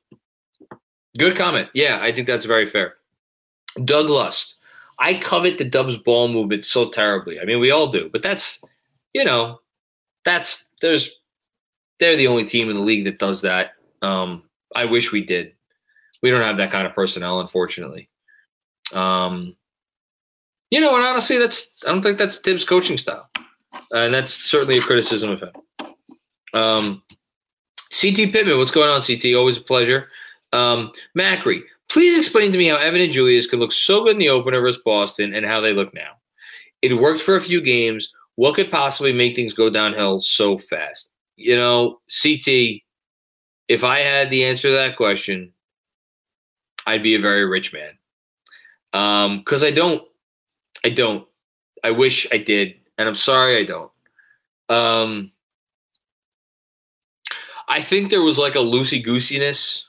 good 1.18 1.36
comment. 1.36 1.70
Yeah, 1.74 2.00
I 2.02 2.12
think 2.12 2.28
that's 2.28 2.46
very 2.46 2.68
fair. 2.68 2.96
Doug 3.84 4.10
Lust. 4.10 4.56
I 5.00 5.16
covet 5.16 5.58
the 5.58 5.70
Dubs 5.70 5.98
ball 5.98 6.30
movement 6.30 6.66
so 6.66 6.90
terribly. 6.90 7.40
I 7.40 7.46
mean, 7.46 7.60
we 7.60 7.72
all 7.72 7.92
do, 7.92 8.10
but 8.12 8.24
that's 8.24 8.62
you 9.14 9.26
know, 9.26 9.62
that's 10.24 10.68
there's 10.82 11.20
they're 12.00 12.18
the 12.18 12.28
only 12.28 12.46
team 12.46 12.70
in 12.70 12.76
the 12.76 12.82
league 12.82 13.06
that 13.06 13.20
does 13.20 13.42
that. 13.42 13.72
Um, 14.02 14.44
I 14.76 14.86
wish 14.86 15.12
we 15.12 15.24
did. 15.24 15.54
We 16.22 16.32
don't 16.32 16.42
have 16.42 16.58
that 16.58 16.72
kind 16.72 16.88
of 16.88 16.94
personnel, 16.94 17.40
unfortunately. 17.40 18.10
Um, 18.94 19.56
you 20.70 20.82
know, 20.82 20.96
and 20.96 21.06
honestly, 21.06 21.38
that's 21.38 21.72
I 21.86 21.92
don't 21.92 22.02
think 22.02 22.18
that's 22.18 22.40
Thibs' 22.40 22.66
coaching 22.66 22.98
style, 22.98 23.30
and 23.92 24.14
that's 24.14 24.34
certainly 24.34 24.78
a 24.78 24.82
criticism 24.82 25.32
of 25.32 25.42
him. 25.42 25.52
Um, 26.54 27.04
CT 27.92 28.32
Pittman, 28.32 28.58
what's 28.58 28.72
going 28.72 28.90
on, 28.90 29.02
CT? 29.02 29.36
Always 29.36 29.58
a 29.58 29.62
pleasure. 29.62 30.10
Um, 30.52 30.92
Macri, 31.18 31.64
please 31.90 32.18
explain 32.18 32.52
to 32.52 32.58
me 32.58 32.68
how 32.68 32.78
Evan 32.78 33.02
and 33.02 33.12
Julius 33.12 33.48
could 33.48 33.60
look 33.60 33.72
so 33.72 34.04
good 34.04 34.14
in 34.14 34.20
the 34.20 34.30
opener 34.30 34.62
versus 34.62 34.82
Boston 34.84 35.34
and 35.34 35.46
how 35.46 35.62
they 35.62 35.74
look 35.74 35.94
now. 35.94 36.12
It 36.82 36.94
worked 36.94 37.22
for 37.22 37.36
a 37.36 37.42
few 37.42 37.62
games. 37.62 38.14
What 38.36 38.56
could 38.56 38.72
possibly 38.72 39.14
make 39.14 39.36
things 39.36 39.54
go 39.54 39.70
downhill 39.70 40.20
so 40.20 40.58
fast? 40.58 41.12
You 41.38 41.56
know, 41.56 42.00
CT, 42.22 42.82
if 43.68 43.84
I 43.84 44.00
had 44.00 44.30
the 44.30 44.44
answer 44.46 44.70
to 44.70 44.76
that 44.76 44.98
question, 44.98 45.54
I'd 46.86 47.04
be 47.04 47.16
a 47.16 47.20
very 47.20 47.46
rich 47.46 47.74
man. 47.74 47.98
Um, 48.94 49.38
because 49.40 49.64
I 49.64 49.72
don't, 49.72 50.04
I 50.84 50.90
don't. 50.90 51.28
I 51.84 51.92
wish 51.92 52.28
I 52.32 52.38
did, 52.38 52.76
and 52.98 53.08
I'm 53.08 53.16
sorry 53.16 53.58
I 53.58 53.64
don't. 53.64 53.92
Um, 54.70 55.32
I 57.68 57.82
think 57.82 58.10
there 58.10 58.22
was 58.22 58.40
like 58.40 58.56
a 58.56 58.60
loosey 58.60 59.06
goosiness 59.06 59.84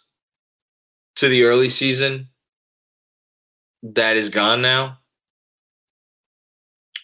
to 1.16 1.28
the 1.28 1.44
early 1.44 1.68
season 1.68 2.28
that 3.82 4.16
is 4.16 4.28
gone 4.28 4.62
now. 4.62 4.98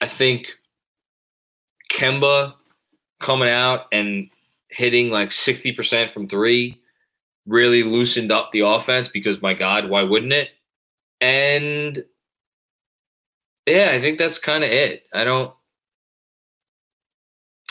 I 0.00 0.08
think 0.08 0.54
Kemba 1.92 2.54
coming 3.20 3.48
out 3.48 3.86
and 3.92 4.28
hitting 4.68 5.10
like 5.10 5.28
60% 5.28 6.10
from 6.10 6.28
three 6.28 6.80
really 7.46 7.82
loosened 7.82 8.32
up 8.32 8.50
the 8.50 8.60
offense 8.60 9.08
because, 9.08 9.42
my 9.42 9.54
God, 9.54 9.88
why 9.88 10.02
wouldn't 10.02 10.32
it? 10.32 10.50
And 11.20 12.04
yeah, 13.66 13.90
I 13.92 14.00
think 14.00 14.18
that's 14.18 14.38
kind 14.38 14.64
of 14.64 14.70
it. 14.70 15.04
I 15.14 15.24
don't. 15.24 15.52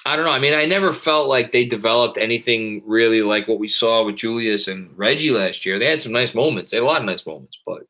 I 0.06 0.16
don't 0.16 0.26
know. 0.26 0.32
I 0.32 0.40
mean, 0.40 0.54
I 0.54 0.66
never 0.66 0.94
felt 0.94 1.28
like 1.28 1.52
they 1.52 1.66
developed 1.66 2.18
anything 2.18 2.82
really 2.86 3.22
like 3.22 3.48
what 3.48 3.60
we 3.60 3.68
saw 3.68 4.04
with 4.04 4.16
Julius 4.16 4.68
and 4.68 4.90
Reggie 4.98 5.30
last 5.30 5.66
year. 5.66 5.78
They 5.78 5.86
had 5.86 6.02
some 6.02 6.12
nice 6.12 6.34
moments. 6.34 6.72
They 6.72 6.78
had 6.78 6.84
a 6.84 6.88
lot 6.88 7.02
of 7.02 7.06
nice 7.06 7.26
moments, 7.26 7.60
but 7.66 7.84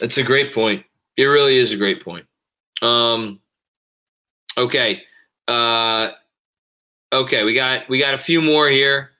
it's 0.00 0.18
a 0.18 0.22
great 0.22 0.54
point. 0.54 0.84
It 1.16 1.24
really 1.24 1.56
is 1.56 1.72
a 1.72 1.76
great 1.76 2.04
point. 2.04 2.26
Um, 2.82 3.40
okay. 4.56 5.02
Uh, 5.48 6.10
okay, 7.12 7.44
we 7.44 7.54
got 7.54 7.88
we 7.88 7.98
got 7.98 8.14
a 8.14 8.18
few 8.18 8.40
more 8.40 8.68
here. 8.68 9.10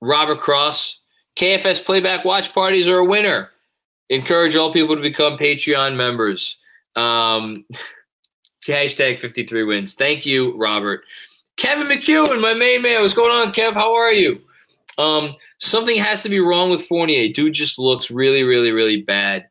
Robert 0.00 0.40
Cross, 0.40 1.00
KFS 1.36 1.84
playback 1.84 2.24
watch 2.24 2.54
parties 2.54 2.88
are 2.88 2.98
a 2.98 3.04
winner. 3.04 3.50
Encourage 4.08 4.56
all 4.56 4.72
people 4.72 4.96
to 4.96 5.02
become 5.02 5.36
Patreon 5.36 5.96
members. 5.96 6.58
Um, 6.96 7.64
hashtag 8.72 9.20
53 9.20 9.64
wins. 9.64 9.94
Thank 9.94 10.26
you, 10.26 10.56
Robert. 10.56 11.02
Kevin 11.56 11.86
McEwen, 11.86 12.40
my 12.40 12.54
main 12.54 12.82
man. 12.82 13.02
What's 13.02 13.14
going 13.14 13.32
on, 13.32 13.52
Kev? 13.52 13.74
How 13.74 13.94
are 13.94 14.12
you? 14.12 14.40
Um, 14.96 15.34
something 15.58 15.96
has 15.96 16.22
to 16.22 16.28
be 16.28 16.40
wrong 16.40 16.70
with 16.70 16.86
Fournier. 16.86 17.32
Dude 17.32 17.54
just 17.54 17.78
looks 17.78 18.10
really, 18.10 18.42
really, 18.42 18.72
really 18.72 19.02
bad. 19.02 19.48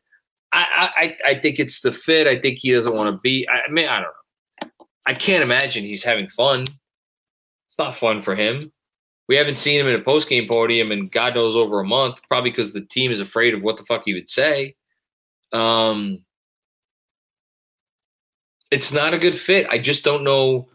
I, 0.52 0.90
I, 0.96 1.30
I 1.30 1.38
think 1.38 1.58
it's 1.58 1.82
the 1.82 1.92
fit. 1.92 2.26
I 2.26 2.40
think 2.40 2.58
he 2.58 2.72
doesn't 2.72 2.94
want 2.94 3.14
to 3.14 3.20
be. 3.20 3.46
I 3.48 3.70
mean, 3.70 3.88
I 3.88 4.00
don't 4.00 4.08
know. 4.08 4.86
I 5.06 5.14
can't 5.14 5.42
imagine 5.42 5.84
he's 5.84 6.04
having 6.04 6.28
fun. 6.28 6.62
It's 6.62 7.78
not 7.78 7.96
fun 7.96 8.22
for 8.22 8.34
him. 8.34 8.72
We 9.28 9.36
haven't 9.36 9.58
seen 9.58 9.78
him 9.78 9.86
in 9.86 9.94
a 9.94 10.02
post 10.02 10.28
game 10.28 10.48
podium 10.48 10.90
in 10.90 11.08
God 11.08 11.34
knows 11.34 11.54
over 11.54 11.80
a 11.80 11.84
month, 11.84 12.20
probably 12.28 12.50
because 12.50 12.72
the 12.72 12.80
team 12.80 13.10
is 13.10 13.20
afraid 13.20 13.52
of 13.52 13.62
what 13.62 13.76
the 13.76 13.84
fuck 13.84 14.02
he 14.06 14.14
would 14.14 14.28
say. 14.28 14.74
Um, 15.52 16.24
it's 18.70 18.92
not 18.92 19.14
a 19.14 19.18
good 19.18 19.36
fit. 19.36 19.66
I 19.70 19.78
just 19.78 20.04
don't 20.04 20.24
know. 20.24 20.68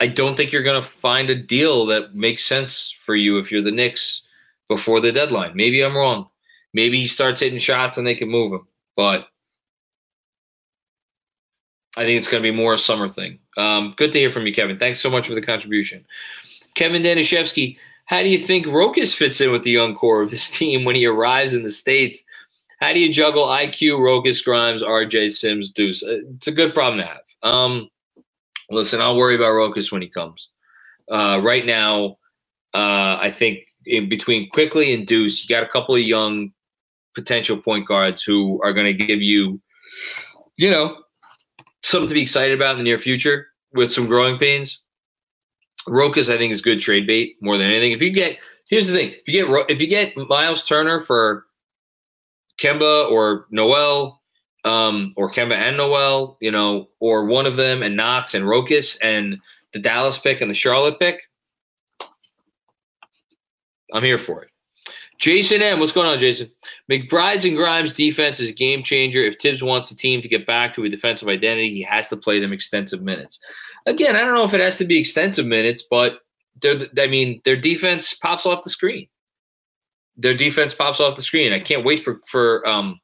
I 0.00 0.06
don't 0.06 0.36
think 0.36 0.52
you're 0.52 0.62
going 0.62 0.80
to 0.80 0.86
find 0.86 1.30
a 1.30 1.34
deal 1.34 1.86
that 1.86 2.14
makes 2.14 2.44
sense 2.44 2.96
for 3.04 3.14
you 3.14 3.38
if 3.38 3.52
you're 3.52 3.62
the 3.62 3.70
Knicks 3.70 4.22
before 4.68 5.00
the 5.00 5.12
deadline. 5.12 5.54
Maybe 5.54 5.82
I'm 5.82 5.96
wrong. 5.96 6.28
Maybe 6.72 7.00
he 7.00 7.06
starts 7.06 7.40
hitting 7.40 7.58
shots 7.58 7.96
and 7.98 8.06
they 8.06 8.14
can 8.16 8.28
move 8.28 8.52
him, 8.52 8.66
but 8.96 9.28
I 11.96 12.02
think 12.02 12.18
it's 12.18 12.26
going 12.26 12.42
to 12.42 12.50
be 12.50 12.56
more 12.56 12.74
a 12.74 12.78
summer 12.78 13.08
thing. 13.08 13.38
Um, 13.56 13.94
good 13.96 14.10
to 14.12 14.18
hear 14.18 14.30
from 14.30 14.46
you, 14.46 14.52
Kevin. 14.52 14.78
Thanks 14.78 15.00
so 15.00 15.08
much 15.08 15.28
for 15.28 15.34
the 15.34 15.42
contribution. 15.42 16.04
Kevin 16.74 17.02
Danishevsky, 17.02 17.78
how 18.06 18.22
do 18.22 18.28
you 18.28 18.38
think 18.38 18.66
Rokas 18.66 19.14
fits 19.14 19.40
in 19.40 19.52
with 19.52 19.62
the 19.62 19.70
young 19.70 19.94
core 19.94 20.22
of 20.22 20.30
this 20.30 20.50
team 20.58 20.84
when 20.84 20.96
he 20.96 21.06
arrives 21.06 21.54
in 21.54 21.62
the 21.62 21.70
States? 21.70 22.24
How 22.80 22.92
do 22.92 22.98
you 23.00 23.12
juggle 23.12 23.46
IQ, 23.46 23.98
Rokas, 24.00 24.44
Grimes, 24.44 24.82
RJ, 24.82 25.30
Sims, 25.30 25.70
Deuce? 25.70 26.02
Uh, 26.02 26.18
It's 26.34 26.48
a 26.48 26.52
good 26.52 26.74
problem 26.74 27.00
to 27.00 27.06
have. 27.06 27.20
Um, 27.44 27.88
listen, 28.70 29.00
I'll 29.00 29.16
worry 29.16 29.36
about 29.36 29.52
Rokas 29.52 29.92
when 29.92 30.02
he 30.02 30.08
comes. 30.08 30.48
Uh, 31.10 31.40
right 31.44 31.64
now, 31.64 32.16
uh, 32.72 33.18
I 33.20 33.30
think 33.30 33.60
in 33.86 34.08
between 34.08 34.48
Quickley 34.50 34.94
and 34.94 35.06
Deuce, 35.06 35.42
you 35.42 35.54
got 35.54 35.62
a 35.62 35.68
couple 35.68 35.94
of 35.94 36.00
young 36.00 36.52
potential 37.14 37.56
point 37.56 37.86
guards 37.86 38.22
who 38.22 38.60
are 38.64 38.72
going 38.72 38.86
to 38.86 39.06
give 39.06 39.22
you, 39.22 39.60
you 40.56 40.70
know, 40.70 40.96
something 41.82 42.08
to 42.08 42.14
be 42.14 42.22
excited 42.22 42.56
about 42.56 42.72
in 42.72 42.78
the 42.78 42.84
near 42.84 42.98
future 42.98 43.48
with 43.72 43.92
some 43.92 44.06
growing 44.06 44.38
pains. 44.38 44.80
Rokas, 45.86 46.32
I 46.32 46.38
think, 46.38 46.52
is 46.52 46.62
good 46.62 46.80
trade 46.80 47.06
bait 47.06 47.36
more 47.42 47.58
than 47.58 47.70
anything. 47.70 47.92
If 47.92 48.02
you 48.02 48.10
get, 48.10 48.38
here's 48.68 48.86
the 48.86 48.94
thing: 48.94 49.10
if 49.10 49.28
you 49.28 49.46
get 49.46 49.70
if 49.70 49.80
you 49.82 49.86
get 49.86 50.16
Miles 50.16 50.64
Turner 50.64 50.98
for 50.98 51.44
Kemba 52.58 53.10
or 53.10 53.46
Noel, 53.50 54.22
um, 54.64 55.12
or 55.16 55.30
Kemba 55.30 55.54
and 55.54 55.76
Noel, 55.76 56.36
you 56.40 56.50
know, 56.50 56.88
or 57.00 57.26
one 57.26 57.46
of 57.46 57.56
them 57.56 57.82
and 57.82 57.96
Knox 57.96 58.34
and 58.34 58.44
Rokas, 58.44 58.98
and 59.02 59.38
the 59.72 59.78
Dallas 59.78 60.18
pick 60.18 60.40
and 60.40 60.50
the 60.50 60.54
Charlotte 60.54 60.98
pick, 60.98 61.20
I'm 63.92 64.02
here 64.02 64.18
for 64.18 64.42
it. 64.42 64.50
Jason 65.18 65.62
M, 65.62 65.78
what's 65.78 65.92
going 65.92 66.08
on, 66.08 66.18
Jason? 66.18 66.50
McBride's 66.90 67.44
and 67.44 67.56
Grimes 67.56 67.92
defense 67.92 68.40
is 68.40 68.50
a 68.50 68.52
game 68.52 68.82
changer. 68.82 69.20
If 69.20 69.36
Thibs 69.40 69.62
wants 69.62 69.88
the 69.88 69.94
team 69.94 70.20
to 70.20 70.28
get 70.28 70.46
back 70.46 70.74
to 70.74 70.84
a 70.84 70.88
defensive 70.88 71.28
identity, 71.28 71.72
he 71.72 71.82
has 71.82 72.08
to 72.08 72.16
play 72.16 72.40
them 72.40 72.52
extensive 72.52 73.00
minutes. 73.00 73.38
Again, 73.86 74.16
I 74.16 74.20
don't 74.20 74.34
know 74.34 74.44
if 74.44 74.54
it 74.54 74.60
has 74.60 74.76
to 74.78 74.84
be 74.84 74.98
extensive 74.98 75.46
minutes, 75.46 75.82
but 75.88 76.18
they're, 76.60 76.80
I 76.98 77.06
mean, 77.06 77.40
their 77.44 77.56
defense 77.56 78.14
pops 78.14 78.44
off 78.44 78.64
the 78.64 78.70
screen. 78.70 79.08
Their 80.16 80.34
defense 80.34 80.74
pops 80.74 81.00
off 81.00 81.16
the 81.16 81.22
screen. 81.22 81.52
I 81.52 81.60
can't 81.60 81.84
wait 81.84 82.00
for 82.00 82.20
for 82.28 82.66
um, 82.68 83.00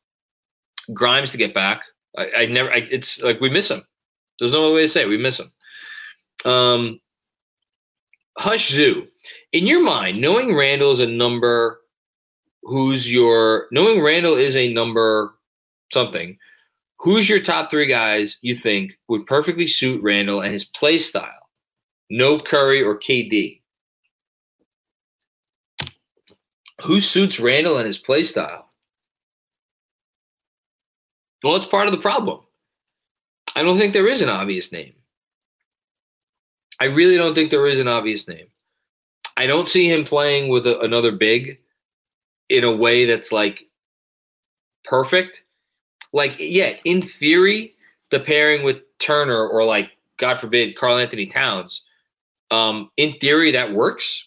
Grimes 0.92 1.32
to 1.32 1.38
get 1.38 1.54
back. 1.54 1.82
I, 2.16 2.30
I 2.38 2.46
never. 2.46 2.70
I, 2.70 2.86
it's 2.90 3.22
like 3.22 3.40
we 3.40 3.50
miss 3.50 3.70
him. 3.70 3.84
There's 4.38 4.52
no 4.52 4.64
other 4.64 4.74
way 4.74 4.82
to 4.82 4.88
say 4.88 5.02
it. 5.02 5.08
we 5.08 5.18
miss 5.18 5.40
him. 5.40 5.52
Um, 6.44 7.00
Hush 8.38 8.70
Zoo. 8.70 9.06
In 9.52 9.66
your 9.66 9.82
mind, 9.82 10.20
knowing 10.20 10.56
Randle 10.56 10.92
is 10.92 11.00
a 11.00 11.06
number 11.06 11.80
who's 12.62 13.12
your 13.12 13.66
knowing 13.70 14.00
Randle 14.00 14.34
is 14.34 14.56
a 14.56 14.72
number 14.72 15.34
something, 15.92 16.38
who's 16.98 17.28
your 17.28 17.40
top 17.40 17.70
three 17.70 17.86
guys 17.86 18.38
you 18.42 18.54
think 18.54 18.92
would 19.08 19.26
perfectly 19.26 19.66
suit 19.66 20.02
Randle 20.02 20.40
and 20.40 20.52
his 20.52 20.64
play 20.64 20.98
style? 20.98 21.50
No 22.08 22.38
Curry 22.38 22.82
or 22.82 22.98
KD. 22.98 23.60
Who 26.84 27.00
suits 27.00 27.38
Randle 27.38 27.76
and 27.76 27.86
his 27.86 27.98
play 27.98 28.24
style? 28.24 28.69
Well, 31.42 31.56
it's 31.56 31.66
part 31.66 31.86
of 31.86 31.92
the 31.92 31.98
problem. 31.98 32.40
I 33.56 33.62
don't 33.62 33.78
think 33.78 33.92
there 33.92 34.08
is 34.08 34.22
an 34.22 34.28
obvious 34.28 34.72
name. 34.72 34.94
I 36.78 36.86
really 36.86 37.16
don't 37.16 37.34
think 37.34 37.50
there 37.50 37.66
is 37.66 37.80
an 37.80 37.88
obvious 37.88 38.28
name. 38.28 38.46
I 39.36 39.46
don't 39.46 39.68
see 39.68 39.90
him 39.90 40.04
playing 40.04 40.48
with 40.48 40.66
a, 40.66 40.80
another 40.80 41.12
big 41.12 41.58
in 42.48 42.64
a 42.64 42.74
way 42.74 43.06
that's 43.06 43.32
like 43.32 43.64
perfect. 44.84 45.42
Like, 46.12 46.36
yeah, 46.38 46.76
in 46.84 47.02
theory, 47.02 47.74
the 48.10 48.20
pairing 48.20 48.64
with 48.64 48.78
Turner 48.98 49.46
or 49.46 49.64
like, 49.64 49.90
God 50.16 50.38
forbid, 50.38 50.76
Karl-Anthony 50.76 51.26
Towns, 51.26 51.82
um, 52.50 52.90
in 52.96 53.14
theory, 53.20 53.52
that 53.52 53.72
works. 53.72 54.26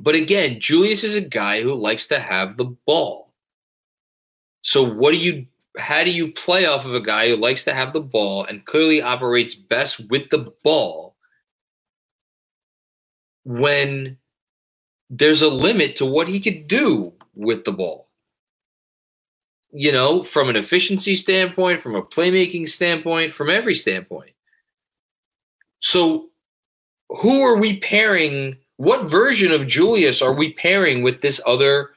But 0.00 0.14
again, 0.14 0.60
Julius 0.60 1.04
is 1.04 1.14
a 1.14 1.20
guy 1.20 1.62
who 1.62 1.74
likes 1.74 2.06
to 2.08 2.18
have 2.18 2.56
the 2.56 2.64
ball. 2.86 3.32
So 4.62 4.82
what 4.82 5.12
do 5.12 5.18
you 5.18 5.46
how 5.78 6.04
do 6.04 6.10
you 6.10 6.32
play 6.32 6.66
off 6.66 6.84
of 6.84 6.94
a 6.94 7.00
guy 7.00 7.28
who 7.28 7.36
likes 7.36 7.64
to 7.64 7.74
have 7.74 7.92
the 7.92 8.00
ball 8.00 8.44
and 8.44 8.64
clearly 8.64 9.02
operates 9.02 9.54
best 9.54 10.08
with 10.08 10.30
the 10.30 10.52
ball 10.64 11.16
when 13.44 14.18
there's 15.08 15.42
a 15.42 15.48
limit 15.48 15.96
to 15.96 16.06
what 16.06 16.28
he 16.28 16.40
could 16.40 16.66
do 16.66 17.12
with 17.34 17.64
the 17.64 17.72
ball. 17.72 18.08
You 19.70 19.92
know, 19.92 20.22
from 20.22 20.48
an 20.48 20.56
efficiency 20.56 21.14
standpoint, 21.14 21.80
from 21.80 21.94
a 21.94 22.02
playmaking 22.02 22.68
standpoint, 22.68 23.34
from 23.34 23.50
every 23.50 23.74
standpoint. 23.74 24.32
So, 25.80 26.30
who 27.08 27.42
are 27.42 27.56
we 27.56 27.78
pairing? 27.78 28.56
What 28.78 29.08
version 29.08 29.52
of 29.52 29.66
Julius 29.66 30.22
are 30.22 30.32
we 30.32 30.52
pairing 30.54 31.02
with 31.02 31.20
this 31.20 31.40
other 31.46 31.90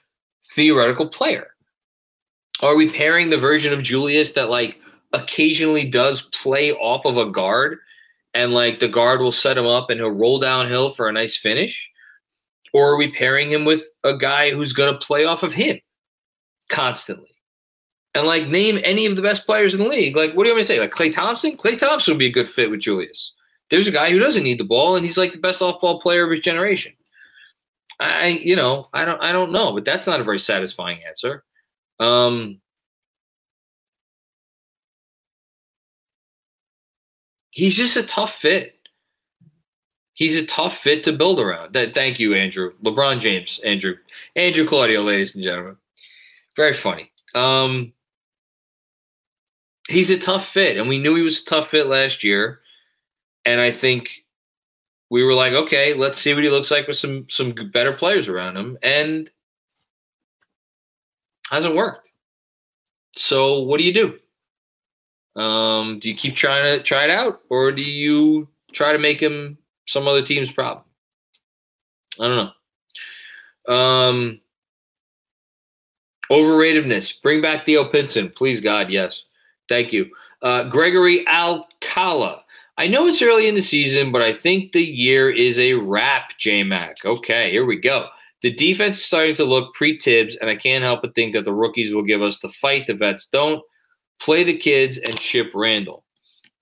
theoretical 0.53 1.07
player? 1.07 1.48
Are 2.61 2.75
we 2.75 2.91
pairing 2.91 3.29
the 3.29 3.37
version 3.37 3.73
of 3.73 3.83
Julius 3.83 4.33
that, 4.33 4.49
like, 4.49 4.79
occasionally 5.13 5.89
does 5.89 6.29
play 6.33 6.71
off 6.73 7.05
of 7.05 7.17
a 7.17 7.31
guard 7.31 7.79
and 8.33 8.53
like 8.53 8.79
the 8.79 8.87
guard 8.87 9.21
will 9.21 9.31
set 9.31 9.57
him 9.57 9.65
up 9.65 9.89
and 9.89 9.99
he'll 9.99 10.11
roll 10.11 10.39
downhill 10.39 10.91
for 10.91 11.07
a 11.07 11.11
nice 11.11 11.35
finish? 11.35 11.89
Or 12.73 12.93
are 12.93 12.97
we 12.97 13.09
pairing 13.11 13.49
him 13.49 13.65
with 13.65 13.89
a 14.03 14.15
guy 14.15 14.51
who's 14.51 14.73
going 14.73 14.93
to 14.93 15.05
play 15.05 15.25
off 15.25 15.41
of 15.41 15.53
him 15.53 15.79
constantly? 16.69 17.31
And 18.13 18.27
like 18.27 18.47
name 18.47 18.79
any 18.83 19.05
of 19.05 19.15
the 19.15 19.21
best 19.21 19.45
players 19.45 19.73
in 19.73 19.79
the 19.79 19.87
league. 19.87 20.15
Like, 20.15 20.35
what 20.35 20.43
do 20.43 20.49
you 20.49 20.55
want 20.55 20.57
me 20.57 20.61
to 20.61 20.67
say? 20.67 20.79
Like 20.79 20.91
Klay 20.91 21.11
Thompson? 21.11 21.57
Klay 21.57 21.77
Thompson 21.77 22.13
would 22.13 22.19
be 22.19 22.27
a 22.27 22.31
good 22.31 22.47
fit 22.47 22.69
with 22.69 22.81
Julius. 22.81 23.33
There's 23.69 23.87
a 23.87 23.91
guy 23.91 24.09
who 24.09 24.19
doesn't 24.19 24.43
need 24.43 24.59
the 24.59 24.63
ball, 24.63 24.95
and 24.95 25.05
he's 25.05 25.17
like 25.17 25.31
the 25.31 25.39
best 25.39 25.61
off-ball 25.61 25.99
player 25.99 26.25
of 26.25 26.31
his 26.31 26.39
generation. 26.39 26.93
I, 27.99 28.39
you 28.41 28.55
know, 28.55 28.89
I 28.93 29.05
don't, 29.05 29.21
I 29.21 29.31
don't 29.31 29.51
know, 29.51 29.73
but 29.73 29.85
that's 29.85 30.07
not 30.07 30.19
a 30.19 30.23
very 30.23 30.39
satisfying 30.39 30.99
answer. 31.07 31.43
Um, 31.99 32.61
he's 37.51 37.75
just 37.75 37.97
a 37.97 38.03
tough 38.03 38.35
fit. 38.35 38.75
He's 40.13 40.37
a 40.37 40.45
tough 40.45 40.77
fit 40.77 41.03
to 41.05 41.13
build 41.13 41.39
around. 41.39 41.73
Thank 41.73 42.19
you, 42.19 42.33
Andrew. 42.33 42.73
LeBron 42.83 43.19
James, 43.19 43.59
Andrew. 43.65 43.95
Andrew 44.35 44.65
Claudio, 44.65 45.01
ladies 45.01 45.33
and 45.33 45.43
gentlemen. 45.43 45.77
Very 46.57 46.73
funny. 46.73 47.11
Um, 47.35 47.93
he's 49.87 50.11
a 50.11 50.17
tough 50.17 50.45
fit, 50.45 50.77
and 50.77 50.89
we 50.89 50.97
knew 50.97 51.15
he 51.15 51.21
was 51.21 51.41
a 51.41 51.45
tough 51.45 51.69
fit 51.69 51.87
last 51.87 52.23
year. 52.23 52.59
And 53.45 53.61
I 53.61 53.71
think 53.71 54.25
we 55.09 55.23
were 55.23 55.33
like, 55.33 55.53
okay, 55.53 55.93
let's 55.93 56.19
see 56.19 56.33
what 56.33 56.43
he 56.43 56.49
looks 56.49 56.69
like 56.69 56.87
with 56.87 56.97
some 56.97 57.25
some 57.29 57.53
better 57.71 57.93
players 57.93 58.27
around 58.27 58.57
him, 58.57 58.77
and 58.83 59.31
hasn't 61.49 61.75
worked. 61.75 62.07
So 63.15 63.61
what 63.61 63.79
do 63.79 63.83
you 63.83 63.93
do? 63.93 65.41
Um, 65.41 65.99
do 65.99 66.09
you 66.09 66.15
keep 66.15 66.35
trying 66.35 66.63
to 66.63 66.83
try 66.83 67.05
it 67.05 67.09
out, 67.09 67.41
or 67.49 67.71
do 67.71 67.81
you 67.81 68.47
try 68.73 68.93
to 68.93 68.99
make 68.99 69.21
him 69.21 69.57
some 69.87 70.07
other 70.07 70.21
team's 70.21 70.51
problem? 70.51 70.83
I 72.19 72.27
don't 72.27 72.51
know. 73.67 73.73
Um, 73.73 74.41
overratedness. 76.31 77.21
Bring 77.21 77.41
back 77.41 77.65
Theo 77.65 77.85
Pinson, 77.85 78.29
please, 78.29 78.59
God. 78.59 78.89
Yes, 78.89 79.23
thank 79.69 79.93
you. 79.93 80.09
Uh, 80.41 80.63
Gregory 80.63 81.27
Alcala. 81.27 82.43
I 82.77 82.87
know 82.87 83.07
it's 83.07 83.21
early 83.21 83.47
in 83.47 83.55
the 83.55 83.61
season, 83.61 84.11
but 84.11 84.21
I 84.21 84.33
think 84.33 84.71
the 84.71 84.83
year 84.83 85.29
is 85.29 85.59
a 85.59 85.73
wrap, 85.73 86.37
J 86.37 86.63
Mac. 86.63 86.97
Okay, 87.03 87.51
here 87.51 87.65
we 87.65 87.77
go. 87.77 88.07
The 88.41 88.53
defense 88.53 88.97
is 88.97 89.05
starting 89.05 89.35
to 89.35 89.43
look 89.43 89.73
pre 89.73 89.97
Thibs, 89.97 90.35
and 90.37 90.49
I 90.49 90.55
can't 90.55 90.83
help 90.83 91.01
but 91.01 91.15
think 91.15 91.33
that 91.33 91.45
the 91.45 91.53
rookies 91.53 91.93
will 91.93 92.03
give 92.03 92.21
us 92.21 92.39
the 92.39 92.49
fight 92.49 92.87
the 92.87 92.93
vets 92.93 93.27
don't 93.27 93.61
play 94.19 94.43
the 94.43 94.57
kids 94.57 94.97
and 94.97 95.19
ship 95.19 95.51
Randle. 95.55 96.05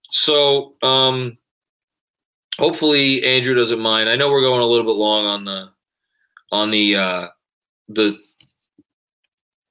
So 0.10 0.76
um, 0.82 1.38
hopefully 2.58 3.24
Andrew 3.24 3.56
doesn't 3.56 3.80
mind. 3.80 4.10
I 4.10 4.16
know 4.16 4.32
we're 4.32 4.42
going 4.42 4.62
a 4.62 4.66
little 4.66 4.86
bit 4.86 4.98
long 4.98 5.26
on 5.26 5.46
the 5.46 5.70
on 6.52 6.72
the 6.72 6.96
uh, 6.96 7.28
the 7.90 8.20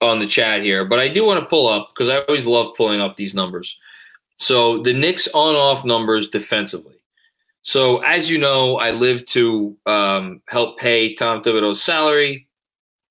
on 0.00 0.18
the 0.18 0.26
chat 0.26 0.62
here, 0.62 0.84
but 0.84 0.98
I 0.98 1.08
do 1.08 1.24
want 1.24 1.40
to 1.40 1.46
pull 1.46 1.66
up 1.66 1.90
because 1.94 2.08
I 2.08 2.18
always 2.20 2.46
love 2.46 2.74
pulling 2.76 3.00
up 3.00 3.16
these 3.16 3.34
numbers. 3.34 3.78
So 4.38 4.82
the 4.82 4.92
Knicks 4.92 5.28
on-off 5.28 5.84
numbers 5.84 6.28
defensively. 6.28 6.95
So 7.66 7.98
as 8.02 8.30
you 8.30 8.38
know, 8.38 8.76
I 8.76 8.92
live 8.92 9.24
to 9.26 9.76
um, 9.86 10.40
help 10.48 10.78
pay 10.78 11.14
Tom 11.14 11.42
Thibodeau's 11.42 11.82
salary, 11.82 12.46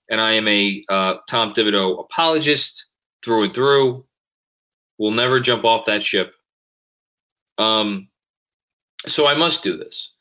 and 0.10 0.22
I 0.22 0.32
am 0.32 0.47
a 0.47 0.82
uh, 0.88 1.16
Tom 1.30 1.51
Thibodeau 1.51 1.99
apologist 1.99 2.86
through 3.22 3.43
and 3.43 3.53
through. 3.53 4.06
We'll 4.97 5.12
never 5.12 5.41
jump 5.41 5.66
off 5.66 5.88
that 5.88 6.03
ship. 6.03 6.34
Um, 7.58 8.08
so 9.08 9.28
I 9.28 9.36
must 9.36 9.62
do 9.62 9.76
this. 9.76 10.14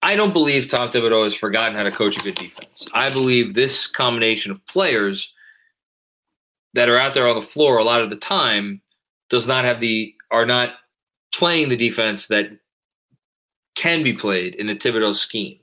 I 0.00 0.16
don't 0.16 0.32
believe 0.32 0.68
Tom 0.68 0.90
Thibodeau 0.90 1.24
has 1.24 1.34
forgotten 1.34 1.74
how 1.74 1.82
to 1.82 1.90
coach 1.90 2.16
a 2.16 2.24
good 2.24 2.36
defense. 2.36 2.88
I 2.94 3.10
believe 3.10 3.52
this 3.52 3.86
combination 3.86 4.50
of 4.50 4.66
players 4.66 5.30
that 6.72 6.88
are 6.88 6.96
out 6.96 7.12
there 7.12 7.28
on 7.28 7.36
the 7.36 7.42
floor 7.42 7.76
a 7.76 7.84
lot 7.84 8.00
of 8.00 8.08
the 8.08 8.16
time 8.16 8.80
does 9.28 9.46
not 9.46 9.66
have 9.66 9.80
the 9.80 10.14
are 10.30 10.46
not 10.46 10.76
playing 11.34 11.68
the 11.68 11.76
defense 11.76 12.28
that 12.28 12.48
can 13.74 14.02
be 14.02 14.12
played 14.12 14.54
in 14.54 14.66
the 14.66 14.74
Thibodeau 14.74 15.14
scheme. 15.14 15.58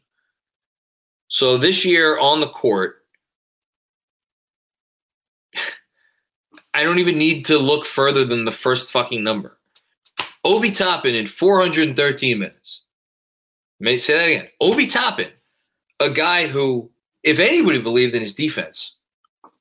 So 1.27 1.57
this 1.57 1.85
year 1.85 2.19
on 2.19 2.41
the 2.41 2.49
court, 2.49 3.03
I 6.73 6.83
don't 6.83 6.99
even 6.99 7.17
need 7.17 7.45
to 7.45 7.57
look 7.57 7.85
further 7.85 8.25
than 8.25 8.45
the 8.45 8.51
first 8.51 8.91
fucking 8.91 9.23
number. 9.23 9.57
Obi 10.43 10.71
Toppin 10.71 11.15
in 11.15 11.27
413 11.27 12.39
minutes. 12.39 12.81
May 13.79 13.97
say 13.97 14.13
that 14.17 14.27
again. 14.27 14.47
Obi 14.59 14.87
Toppin, 14.87 15.29
a 15.99 16.09
guy 16.09 16.47
who, 16.47 16.89
if 17.23 17.39
anybody 17.39 17.81
believed 17.81 18.15
in 18.15 18.21
his 18.21 18.33
defense, 18.33 18.95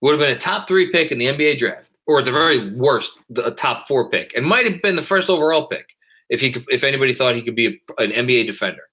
would 0.00 0.12
have 0.12 0.20
been 0.20 0.36
a 0.36 0.38
top 0.38 0.66
three 0.66 0.90
pick 0.90 1.12
in 1.12 1.18
the 1.18 1.26
NBA 1.26 1.58
draft, 1.58 1.90
or 2.06 2.18
at 2.18 2.24
the 2.24 2.32
very 2.32 2.70
worst, 2.70 3.18
a 3.44 3.50
top 3.50 3.86
four 3.86 4.08
pick, 4.08 4.34
and 4.34 4.44
might 4.44 4.66
have 4.66 4.82
been 4.82 4.96
the 4.96 5.02
first 5.02 5.30
overall 5.30 5.68
pick 5.68 5.94
if 6.30 6.40
he 6.40 6.50
could, 6.52 6.64
if 6.68 6.84
anybody 6.84 7.12
thought 7.12 7.34
he 7.34 7.42
could 7.42 7.56
be 7.56 7.66
a, 7.66 8.02
an 8.02 8.12
NBA 8.12 8.46
defender. 8.46 8.84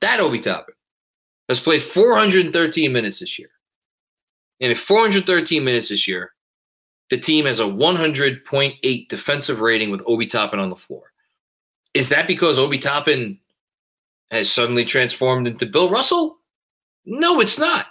That 0.00 0.18
Obi 0.18 0.40
Toppin 0.40 0.74
has 1.48 1.60
played 1.60 1.82
413 1.82 2.92
minutes 2.92 3.20
this 3.20 3.38
year. 3.38 3.50
And 4.60 4.70
in 4.70 4.76
413 4.76 5.62
minutes 5.62 5.90
this 5.90 6.08
year, 6.08 6.32
the 7.10 7.18
team 7.18 7.44
has 7.44 7.60
a 7.60 7.64
100.8 7.64 9.08
defensive 9.08 9.60
rating 9.60 9.90
with 9.90 10.02
Obi 10.06 10.26
Toppin 10.26 10.58
on 10.58 10.70
the 10.70 10.76
floor. 10.76 11.12
Is 11.94 12.08
that 12.08 12.26
because 12.26 12.58
Obi 12.58 12.78
Toppin 12.78 13.38
has 14.30 14.50
suddenly 14.50 14.84
transformed 14.84 15.46
into 15.46 15.66
Bill 15.66 15.88
Russell? 15.88 16.38
No, 17.04 17.40
it's 17.40 17.58
not. 17.58 17.86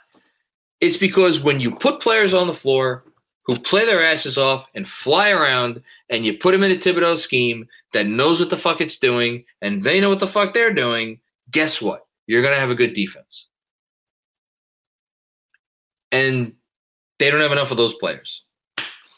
It's 0.82 0.98
because 0.98 1.42
when 1.42 1.62
you 1.62 1.74
put 1.74 2.02
players 2.02 2.34
on 2.34 2.48
the 2.48 2.54
floor 2.54 3.06
who 3.46 3.58
play 3.58 3.86
their 3.86 4.04
asses 4.04 4.38
off 4.38 4.68
and 4.76 4.88
fly 4.88 5.30
around 5.30 5.82
and 6.10 6.26
you 6.26 6.38
put 6.38 6.52
them 6.52 6.64
in 6.64 6.72
a 6.72 6.76
Thibodeau 6.76 7.16
scheme 7.16 7.68
that 7.96 8.08
knows 8.08 8.42
what 8.42 8.50
the 8.50 8.58
fuck 8.58 8.82
it's 8.82 8.98
doing 8.98 9.46
and 9.62 9.82
they 9.82 10.02
know 10.02 10.10
what 10.10 10.20
the 10.20 10.28
fuck 10.28 10.54
they're 10.54 10.74
doing, 10.74 11.22
guess 11.50 11.82
what? 11.82 12.06
You're 12.28 12.42
going 12.42 12.54
to 12.54 12.60
have 12.60 12.70
a 12.70 12.76
good 12.76 12.94
defense. 12.94 13.48
And 16.12 16.56
they 17.20 17.32
don't 17.32 17.40
have 17.40 17.54
enough 17.54 17.72
of 17.72 17.78
those 17.78 17.94
players. 17.94 18.44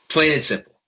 Plain 0.10 0.34
and 0.34 0.44
simple. 0.44 0.80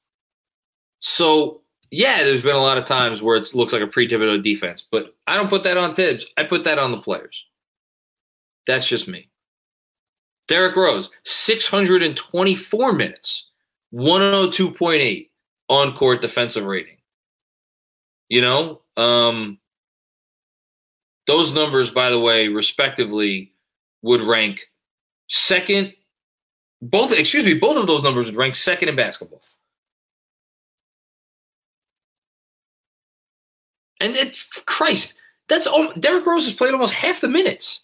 So, 0.99 1.61
yeah, 1.89 2.23
there's 2.23 2.43
been 2.43 2.55
a 2.55 2.59
lot 2.59 2.77
of 2.77 2.85
times 2.85 3.23
where 3.23 3.35
it 3.35 3.55
looks 3.55 3.73
like 3.73 3.81
a 3.81 3.87
pre 3.87 4.07
Thibodeau 4.07 4.43
defense, 4.43 4.87
but 4.89 5.15
I 5.25 5.35
don't 5.35 5.49
put 5.49 5.63
that 5.63 5.77
on 5.77 5.95
Thibs. 5.95 6.27
I 6.37 6.43
put 6.43 6.65
that 6.65 6.77
on 6.77 6.91
the 6.91 6.97
players. 6.97 7.43
That's 8.67 8.85
just 8.85 9.07
me. 9.07 9.31
Derrick 10.47 10.75
Rose, 10.75 11.09
624 11.25 12.93
minutes, 12.93 13.49
102.8 13.95 15.29
on 15.69 15.95
court 15.95 16.21
defensive 16.21 16.65
rating. 16.65 16.99
You 18.30 18.41
know, 18.41 18.82
um, 18.95 19.59
those 21.27 21.53
numbers, 21.53 21.91
by 21.91 22.09
the 22.09 22.19
way, 22.19 22.47
respectively, 22.47 23.53
would 24.01 24.21
rank 24.21 24.69
second. 25.27 25.93
Both, 26.82 27.11
excuse 27.11 27.43
me, 27.43 27.55
both 27.55 27.77
of 27.77 27.88
those 27.88 28.03
numbers 28.03 28.27
would 28.27 28.36
rank 28.36 28.55
second 28.55 28.89
in 28.89 28.95
basketball. 28.95 29.41
And 33.99 34.15
it, 34.15 34.38
Christ, 34.65 35.15
that's 35.49 35.67
all. 35.67 35.91
Derrick 35.99 36.25
Rose 36.25 36.45
has 36.45 36.55
played 36.55 36.73
almost 36.73 36.93
half 36.93 37.19
the 37.19 37.27
minutes. 37.27 37.84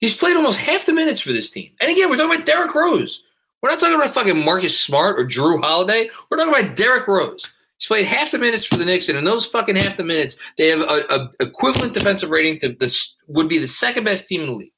He's 0.00 0.16
played 0.16 0.36
almost 0.36 0.58
half 0.58 0.84
the 0.84 0.92
minutes 0.92 1.20
for 1.20 1.32
this 1.32 1.50
team. 1.50 1.70
And 1.80 1.90
again, 1.90 2.10
we're 2.10 2.16
talking 2.16 2.34
about 2.34 2.46
Derrick 2.46 2.74
Rose. 2.74 3.22
We're 3.62 3.70
not 3.70 3.80
talking 3.80 3.94
about 3.94 4.10
fucking 4.10 4.44
Marcus 4.44 4.78
Smart 4.78 5.18
or 5.18 5.24
Jrue 5.24 5.62
Holiday. 5.62 6.10
We're 6.28 6.36
talking 6.36 6.54
about 6.54 6.76
Derrick 6.76 7.06
Rose. 7.06 7.52
He's 7.78 7.86
played 7.88 8.06
half 8.06 8.30
the 8.30 8.38
minutes 8.38 8.64
for 8.64 8.76
the 8.76 8.84
Knicks, 8.84 9.08
and 9.08 9.18
in 9.18 9.24
those 9.24 9.46
fucking 9.46 9.76
half 9.76 9.96
the 9.96 10.04
minutes, 10.04 10.36
they 10.56 10.68
have 10.68 10.80
a, 10.80 11.06
a 11.10 11.30
equivalent 11.40 11.92
defensive 11.92 12.30
rating 12.30 12.58
to 12.60 12.70
this 12.70 13.16
would 13.26 13.48
be 13.48 13.58
the 13.58 13.66
second 13.66 14.04
best 14.04 14.28
team 14.28 14.42
in 14.42 14.46
the 14.46 14.52
league. 14.52 14.72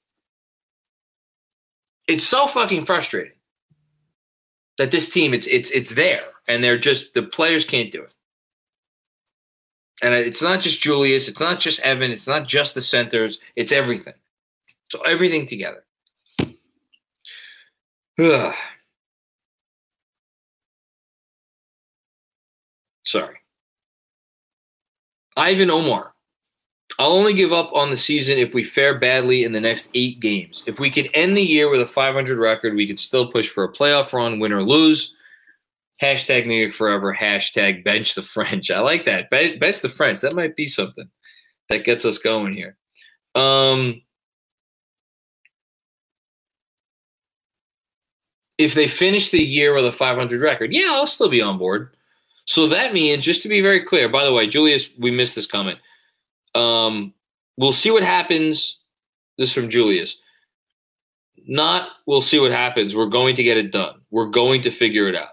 It's 2.08 2.24
so 2.24 2.46
fucking 2.46 2.86
frustrating 2.86 3.34
that 4.78 4.90
this 4.90 5.10
team 5.10 5.32
it's 5.32 5.46
it's 5.46 5.70
it's 5.70 5.94
there, 5.94 6.24
and 6.48 6.64
they're 6.64 6.78
just 6.78 7.14
the 7.14 7.22
players 7.22 7.64
can't 7.64 7.92
do 7.92 8.02
it. 8.02 8.14
And 10.02 10.14
it's 10.14 10.42
not 10.42 10.60
just 10.60 10.80
Julius, 10.80 11.28
it's 11.28 11.40
not 11.40 11.60
just 11.60 11.80
Evan, 11.80 12.10
it's 12.10 12.28
not 12.28 12.46
just 12.46 12.74
the 12.74 12.80
centers, 12.80 13.40
it's 13.56 13.72
everything. 13.72 14.14
So 14.90 15.00
everything 15.02 15.46
together. 15.46 15.84
Ugh. 18.20 18.54
Sorry. 23.08 23.38
Ivan 25.34 25.70
Omar. 25.70 26.12
I'll 26.98 27.12
only 27.12 27.32
give 27.32 27.54
up 27.54 27.70
on 27.72 27.88
the 27.88 27.96
season 27.96 28.36
if 28.36 28.52
we 28.52 28.62
fare 28.62 28.98
badly 28.98 29.44
in 29.44 29.52
the 29.52 29.60
next 29.62 29.88
eight 29.94 30.20
games. 30.20 30.62
If 30.66 30.78
we 30.78 30.90
can 30.90 31.06
end 31.14 31.34
the 31.34 31.42
year 31.42 31.70
with 31.70 31.80
a 31.80 31.86
500 31.86 32.38
record, 32.38 32.74
we 32.74 32.86
can 32.86 32.98
still 32.98 33.32
push 33.32 33.48
for 33.48 33.64
a 33.64 33.72
playoff 33.72 34.12
run, 34.12 34.40
win 34.40 34.52
or 34.52 34.62
lose. 34.62 35.14
Hashtag 36.02 36.46
New 36.46 36.54
York 36.54 36.74
forever. 36.74 37.14
Hashtag 37.14 37.82
bench 37.82 38.14
the 38.14 38.22
French. 38.22 38.70
I 38.70 38.80
like 38.80 39.06
that. 39.06 39.30
Bench 39.30 39.80
the 39.80 39.88
French. 39.88 40.20
That 40.20 40.34
might 40.34 40.54
be 40.54 40.66
something 40.66 41.08
that 41.70 41.84
gets 41.84 42.04
us 42.04 42.18
going 42.18 42.52
here. 42.52 42.76
Um, 43.34 44.02
if 48.58 48.74
they 48.74 48.86
finish 48.86 49.30
the 49.30 49.42
year 49.42 49.74
with 49.74 49.86
a 49.86 49.92
500 49.92 50.42
record, 50.42 50.74
yeah, 50.74 50.88
I'll 50.90 51.06
still 51.06 51.30
be 51.30 51.40
on 51.40 51.56
board. 51.56 51.94
So 52.48 52.66
that 52.68 52.94
means, 52.94 53.22
just 53.22 53.42
to 53.42 53.48
be 53.48 53.60
very 53.60 53.84
clear, 53.84 54.08
by 54.08 54.24
the 54.24 54.32
way, 54.32 54.46
Julius, 54.46 54.90
we 54.98 55.10
missed 55.10 55.34
this 55.34 55.46
comment. 55.46 55.78
Um, 56.54 57.12
we'll 57.58 57.72
see 57.72 57.90
what 57.90 58.02
happens. 58.02 58.78
This 59.36 59.48
is 59.48 59.54
from 59.54 59.68
Julius. 59.68 60.18
Not, 61.46 61.90
we'll 62.06 62.22
see 62.22 62.40
what 62.40 62.50
happens. 62.50 62.96
We're 62.96 63.04
going 63.06 63.36
to 63.36 63.42
get 63.42 63.58
it 63.58 63.70
done. 63.70 64.00
We're 64.10 64.30
going 64.30 64.62
to 64.62 64.70
figure 64.70 65.08
it 65.08 65.14
out. 65.14 65.28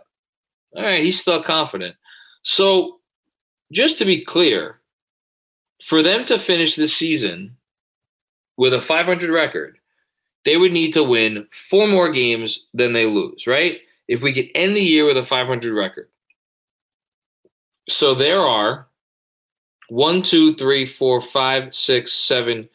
All 0.75 0.83
right, 0.83 1.05
he's 1.05 1.17
still 1.17 1.41
confident. 1.41 1.95
So, 2.41 2.99
just 3.71 3.97
to 3.99 4.05
be 4.05 4.21
clear, 4.21 4.81
for 5.85 6.03
them 6.03 6.25
to 6.25 6.37
finish 6.37 6.75
this 6.75 6.93
season 6.93 7.55
with 8.57 8.73
a 8.73 8.81
500 8.81 9.29
record, 9.29 9.77
they 10.43 10.57
would 10.57 10.73
need 10.73 10.91
to 10.93 11.03
win 11.03 11.47
four 11.53 11.87
more 11.87 12.11
games 12.11 12.65
than 12.73 12.91
they 12.91 13.05
lose, 13.05 13.47
right? 13.47 13.79
If 14.09 14.21
we 14.21 14.33
could 14.33 14.49
end 14.53 14.75
the 14.75 14.81
year 14.81 15.05
with 15.05 15.15
a 15.15 15.23
500 15.23 15.73
record. 15.73 16.09
So 17.87 18.15
there 18.15 18.41
are 18.41 18.87
one, 19.89 20.21
two, 20.21 20.55
three, 20.55 20.85
four, 20.85 21.21
five, 21.21 21.73
six, 21.73 22.11
seven, 22.11 22.67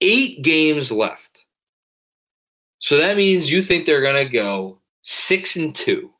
eight 0.00 0.42
games 0.42 0.92
left. 0.92 1.44
So 2.78 2.98
that 2.98 3.16
means 3.16 3.50
you 3.50 3.62
think 3.62 3.86
they're 3.86 4.02
going 4.02 4.16
to 4.16 4.30
go 4.30 4.78
six 5.02 5.56
and 5.56 5.74
two. 5.74 6.10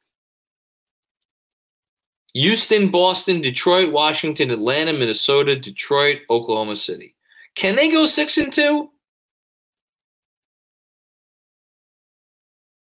Houston, 2.32 2.90
Boston, 2.90 3.40
Detroit, 3.40 3.92
Washington, 3.92 4.50
Atlanta, 4.50 4.92
Minnesota, 4.92 5.54
Detroit, 5.54 6.22
Oklahoma 6.30 6.74
City. 6.74 7.14
Can 7.54 7.76
they 7.76 7.90
go 7.90 8.06
six 8.06 8.38
and 8.38 8.52
two? 8.52 8.90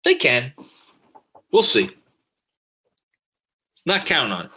They 0.05 0.17
can. 0.17 0.53
We'll 1.51 1.63
see. 1.63 1.91
Not 3.87 4.05
count 4.05 4.33
on 4.33 4.47
it. 4.47 4.51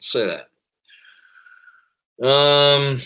Say 0.00 0.26
that. 0.26 0.48
Um, 2.26 2.98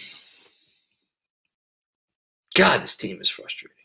God, 2.54 2.82
this 2.82 2.96
team 2.96 3.20
is 3.20 3.28
frustrating. 3.28 3.76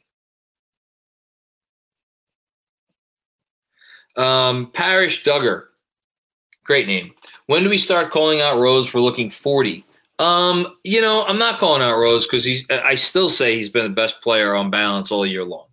Um, 4.16 4.72
Parish 4.72 5.24
Duggar. 5.24 5.66
Great 6.64 6.88
name. 6.88 7.14
When 7.46 7.64
do 7.64 7.70
we 7.70 7.78
start 7.78 8.12
calling 8.12 8.42
out 8.42 8.60
Rose 8.60 8.88
for 8.88 9.00
looking 9.00 9.30
40? 9.30 9.86
Um, 10.20 10.76
you 10.84 11.02
know, 11.02 11.24
I'm 11.26 11.38
not 11.38 11.60
calling 11.60 11.82
out 11.82 11.98
Rose 11.98 12.26
because 12.26 12.44
he's 12.44 12.66
I 12.70 12.96
still 12.96 13.30
say 13.30 13.56
he's 13.56 13.70
been 13.70 13.84
the 13.84 13.90
best 13.90 14.22
player 14.22 14.56
on 14.56 14.72
balance 14.72 15.12
all 15.12 15.26
year 15.26 15.44
long 15.44 15.68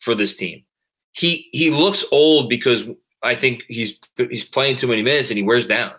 for 0.00 0.14
this 0.14 0.36
team 0.36 0.64
he 1.12 1.48
he 1.52 1.70
looks 1.70 2.04
old 2.12 2.48
because 2.48 2.88
I 3.22 3.34
think 3.34 3.64
he's 3.68 3.98
he's 4.16 4.44
playing 4.44 4.76
too 4.76 4.86
many 4.86 5.02
minutes 5.02 5.30
and 5.30 5.36
he 5.36 5.42
wears 5.42 5.66
down. 5.66 5.92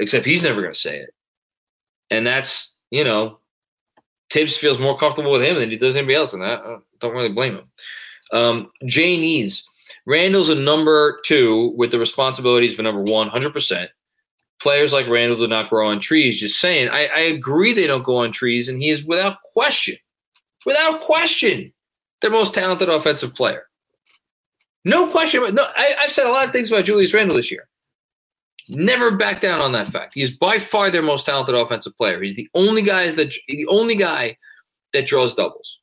Except 0.00 0.26
he's 0.26 0.42
never 0.42 0.60
going 0.60 0.72
to 0.72 0.78
say 0.78 0.98
it, 0.98 1.10
and 2.10 2.26
that's 2.26 2.74
you 2.90 3.04
know, 3.04 3.38
Thibs 4.30 4.56
feels 4.56 4.80
more 4.80 4.98
comfortable 4.98 5.30
with 5.30 5.42
him 5.42 5.56
than 5.56 5.70
he 5.70 5.76
does 5.76 5.94
anybody 5.94 6.16
else, 6.16 6.34
and 6.34 6.42
I 6.44 6.78
don't 7.00 7.14
really 7.14 7.32
blame 7.32 7.54
him. 7.54 7.70
Um, 8.32 8.70
Randle's 10.06 10.50
a 10.50 10.54
number 10.54 11.20
two 11.24 11.72
with 11.76 11.90
the 11.90 11.98
responsibilities 11.98 12.72
of 12.72 12.80
a 12.80 12.82
number 12.82 13.02
one, 13.02 13.28
hundred 13.28 13.52
percent. 13.52 13.90
Players 14.60 14.92
like 14.92 15.08
Randle 15.08 15.38
do 15.38 15.46
not 15.46 15.70
grow 15.70 15.88
on 15.88 16.00
trees. 16.00 16.38
Just 16.38 16.60
saying, 16.60 16.88
I, 16.90 17.06
I 17.06 17.20
agree 17.20 17.72
they 17.72 17.86
don't 17.86 18.04
go 18.04 18.16
on 18.16 18.32
trees, 18.32 18.68
and 18.68 18.80
he 18.80 18.90
is 18.90 19.04
without 19.04 19.42
question, 19.54 19.96
without 20.66 21.00
question, 21.00 21.72
their 22.20 22.30
most 22.30 22.54
talented 22.54 22.88
offensive 22.88 23.34
player. 23.34 23.64
No 24.84 25.10
question. 25.10 25.54
No, 25.54 25.64
I, 25.76 25.94
I've 26.00 26.12
said 26.12 26.26
a 26.26 26.32
lot 26.32 26.46
of 26.46 26.52
things 26.52 26.70
about 26.70 26.84
Julius 26.84 27.14
Randle 27.14 27.36
this 27.36 27.50
year. 27.50 27.68
Never 28.70 29.10
back 29.10 29.40
down 29.40 29.60
on 29.60 29.72
that 29.72 29.88
fact. 29.88 30.14
He's 30.14 30.30
by 30.30 30.58
far 30.58 30.90
their 30.90 31.02
most 31.02 31.26
talented 31.26 31.54
offensive 31.54 31.96
player. 31.96 32.22
He's 32.22 32.36
the 32.36 32.48
only 32.54 32.82
guys 32.82 33.16
that 33.16 33.34
the 33.48 33.66
only 33.66 33.96
guy 33.96 34.36
that 34.92 35.06
draws 35.06 35.34
doubles 35.34 35.78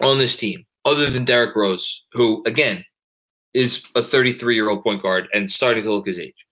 on 0.00 0.18
this 0.18 0.36
team, 0.36 0.64
other 0.84 1.10
than 1.10 1.24
Derrick 1.24 1.56
Rose, 1.56 2.04
who 2.12 2.42
again 2.46 2.84
is 3.54 3.84
a 3.94 4.02
33 4.02 4.54
year 4.54 4.68
old 4.68 4.82
point 4.82 5.02
guard 5.02 5.28
and 5.32 5.50
starting 5.50 5.82
to 5.84 5.92
look 5.92 6.06
his 6.06 6.18
age. 6.18 6.46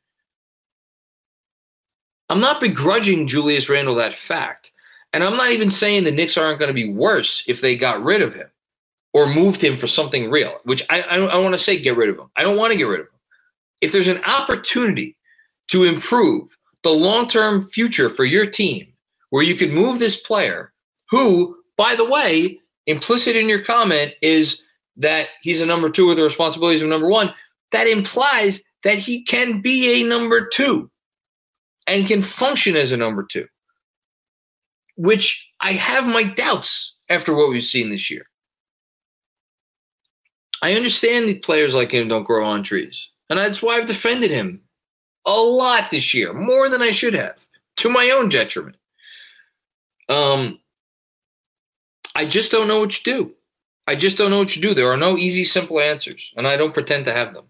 I'm 2.30 2.40
not 2.40 2.60
begrudging 2.60 3.26
Julius 3.28 3.68
Randle 3.68 3.94
that 3.96 4.14
fact. 4.14 4.72
And 5.12 5.22
I'm 5.22 5.36
not 5.36 5.52
even 5.52 5.70
saying 5.70 6.02
the 6.02 6.10
Knicks 6.10 6.36
aren't 6.36 6.58
going 6.58 6.70
to 6.70 6.74
be 6.74 6.90
worse 6.90 7.44
if 7.46 7.60
they 7.60 7.76
got 7.76 8.02
rid 8.02 8.20
of 8.22 8.34
him 8.34 8.48
or 9.12 9.32
moved 9.32 9.62
him 9.62 9.76
for 9.76 9.86
something 9.86 10.28
real, 10.28 10.58
which 10.64 10.84
I, 10.90 11.02
I 11.02 11.16
I 11.18 11.36
want 11.38 11.54
to 11.54 11.58
say 11.58 11.78
get 11.78 11.96
rid 11.96 12.08
of 12.08 12.18
him. 12.18 12.30
I 12.34 12.42
don't 12.42 12.56
want 12.56 12.72
to 12.72 12.78
get 12.78 12.88
rid 12.88 13.00
of 13.00 13.06
him. 13.06 13.12
If 13.80 13.92
there's 13.92 14.08
an 14.08 14.24
opportunity 14.24 15.16
to 15.68 15.84
improve 15.84 16.56
the 16.82 16.90
long 16.90 17.26
term 17.26 17.64
future 17.64 18.10
for 18.10 18.24
your 18.24 18.46
team 18.46 18.92
where 19.30 19.42
you 19.42 19.54
could 19.56 19.72
move 19.72 19.98
this 19.98 20.16
player, 20.20 20.72
who, 21.10 21.56
by 21.76 21.94
the 21.94 22.08
way, 22.08 22.60
implicit 22.86 23.36
in 23.36 23.48
your 23.48 23.60
comment 23.60 24.12
is 24.22 24.62
that 24.96 25.28
he's 25.42 25.62
a 25.62 25.66
number 25.66 25.88
two 25.88 26.06
with 26.06 26.16
the 26.18 26.22
responsibilities 26.22 26.82
of 26.82 26.88
number 26.88 27.08
one, 27.08 27.34
that 27.72 27.86
implies 27.88 28.62
that 28.84 28.98
he 28.98 29.24
can 29.24 29.60
be 29.60 30.00
a 30.00 30.06
number 30.06 30.46
two 30.46 30.90
and 31.86 32.06
can 32.06 32.22
function 32.22 32.76
as 32.76 32.92
a 32.92 32.96
number 32.96 33.24
two. 33.24 33.46
which 34.96 35.50
I 35.60 35.72
have 35.72 36.06
my 36.06 36.22
doubts 36.24 36.94
after 37.08 37.34
what 37.34 37.50
we've 37.50 37.62
seen 37.62 37.90
this 37.90 38.10
year. 38.10 38.26
I 40.62 40.74
understand 40.74 41.28
that 41.28 41.42
players 41.42 41.74
like 41.74 41.92
him 41.92 42.08
don't 42.08 42.24
grow 42.24 42.46
on 42.46 42.62
trees. 42.62 43.08
And 43.28 43.38
that's 43.38 43.62
why 43.62 43.76
I've 43.76 43.86
defended 43.86 44.30
him 44.30 44.60
a 45.26 45.32
lot 45.34 45.90
this 45.90 46.14
year, 46.14 46.32
more 46.32 46.68
than 46.68 46.82
I 46.82 46.90
should 46.90 47.14
have, 47.14 47.36
to 47.76 47.88
my 47.88 48.10
own 48.10 48.28
detriment. 48.28 48.76
Um, 50.08 50.58
I 52.14 52.26
just 52.26 52.50
don't 52.52 52.68
know 52.68 52.80
what 52.80 52.96
you 52.98 53.12
do. 53.12 53.34
I 53.86 53.94
just 53.94 54.16
don't 54.16 54.30
know 54.30 54.38
what 54.38 54.56
you 54.56 54.62
do. 54.62 54.74
There 54.74 54.90
are 54.90 54.96
no 54.96 55.16
easy, 55.16 55.44
simple 55.44 55.80
answers, 55.80 56.32
and 56.36 56.46
I 56.46 56.56
don't 56.56 56.74
pretend 56.74 57.04
to 57.06 57.12
have 57.12 57.34
them. 57.34 57.46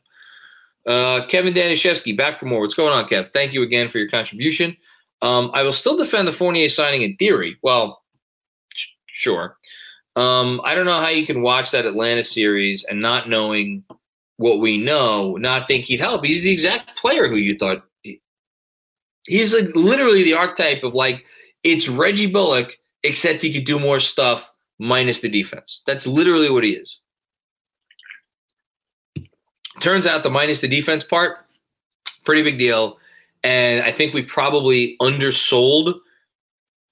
Uh, 0.87 1.27
Kevin 1.27 1.55
Danishevsky, 1.55 2.16
back 2.16 2.35
for 2.35 2.47
more. 2.47 2.61
What's 2.61 2.75
going 2.75 2.93
on, 2.93 3.09
Kev? 3.09 3.33
Thank 3.33 3.53
you 3.53 3.62
again 3.62 3.89
for 3.89 3.99
your 3.99 4.09
contribution. 4.09 4.77
Um, 5.22 5.51
I 5.55 5.62
will 5.62 5.72
still 5.72 5.97
defend 5.97 6.29
the 6.29 6.33
Fournier 6.33 6.68
signing 6.68 7.03
in 7.03 7.16
theory. 7.16 7.57
Well, 7.62 8.03
sh- 8.75 8.89
sure. 9.07 9.57
Um, 10.16 10.61
I 10.64 10.75
don't 10.75 10.87
know 10.87 10.99
how 10.99 11.09
you 11.09 11.27
can 11.27 11.43
watch 11.43 11.70
that 11.70 11.87
Atlanta 11.87 12.22
series 12.22 12.85
and 12.85 13.01
not 13.01 13.29
knowing 13.29 13.85
what 14.37 14.61
we 14.61 14.78
know, 14.78 15.37
not 15.37 15.68
think 15.68 15.85
he'd 15.85 16.01
help. 16.01 16.24
He's 16.24 16.45
the 16.45 16.53
exact 16.53 16.97
player 16.99 17.28
who 17.28 17.37
you 17.37 17.57
thought. 17.57 17.85
He, 18.03 18.20
he's 19.26 19.55
like 19.55 19.74
literally 19.74 20.22
the 20.22 20.35
archetype 20.35 20.82
of 20.82 20.95
like 20.95 21.26
it's 21.62 21.89
Reggie 21.89 22.30
Bullock, 22.30 22.78
except 23.03 23.43
he 23.43 23.53
could 23.53 23.64
do 23.64 23.78
more 23.78 24.01
stuff 24.01 24.51
minus 24.78 25.20
the 25.20 25.28
defense. 25.28 25.82
That's 25.87 26.07
literally 26.07 26.51
what 26.51 26.64
he 26.64 26.72
is. 26.72 27.01
Turns 29.80 30.07
out 30.07 30.22
the 30.22 30.30
minus 30.30 30.61
the 30.61 30.68
defense 30.68 31.05
part, 31.05 31.39
pretty 32.24 32.43
big 32.43 32.59
deal. 32.59 32.99
And 33.43 33.82
I 33.82 33.93
think 33.93 34.14
we 34.14 34.22
probably 34.22 34.97
undersold 35.01 35.95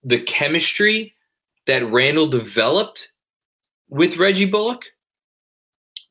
the 0.04 0.20
chemistry 0.20 1.14
that 1.66 1.88
Randle 1.90 2.26
developed 2.26 3.10
with 3.88 4.18
Reggie 4.18 4.46
Bullock 4.46 4.84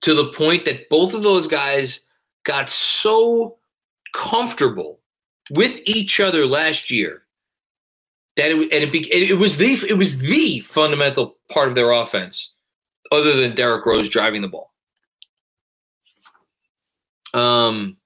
to 0.01 0.13
the 0.13 0.31
point 0.33 0.65
that 0.65 0.89
both 0.89 1.13
of 1.13 1.23
those 1.23 1.47
guys 1.47 2.01
got 2.43 2.69
so 2.69 3.57
comfortable 4.13 4.99
with 5.49 5.81
each 5.85 6.19
other 6.19 6.45
last 6.45 6.91
year 6.91 7.23
that 8.37 8.51
it, 8.51 8.71
and 8.71 8.95
it, 8.95 9.31
it 9.31 9.37
was 9.37 9.57
the 9.57 9.85
it 9.89 9.97
was 9.97 10.17
the 10.19 10.59
fundamental 10.61 11.37
part 11.49 11.67
of 11.67 11.75
their 11.75 11.91
offense, 11.91 12.53
other 13.11 13.35
than 13.35 13.55
Derrick 13.55 13.85
Rose 13.85 14.09
driving 14.09 14.41
the 14.41 14.47
ball. 14.47 14.71
Um, 17.33 17.97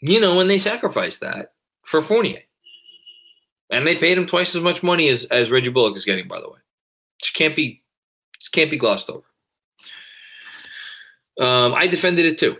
you 0.00 0.20
know, 0.20 0.36
when 0.36 0.48
they 0.48 0.58
sacrificed 0.58 1.20
that 1.20 1.52
for 1.82 2.02
Fournier, 2.02 2.42
and 3.70 3.86
they 3.86 3.96
paid 3.96 4.18
him 4.18 4.26
twice 4.26 4.54
as 4.54 4.62
much 4.62 4.82
money 4.82 5.08
as 5.08 5.24
as 5.26 5.50
Reggie 5.50 5.70
Bullock 5.70 5.96
is 5.96 6.04
getting, 6.04 6.28
by 6.28 6.40
the 6.40 6.48
way, 6.48 6.58
which 7.20 7.34
can't 7.34 7.56
be 7.56 7.82
can't 8.52 8.70
be 8.70 8.76
glossed 8.76 9.10
over. 9.10 9.24
Um, 11.38 11.74
I 11.74 11.86
defended 11.86 12.26
it 12.26 12.38
too. 12.38 12.56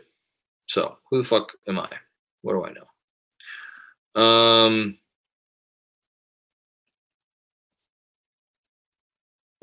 So 0.69 0.99
who 1.11 1.23
the 1.23 1.29
fuck 1.29 1.53
am 1.67 1.79
I? 1.79 1.89
What 2.43 2.53
do 2.53 2.65
I 2.65 2.73
know? 2.73 4.23
Um, 4.23 4.99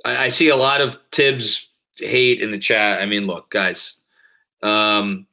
I, 0.03 0.26
I 0.26 0.30
see 0.30 0.49
a 0.49 0.55
lot 0.55 0.82
of 0.82 0.97
Thibs 1.11 1.68
hate 1.97 2.41
in 2.41 2.51
the 2.51 2.59
chat. 2.59 3.01
I 3.01 3.05
mean, 3.05 3.26
look, 3.26 3.49
guys. 3.49 3.97
Um, 4.61 5.28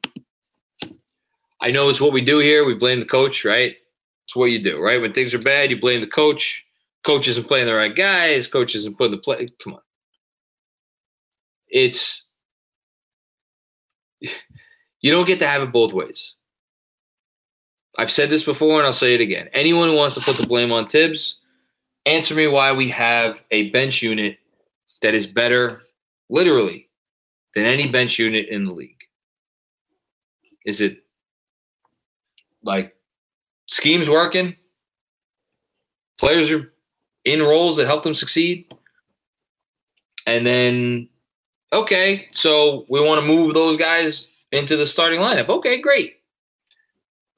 I 1.61 1.71
know 1.71 1.89
it's 1.89 2.01
what 2.01 2.13
we 2.13 2.21
do 2.21 2.39
here. 2.39 2.65
We 2.65 2.75
blame 2.75 2.99
the 2.99 3.05
coach, 3.05 3.45
right? 3.45 3.75
It's 4.25 4.35
what 4.35 4.45
you 4.45 4.61
do, 4.61 4.81
right? 4.81 5.01
When 5.01 5.13
things 5.13 5.33
are 5.33 5.39
bad, 5.39 5.71
you 5.71 5.79
blame 5.79 6.01
the 6.01 6.07
coach. 6.07 6.65
Coach 7.03 7.27
isn't 7.27 7.47
playing 7.47 7.67
the 7.67 7.73
right 7.73 7.93
guys. 7.93 8.47
Coach 8.47 8.75
isn't 8.75 8.97
putting 8.97 9.11
the 9.11 9.17
play. 9.17 9.47
Come 9.61 9.73
on. 9.73 9.81
It's 11.67 12.27
you 15.03 15.11
don't 15.11 15.27
get 15.27 15.37
to 15.39 15.47
have 15.47 15.61
it 15.61 15.71
both 15.71 15.93
ways. 15.93 16.33
I've 17.99 18.09
said 18.09 18.31
this 18.31 18.43
before 18.43 18.79
and 18.79 18.87
I'll 18.87 18.93
say 18.93 19.13
it 19.13 19.21
again. 19.21 19.49
Anyone 19.53 19.89
who 19.89 19.95
wants 19.95 20.15
to 20.15 20.21
put 20.21 20.37
the 20.37 20.47
blame 20.47 20.71
on 20.71 20.87
Thibs, 20.87 21.39
answer 22.07 22.33
me 22.33 22.47
why 22.47 22.71
we 22.71 22.89
have 22.89 23.43
a 23.51 23.69
bench 23.69 24.01
unit 24.01 24.39
that 25.03 25.13
is 25.13 25.27
better, 25.27 25.83
literally, 26.29 26.89
than 27.53 27.65
any 27.65 27.87
bench 27.87 28.17
unit 28.17 28.47
in 28.47 28.65
the 28.65 28.73
league. 28.73 29.03
Is 30.65 30.81
it 30.81 31.03
like 32.63 32.95
schemes 33.67 34.09
working? 34.09 34.55
Players 36.17 36.49
are 36.49 36.71
in 37.25 37.43
roles 37.43 37.75
that 37.77 37.87
help 37.87 38.03
them 38.03 38.15
succeed? 38.15 38.73
And 40.25 40.47
then, 40.47 41.09
okay, 41.73 42.29
so 42.31 42.85
we 42.87 43.01
want 43.01 43.19
to 43.19 43.27
move 43.27 43.53
those 43.53 43.75
guys 43.75 44.29
into 44.53 44.77
the 44.77 44.85
starting 44.85 45.19
lineup. 45.19 45.49
Okay, 45.49 45.81
great. 45.81 46.21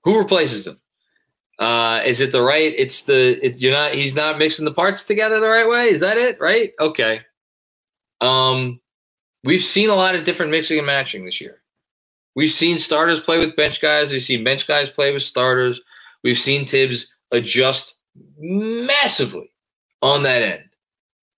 Who 0.03 0.19
replaces 0.19 0.65
them? 0.65 0.79
Uh, 1.57 2.01
is 2.05 2.19
it 2.21 2.31
the 2.31 2.41
right? 2.41 2.73
It's 2.77 3.03
the 3.03 3.43
it, 3.43 3.57
you're 3.57 3.71
not. 3.71 3.95
He's 3.95 4.15
not 4.15 4.37
mixing 4.37 4.65
the 4.65 4.73
parts 4.73 5.05
together 5.05 5.39
the 5.39 5.49
right 5.49 5.67
way. 5.67 5.87
Is 5.87 6.01
that 6.01 6.17
it? 6.17 6.39
Right? 6.39 6.71
Okay. 6.79 7.21
Um, 8.21 8.81
we've 9.43 9.63
seen 9.63 9.89
a 9.89 9.95
lot 9.95 10.15
of 10.15 10.25
different 10.25 10.51
mixing 10.51 10.77
and 10.77 10.85
matching 10.85 11.25
this 11.25 11.39
year. 11.39 11.61
We've 12.35 12.51
seen 12.51 12.77
starters 12.77 13.21
play 13.21 13.37
with 13.37 13.55
bench 13.55 13.81
guys. 13.81 14.11
We've 14.11 14.21
seen 14.21 14.43
bench 14.43 14.67
guys 14.67 14.89
play 14.89 15.13
with 15.13 15.21
starters. 15.21 15.79
We've 16.23 16.37
seen 16.37 16.67
Thibs 16.67 17.13
adjust 17.31 17.95
massively 18.37 19.49
on 20.01 20.23
that 20.23 20.43
end. 20.43 20.63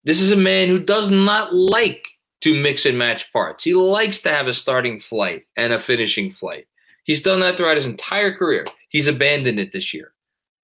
This 0.04 0.20
is 0.20 0.32
a 0.32 0.38
man 0.38 0.70
who 0.70 0.80
does 0.80 1.12
not 1.12 1.54
like 1.54 2.08
to 2.42 2.62
mix 2.62 2.86
and 2.86 2.98
match 2.98 3.32
parts. 3.34 3.64
He 3.64 3.74
likes 3.74 4.20
to 4.22 4.30
have 4.30 4.48
a 4.48 4.54
starting 4.54 5.00
flight 5.00 5.46
and 5.56 5.74
a 5.74 5.80
finishing 5.80 6.32
flight. 6.32 6.68
He's 7.04 7.22
done 7.22 7.40
that 7.40 7.58
throughout 7.58 7.78
his 7.78 7.88
entire 7.88 8.34
career. 8.34 8.66
He's 8.90 9.08
abandoned 9.08 9.60
it 9.60 9.72
this 9.72 9.94
year 9.94 10.14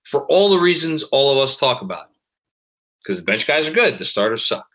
for 0.03 0.25
all 0.25 0.49
the 0.49 0.59
reasons 0.59 1.03
all 1.03 1.31
of 1.31 1.37
us 1.37 1.57
talk 1.57 1.81
about. 1.81 2.09
Because 3.01 3.17
the 3.17 3.25
bench 3.25 3.47
guys 3.47 3.67
are 3.67 3.73
good, 3.73 3.97
the 3.97 4.05
starters 4.05 4.45
suck. 4.45 4.67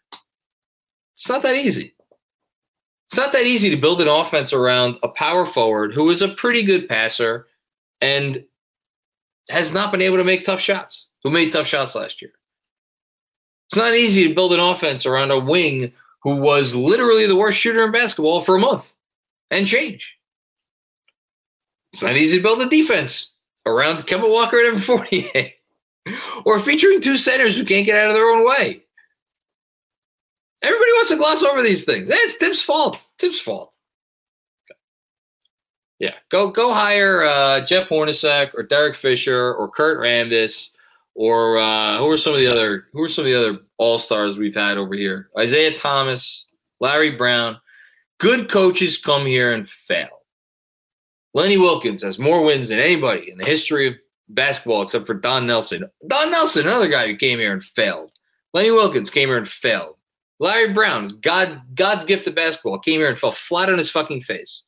It's 1.16 1.28
not 1.28 1.42
that 1.42 1.56
easy. 1.56 1.94
It's 3.06 3.16
not 3.16 3.32
that 3.32 3.46
easy 3.46 3.70
to 3.70 3.76
build 3.76 4.02
an 4.02 4.08
offense 4.08 4.52
around 4.52 4.98
a 5.02 5.08
power 5.08 5.46
forward 5.46 5.94
who 5.94 6.10
is 6.10 6.20
a 6.20 6.28
pretty 6.28 6.62
good 6.62 6.88
passer 6.88 7.46
and 8.00 8.44
has 9.48 9.72
not 9.72 9.90
been 9.90 10.02
able 10.02 10.18
to 10.18 10.24
make 10.24 10.44
tough 10.44 10.60
shots, 10.60 11.06
who 11.22 11.30
made 11.30 11.50
tough 11.50 11.66
shots 11.66 11.94
last 11.94 12.20
year. 12.20 12.32
It's 13.68 13.76
not 13.76 13.94
easy 13.94 14.28
to 14.28 14.34
build 14.34 14.52
an 14.52 14.60
offense 14.60 15.06
around 15.06 15.30
a 15.30 15.38
wing 15.38 15.92
who 16.34 16.40
was 16.40 16.74
literally 16.74 17.26
the 17.26 17.36
worst 17.36 17.58
shooter 17.58 17.84
in 17.84 17.92
basketball 17.92 18.40
for 18.40 18.56
a 18.56 18.60
month 18.60 18.92
and 19.50 19.66
change. 19.66 20.18
It's 21.92 22.02
not 22.02 22.16
easy 22.16 22.36
to 22.36 22.42
build 22.42 22.60
a 22.60 22.68
defense 22.68 23.32
around 23.64 24.06
Kemba 24.06 24.30
Walker 24.30 24.58
at 24.58 24.66
Evan 24.66 24.80
Fournier 24.80 25.50
or 26.44 26.58
featuring 26.58 27.00
two 27.00 27.16
centers 27.16 27.56
who 27.56 27.64
can't 27.64 27.86
get 27.86 27.98
out 27.98 28.08
of 28.08 28.14
their 28.14 28.30
own 28.30 28.46
way. 28.46 28.84
Everybody 30.62 30.92
wants 30.92 31.10
to 31.10 31.16
gloss 31.16 31.42
over 31.42 31.62
these 31.62 31.84
things. 31.84 32.10
It's 32.10 32.34
Thibs' 32.36 32.62
fault. 32.62 33.08
Thibs' 33.18 33.40
fault. 33.40 33.72
Yeah, 35.98 36.14
go 36.30 36.50
go 36.50 36.72
hire 36.72 37.24
uh, 37.24 37.64
Jeff 37.64 37.88
Hornacek 37.88 38.54
or 38.54 38.62
Derek 38.62 38.94
Fisher 38.94 39.54
or 39.54 39.68
Kurt 39.68 39.98
Rambis 39.98 40.70
or 41.14 41.58
uh, 41.58 41.98
who 41.98 42.08
are 42.08 42.16
some 42.16 42.34
of 42.34 42.38
the 42.38 42.46
other 42.46 42.86
who 42.92 43.02
are 43.02 43.08
some 43.08 43.24
of 43.24 43.32
the 43.32 43.38
other 43.38 43.58
all 43.78 43.98
stars 43.98 44.38
we've 44.38 44.54
had 44.54 44.76
over 44.76 44.94
here? 44.94 45.30
Isiah 45.38 45.76
Thomas, 45.76 46.46
Larry 46.80 47.10
Brown. 47.10 47.58
Good 48.18 48.50
coaches 48.50 48.98
come 48.98 49.26
here 49.26 49.52
and 49.52 49.68
fail. 49.68 50.08
Lenny 51.34 51.56
Wilkens 51.56 52.02
has 52.02 52.18
more 52.18 52.44
wins 52.44 52.68
than 52.68 52.78
anybody 52.78 53.30
in 53.30 53.38
the 53.38 53.46
history 53.46 53.86
of 53.86 53.94
basketball 54.28 54.82
except 54.82 55.06
for 55.06 55.14
Don 55.14 55.46
Nelson. 55.46 55.88
Don 56.06 56.30
Nelson, 56.30 56.66
another 56.66 56.88
guy 56.88 57.06
who 57.06 57.16
came 57.16 57.38
here 57.38 57.52
and 57.52 57.62
failed. 57.62 58.10
Lenny 58.52 58.70
Wilkens 58.70 59.10
came 59.10 59.28
here 59.28 59.38
and 59.38 59.48
failed. 59.48 59.94
Larry 60.40 60.72
Brown, 60.72 61.08
God, 61.20 61.62
God's 61.74 62.04
gift 62.04 62.24
to 62.24 62.30
basketball, 62.30 62.78
came 62.78 63.00
here 63.00 63.08
and 63.08 63.18
fell 63.18 63.32
flat 63.32 63.70
on 63.70 63.78
his 63.78 63.90
fucking 63.90 64.22
face. 64.22 64.62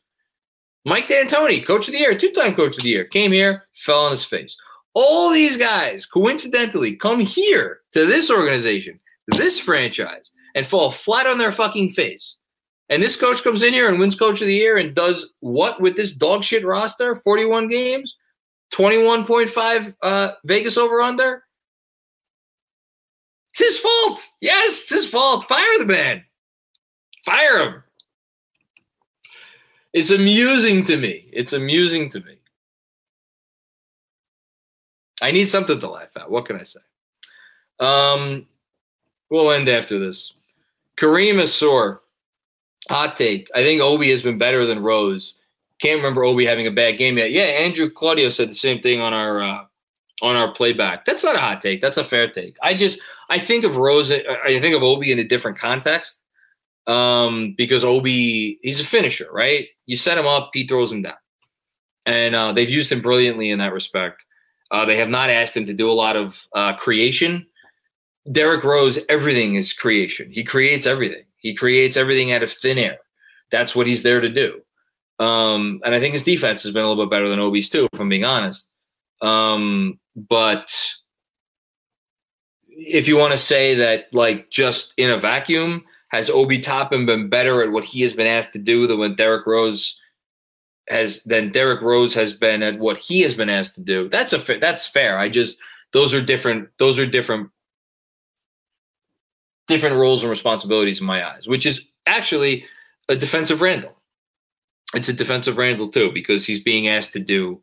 Mike 0.84 1.08
D'Antoni, 1.08 1.64
coach 1.64 1.88
of 1.88 1.92
the 1.92 2.00
year, 2.00 2.14
two-time 2.14 2.54
coach 2.54 2.76
of 2.76 2.82
the 2.82 2.88
year, 2.88 3.04
came 3.04 3.32
here, 3.32 3.64
fell 3.74 4.04
on 4.04 4.10
his 4.10 4.24
face. 4.24 4.56
All 4.94 5.30
these 5.30 5.56
guys 5.56 6.06
coincidentally 6.06 6.96
come 6.96 7.20
here 7.20 7.80
to 7.92 8.06
this 8.06 8.30
organization, 8.30 8.98
this 9.28 9.58
franchise, 9.58 10.30
and 10.54 10.66
fall 10.66 10.90
flat 10.90 11.26
on 11.26 11.38
their 11.38 11.52
fucking 11.52 11.90
face. 11.90 12.36
And 12.88 13.00
this 13.00 13.16
coach 13.16 13.44
comes 13.44 13.62
in 13.62 13.72
here 13.72 13.88
and 13.88 14.00
wins 14.00 14.18
coach 14.18 14.40
of 14.40 14.48
the 14.48 14.54
year 14.54 14.76
and 14.76 14.94
does 14.94 15.32
what 15.38 15.80
with 15.80 15.94
this 15.94 16.12
dog 16.12 16.42
shit 16.42 16.64
roster? 16.64 17.14
41 17.14 17.68
games, 17.68 18.16
21.5 18.74 19.94
uh, 20.02 20.32
Vegas 20.44 20.76
over 20.76 21.00
under. 21.00 21.44
It's 23.50 23.60
his 23.60 23.78
fault. 23.78 24.20
Yes, 24.40 24.82
it's 24.82 24.90
his 24.90 25.08
fault. 25.08 25.44
Fire 25.44 25.78
the 25.78 25.86
man. 25.86 26.24
Fire 27.24 27.58
him. 27.58 27.82
It's 29.92 30.10
amusing 30.10 30.82
to 30.84 30.96
me. 30.96 31.28
It's 31.32 31.52
amusing 31.52 32.08
to 32.10 32.20
me. 32.20 32.39
I 35.22 35.30
need 35.30 35.50
something 35.50 35.78
to 35.78 35.88
laugh 35.88 36.16
at. 36.16 36.30
What 36.30 36.46
can 36.46 36.56
I 36.56 36.62
say? 36.62 36.80
Um, 37.78 38.46
we'll 39.30 39.50
end 39.50 39.68
after 39.68 39.98
this. 39.98 40.32
Kareem 40.98 41.38
is 41.40 41.54
sore. 41.54 42.02
Hot 42.88 43.16
take. 43.16 43.48
I 43.54 43.62
think 43.62 43.80
Obi 43.80 44.10
has 44.10 44.22
been 44.22 44.38
better 44.38 44.66
than 44.66 44.82
Rose. 44.82 45.36
Can't 45.80 45.98
remember 45.98 46.24
Obi 46.24 46.44
having 46.44 46.66
a 46.66 46.72
bad 46.72 46.98
game 46.98 47.18
yet. 47.18 47.30
Yeah, 47.30 47.42
Andrew 47.42 47.90
Claudio 47.90 48.28
said 48.28 48.50
the 48.50 48.54
same 48.54 48.80
thing 48.80 49.00
on 49.00 49.14
our 49.14 49.40
uh, 49.40 49.64
on 50.22 50.36
our 50.36 50.52
playback. 50.52 51.04
That's 51.04 51.24
not 51.24 51.36
a 51.36 51.38
hot 51.38 51.62
take. 51.62 51.80
That's 51.80 51.96
a 51.96 52.04
fair 52.04 52.30
take. 52.30 52.56
I 52.62 52.74
just 52.74 53.00
I 53.30 53.38
think 53.38 53.64
of 53.64 53.76
Rose. 53.76 54.12
I 54.12 54.60
think 54.60 54.74
of 54.74 54.82
Obi 54.82 55.12
in 55.12 55.18
a 55.18 55.24
different 55.24 55.58
context 55.58 56.22
um, 56.86 57.54
because 57.56 57.84
Obi 57.84 58.58
he's 58.62 58.80
a 58.80 58.84
finisher, 58.84 59.28
right? 59.32 59.68
You 59.86 59.96
set 59.96 60.18
him 60.18 60.26
up, 60.26 60.50
he 60.52 60.66
throws 60.66 60.92
him 60.92 61.02
down, 61.02 61.14
and 62.04 62.34
uh, 62.34 62.52
they've 62.52 62.68
used 62.68 62.92
him 62.92 63.00
brilliantly 63.00 63.50
in 63.50 63.58
that 63.58 63.72
respect. 63.72 64.22
Uh, 64.70 64.84
they 64.84 64.96
have 64.96 65.08
not 65.08 65.30
asked 65.30 65.56
him 65.56 65.66
to 65.66 65.72
do 65.72 65.90
a 65.90 65.92
lot 65.92 66.16
of 66.16 66.46
uh, 66.54 66.72
creation. 66.74 67.46
Derrick 68.30 68.64
Rose, 68.64 68.98
everything 69.08 69.54
is 69.54 69.72
creation. 69.72 70.30
He 70.30 70.44
creates 70.44 70.86
everything. 70.86 71.24
He 71.38 71.54
creates 71.54 71.96
everything 71.96 72.32
out 72.32 72.42
of 72.42 72.52
thin 72.52 72.78
air. 72.78 72.98
That's 73.50 73.74
what 73.74 73.86
he's 73.86 74.02
there 74.02 74.20
to 74.20 74.28
do. 74.28 74.60
Um, 75.18 75.80
and 75.84 75.94
I 75.94 76.00
think 76.00 76.14
his 76.14 76.22
defense 76.22 76.62
has 76.62 76.72
been 76.72 76.84
a 76.84 76.88
little 76.88 77.04
bit 77.04 77.10
better 77.10 77.28
than 77.28 77.40
Obi's 77.40 77.68
too, 77.68 77.88
if 77.92 78.00
I'm 78.00 78.08
being 78.08 78.24
honest. 78.24 78.68
Um, 79.20 79.98
but 80.16 80.94
if 82.70 83.08
you 83.08 83.18
want 83.18 83.32
to 83.32 83.38
say 83.38 83.74
that, 83.74 84.06
like, 84.12 84.50
just 84.50 84.94
in 84.96 85.10
a 85.10 85.18
vacuum, 85.18 85.84
has 86.08 86.30
Obi 86.30 86.58
Toppin 86.58 87.06
been 87.06 87.28
better 87.28 87.62
at 87.62 87.70
what 87.70 87.84
he 87.84 88.00
has 88.02 88.14
been 88.14 88.26
asked 88.26 88.52
to 88.54 88.58
do 88.58 88.86
than 88.86 88.98
when 88.98 89.14
Derrick 89.14 89.46
Rose 89.46 89.98
has 90.90 91.22
than 91.24 91.52
Derrick 91.52 91.82
Rose 91.82 92.14
has 92.14 92.32
been 92.32 92.62
at 92.62 92.78
what 92.78 92.98
he 92.98 93.20
has 93.22 93.34
been 93.34 93.48
asked 93.48 93.74
to 93.76 93.80
do? 93.80 94.08
That's 94.08 94.32
a 94.32 94.38
that's 94.58 94.86
fair. 94.86 95.18
I 95.18 95.28
just 95.28 95.58
those 95.92 96.14
are 96.14 96.22
different. 96.22 96.68
Those 96.78 96.98
are 96.98 97.06
different 97.06 97.50
different 99.70 99.96
roles 99.96 100.22
and 100.22 100.30
responsibilities 100.30 101.00
in 101.00 101.06
my 101.06 101.26
eyes, 101.26 101.46
which 101.46 101.64
is 101.64 101.86
actually 102.06 102.64
a 103.08 103.16
defensive 103.16 103.62
Randle. 103.62 103.96
It's 104.94 105.08
a 105.08 105.12
defensive 105.12 105.56
Randle 105.56 105.88
too 105.88 106.10
because 106.12 106.44
he's 106.44 106.60
being 106.60 106.88
asked 106.88 107.12
to 107.12 107.20
do 107.20 107.62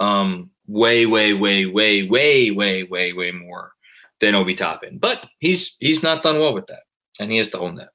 um, 0.00 0.50
way, 0.66 1.06
way, 1.06 1.32
way, 1.32 1.64
way, 1.66 2.02
way, 2.02 2.50
way, 2.50 2.82
way, 2.82 3.12
way 3.12 3.30
more 3.30 3.72
than 4.20 4.34
Obi 4.34 4.54
Toppin. 4.54 4.98
But 4.98 5.24
he's 5.38 5.76
he's 5.78 6.02
not 6.02 6.22
done 6.22 6.40
well 6.40 6.54
with 6.54 6.66
that, 6.66 6.82
and 7.20 7.30
he 7.30 7.38
has 7.38 7.48
to 7.50 7.58
own 7.58 7.76
that. 7.76 7.90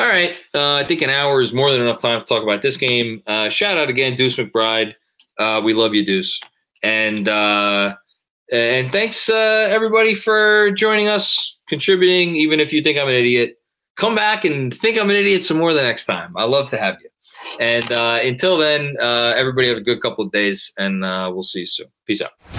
All 0.00 0.06
right, 0.06 0.36
uh, 0.54 0.74
I 0.74 0.84
think 0.84 1.02
an 1.02 1.10
hour 1.10 1.40
is 1.40 1.52
more 1.52 1.72
than 1.72 1.80
enough 1.80 1.98
time 1.98 2.20
to 2.20 2.24
talk 2.24 2.44
about 2.44 2.62
this 2.62 2.76
game. 2.76 3.20
Uh, 3.26 3.48
shout 3.48 3.78
out 3.78 3.88
again, 3.88 4.14
Deuce 4.14 4.36
McBride. 4.36 4.94
Uh, 5.36 5.60
we 5.64 5.74
love 5.74 5.92
you, 5.92 6.06
Deuce, 6.06 6.40
and 6.84 7.28
uh, 7.28 7.96
and 8.52 8.92
thanks 8.92 9.28
uh, 9.28 9.66
everybody 9.68 10.14
for 10.14 10.70
joining 10.70 11.08
us, 11.08 11.58
contributing. 11.66 12.36
Even 12.36 12.60
if 12.60 12.72
you 12.72 12.80
think 12.80 12.96
I'm 12.96 13.08
an 13.08 13.14
idiot, 13.14 13.56
come 13.96 14.14
back 14.14 14.44
and 14.44 14.72
think 14.72 15.00
I'm 15.00 15.10
an 15.10 15.16
idiot 15.16 15.42
some 15.42 15.58
more 15.58 15.74
the 15.74 15.82
next 15.82 16.04
time. 16.04 16.32
I 16.36 16.44
love 16.44 16.70
to 16.70 16.78
have 16.78 16.96
you. 17.02 17.10
And 17.58 17.90
uh, 17.90 18.20
until 18.22 18.56
then, 18.56 18.94
everybody 19.00 19.66
have 19.66 19.78
a 19.78 19.82
good 19.82 20.00
couple 20.00 20.24
of 20.24 20.30
days, 20.30 20.72
and 20.78 21.00
we'll 21.02 21.42
see 21.42 21.60
you 21.60 21.66
soon. 21.66 21.88
Peace 22.06 22.22
out. 22.22 22.57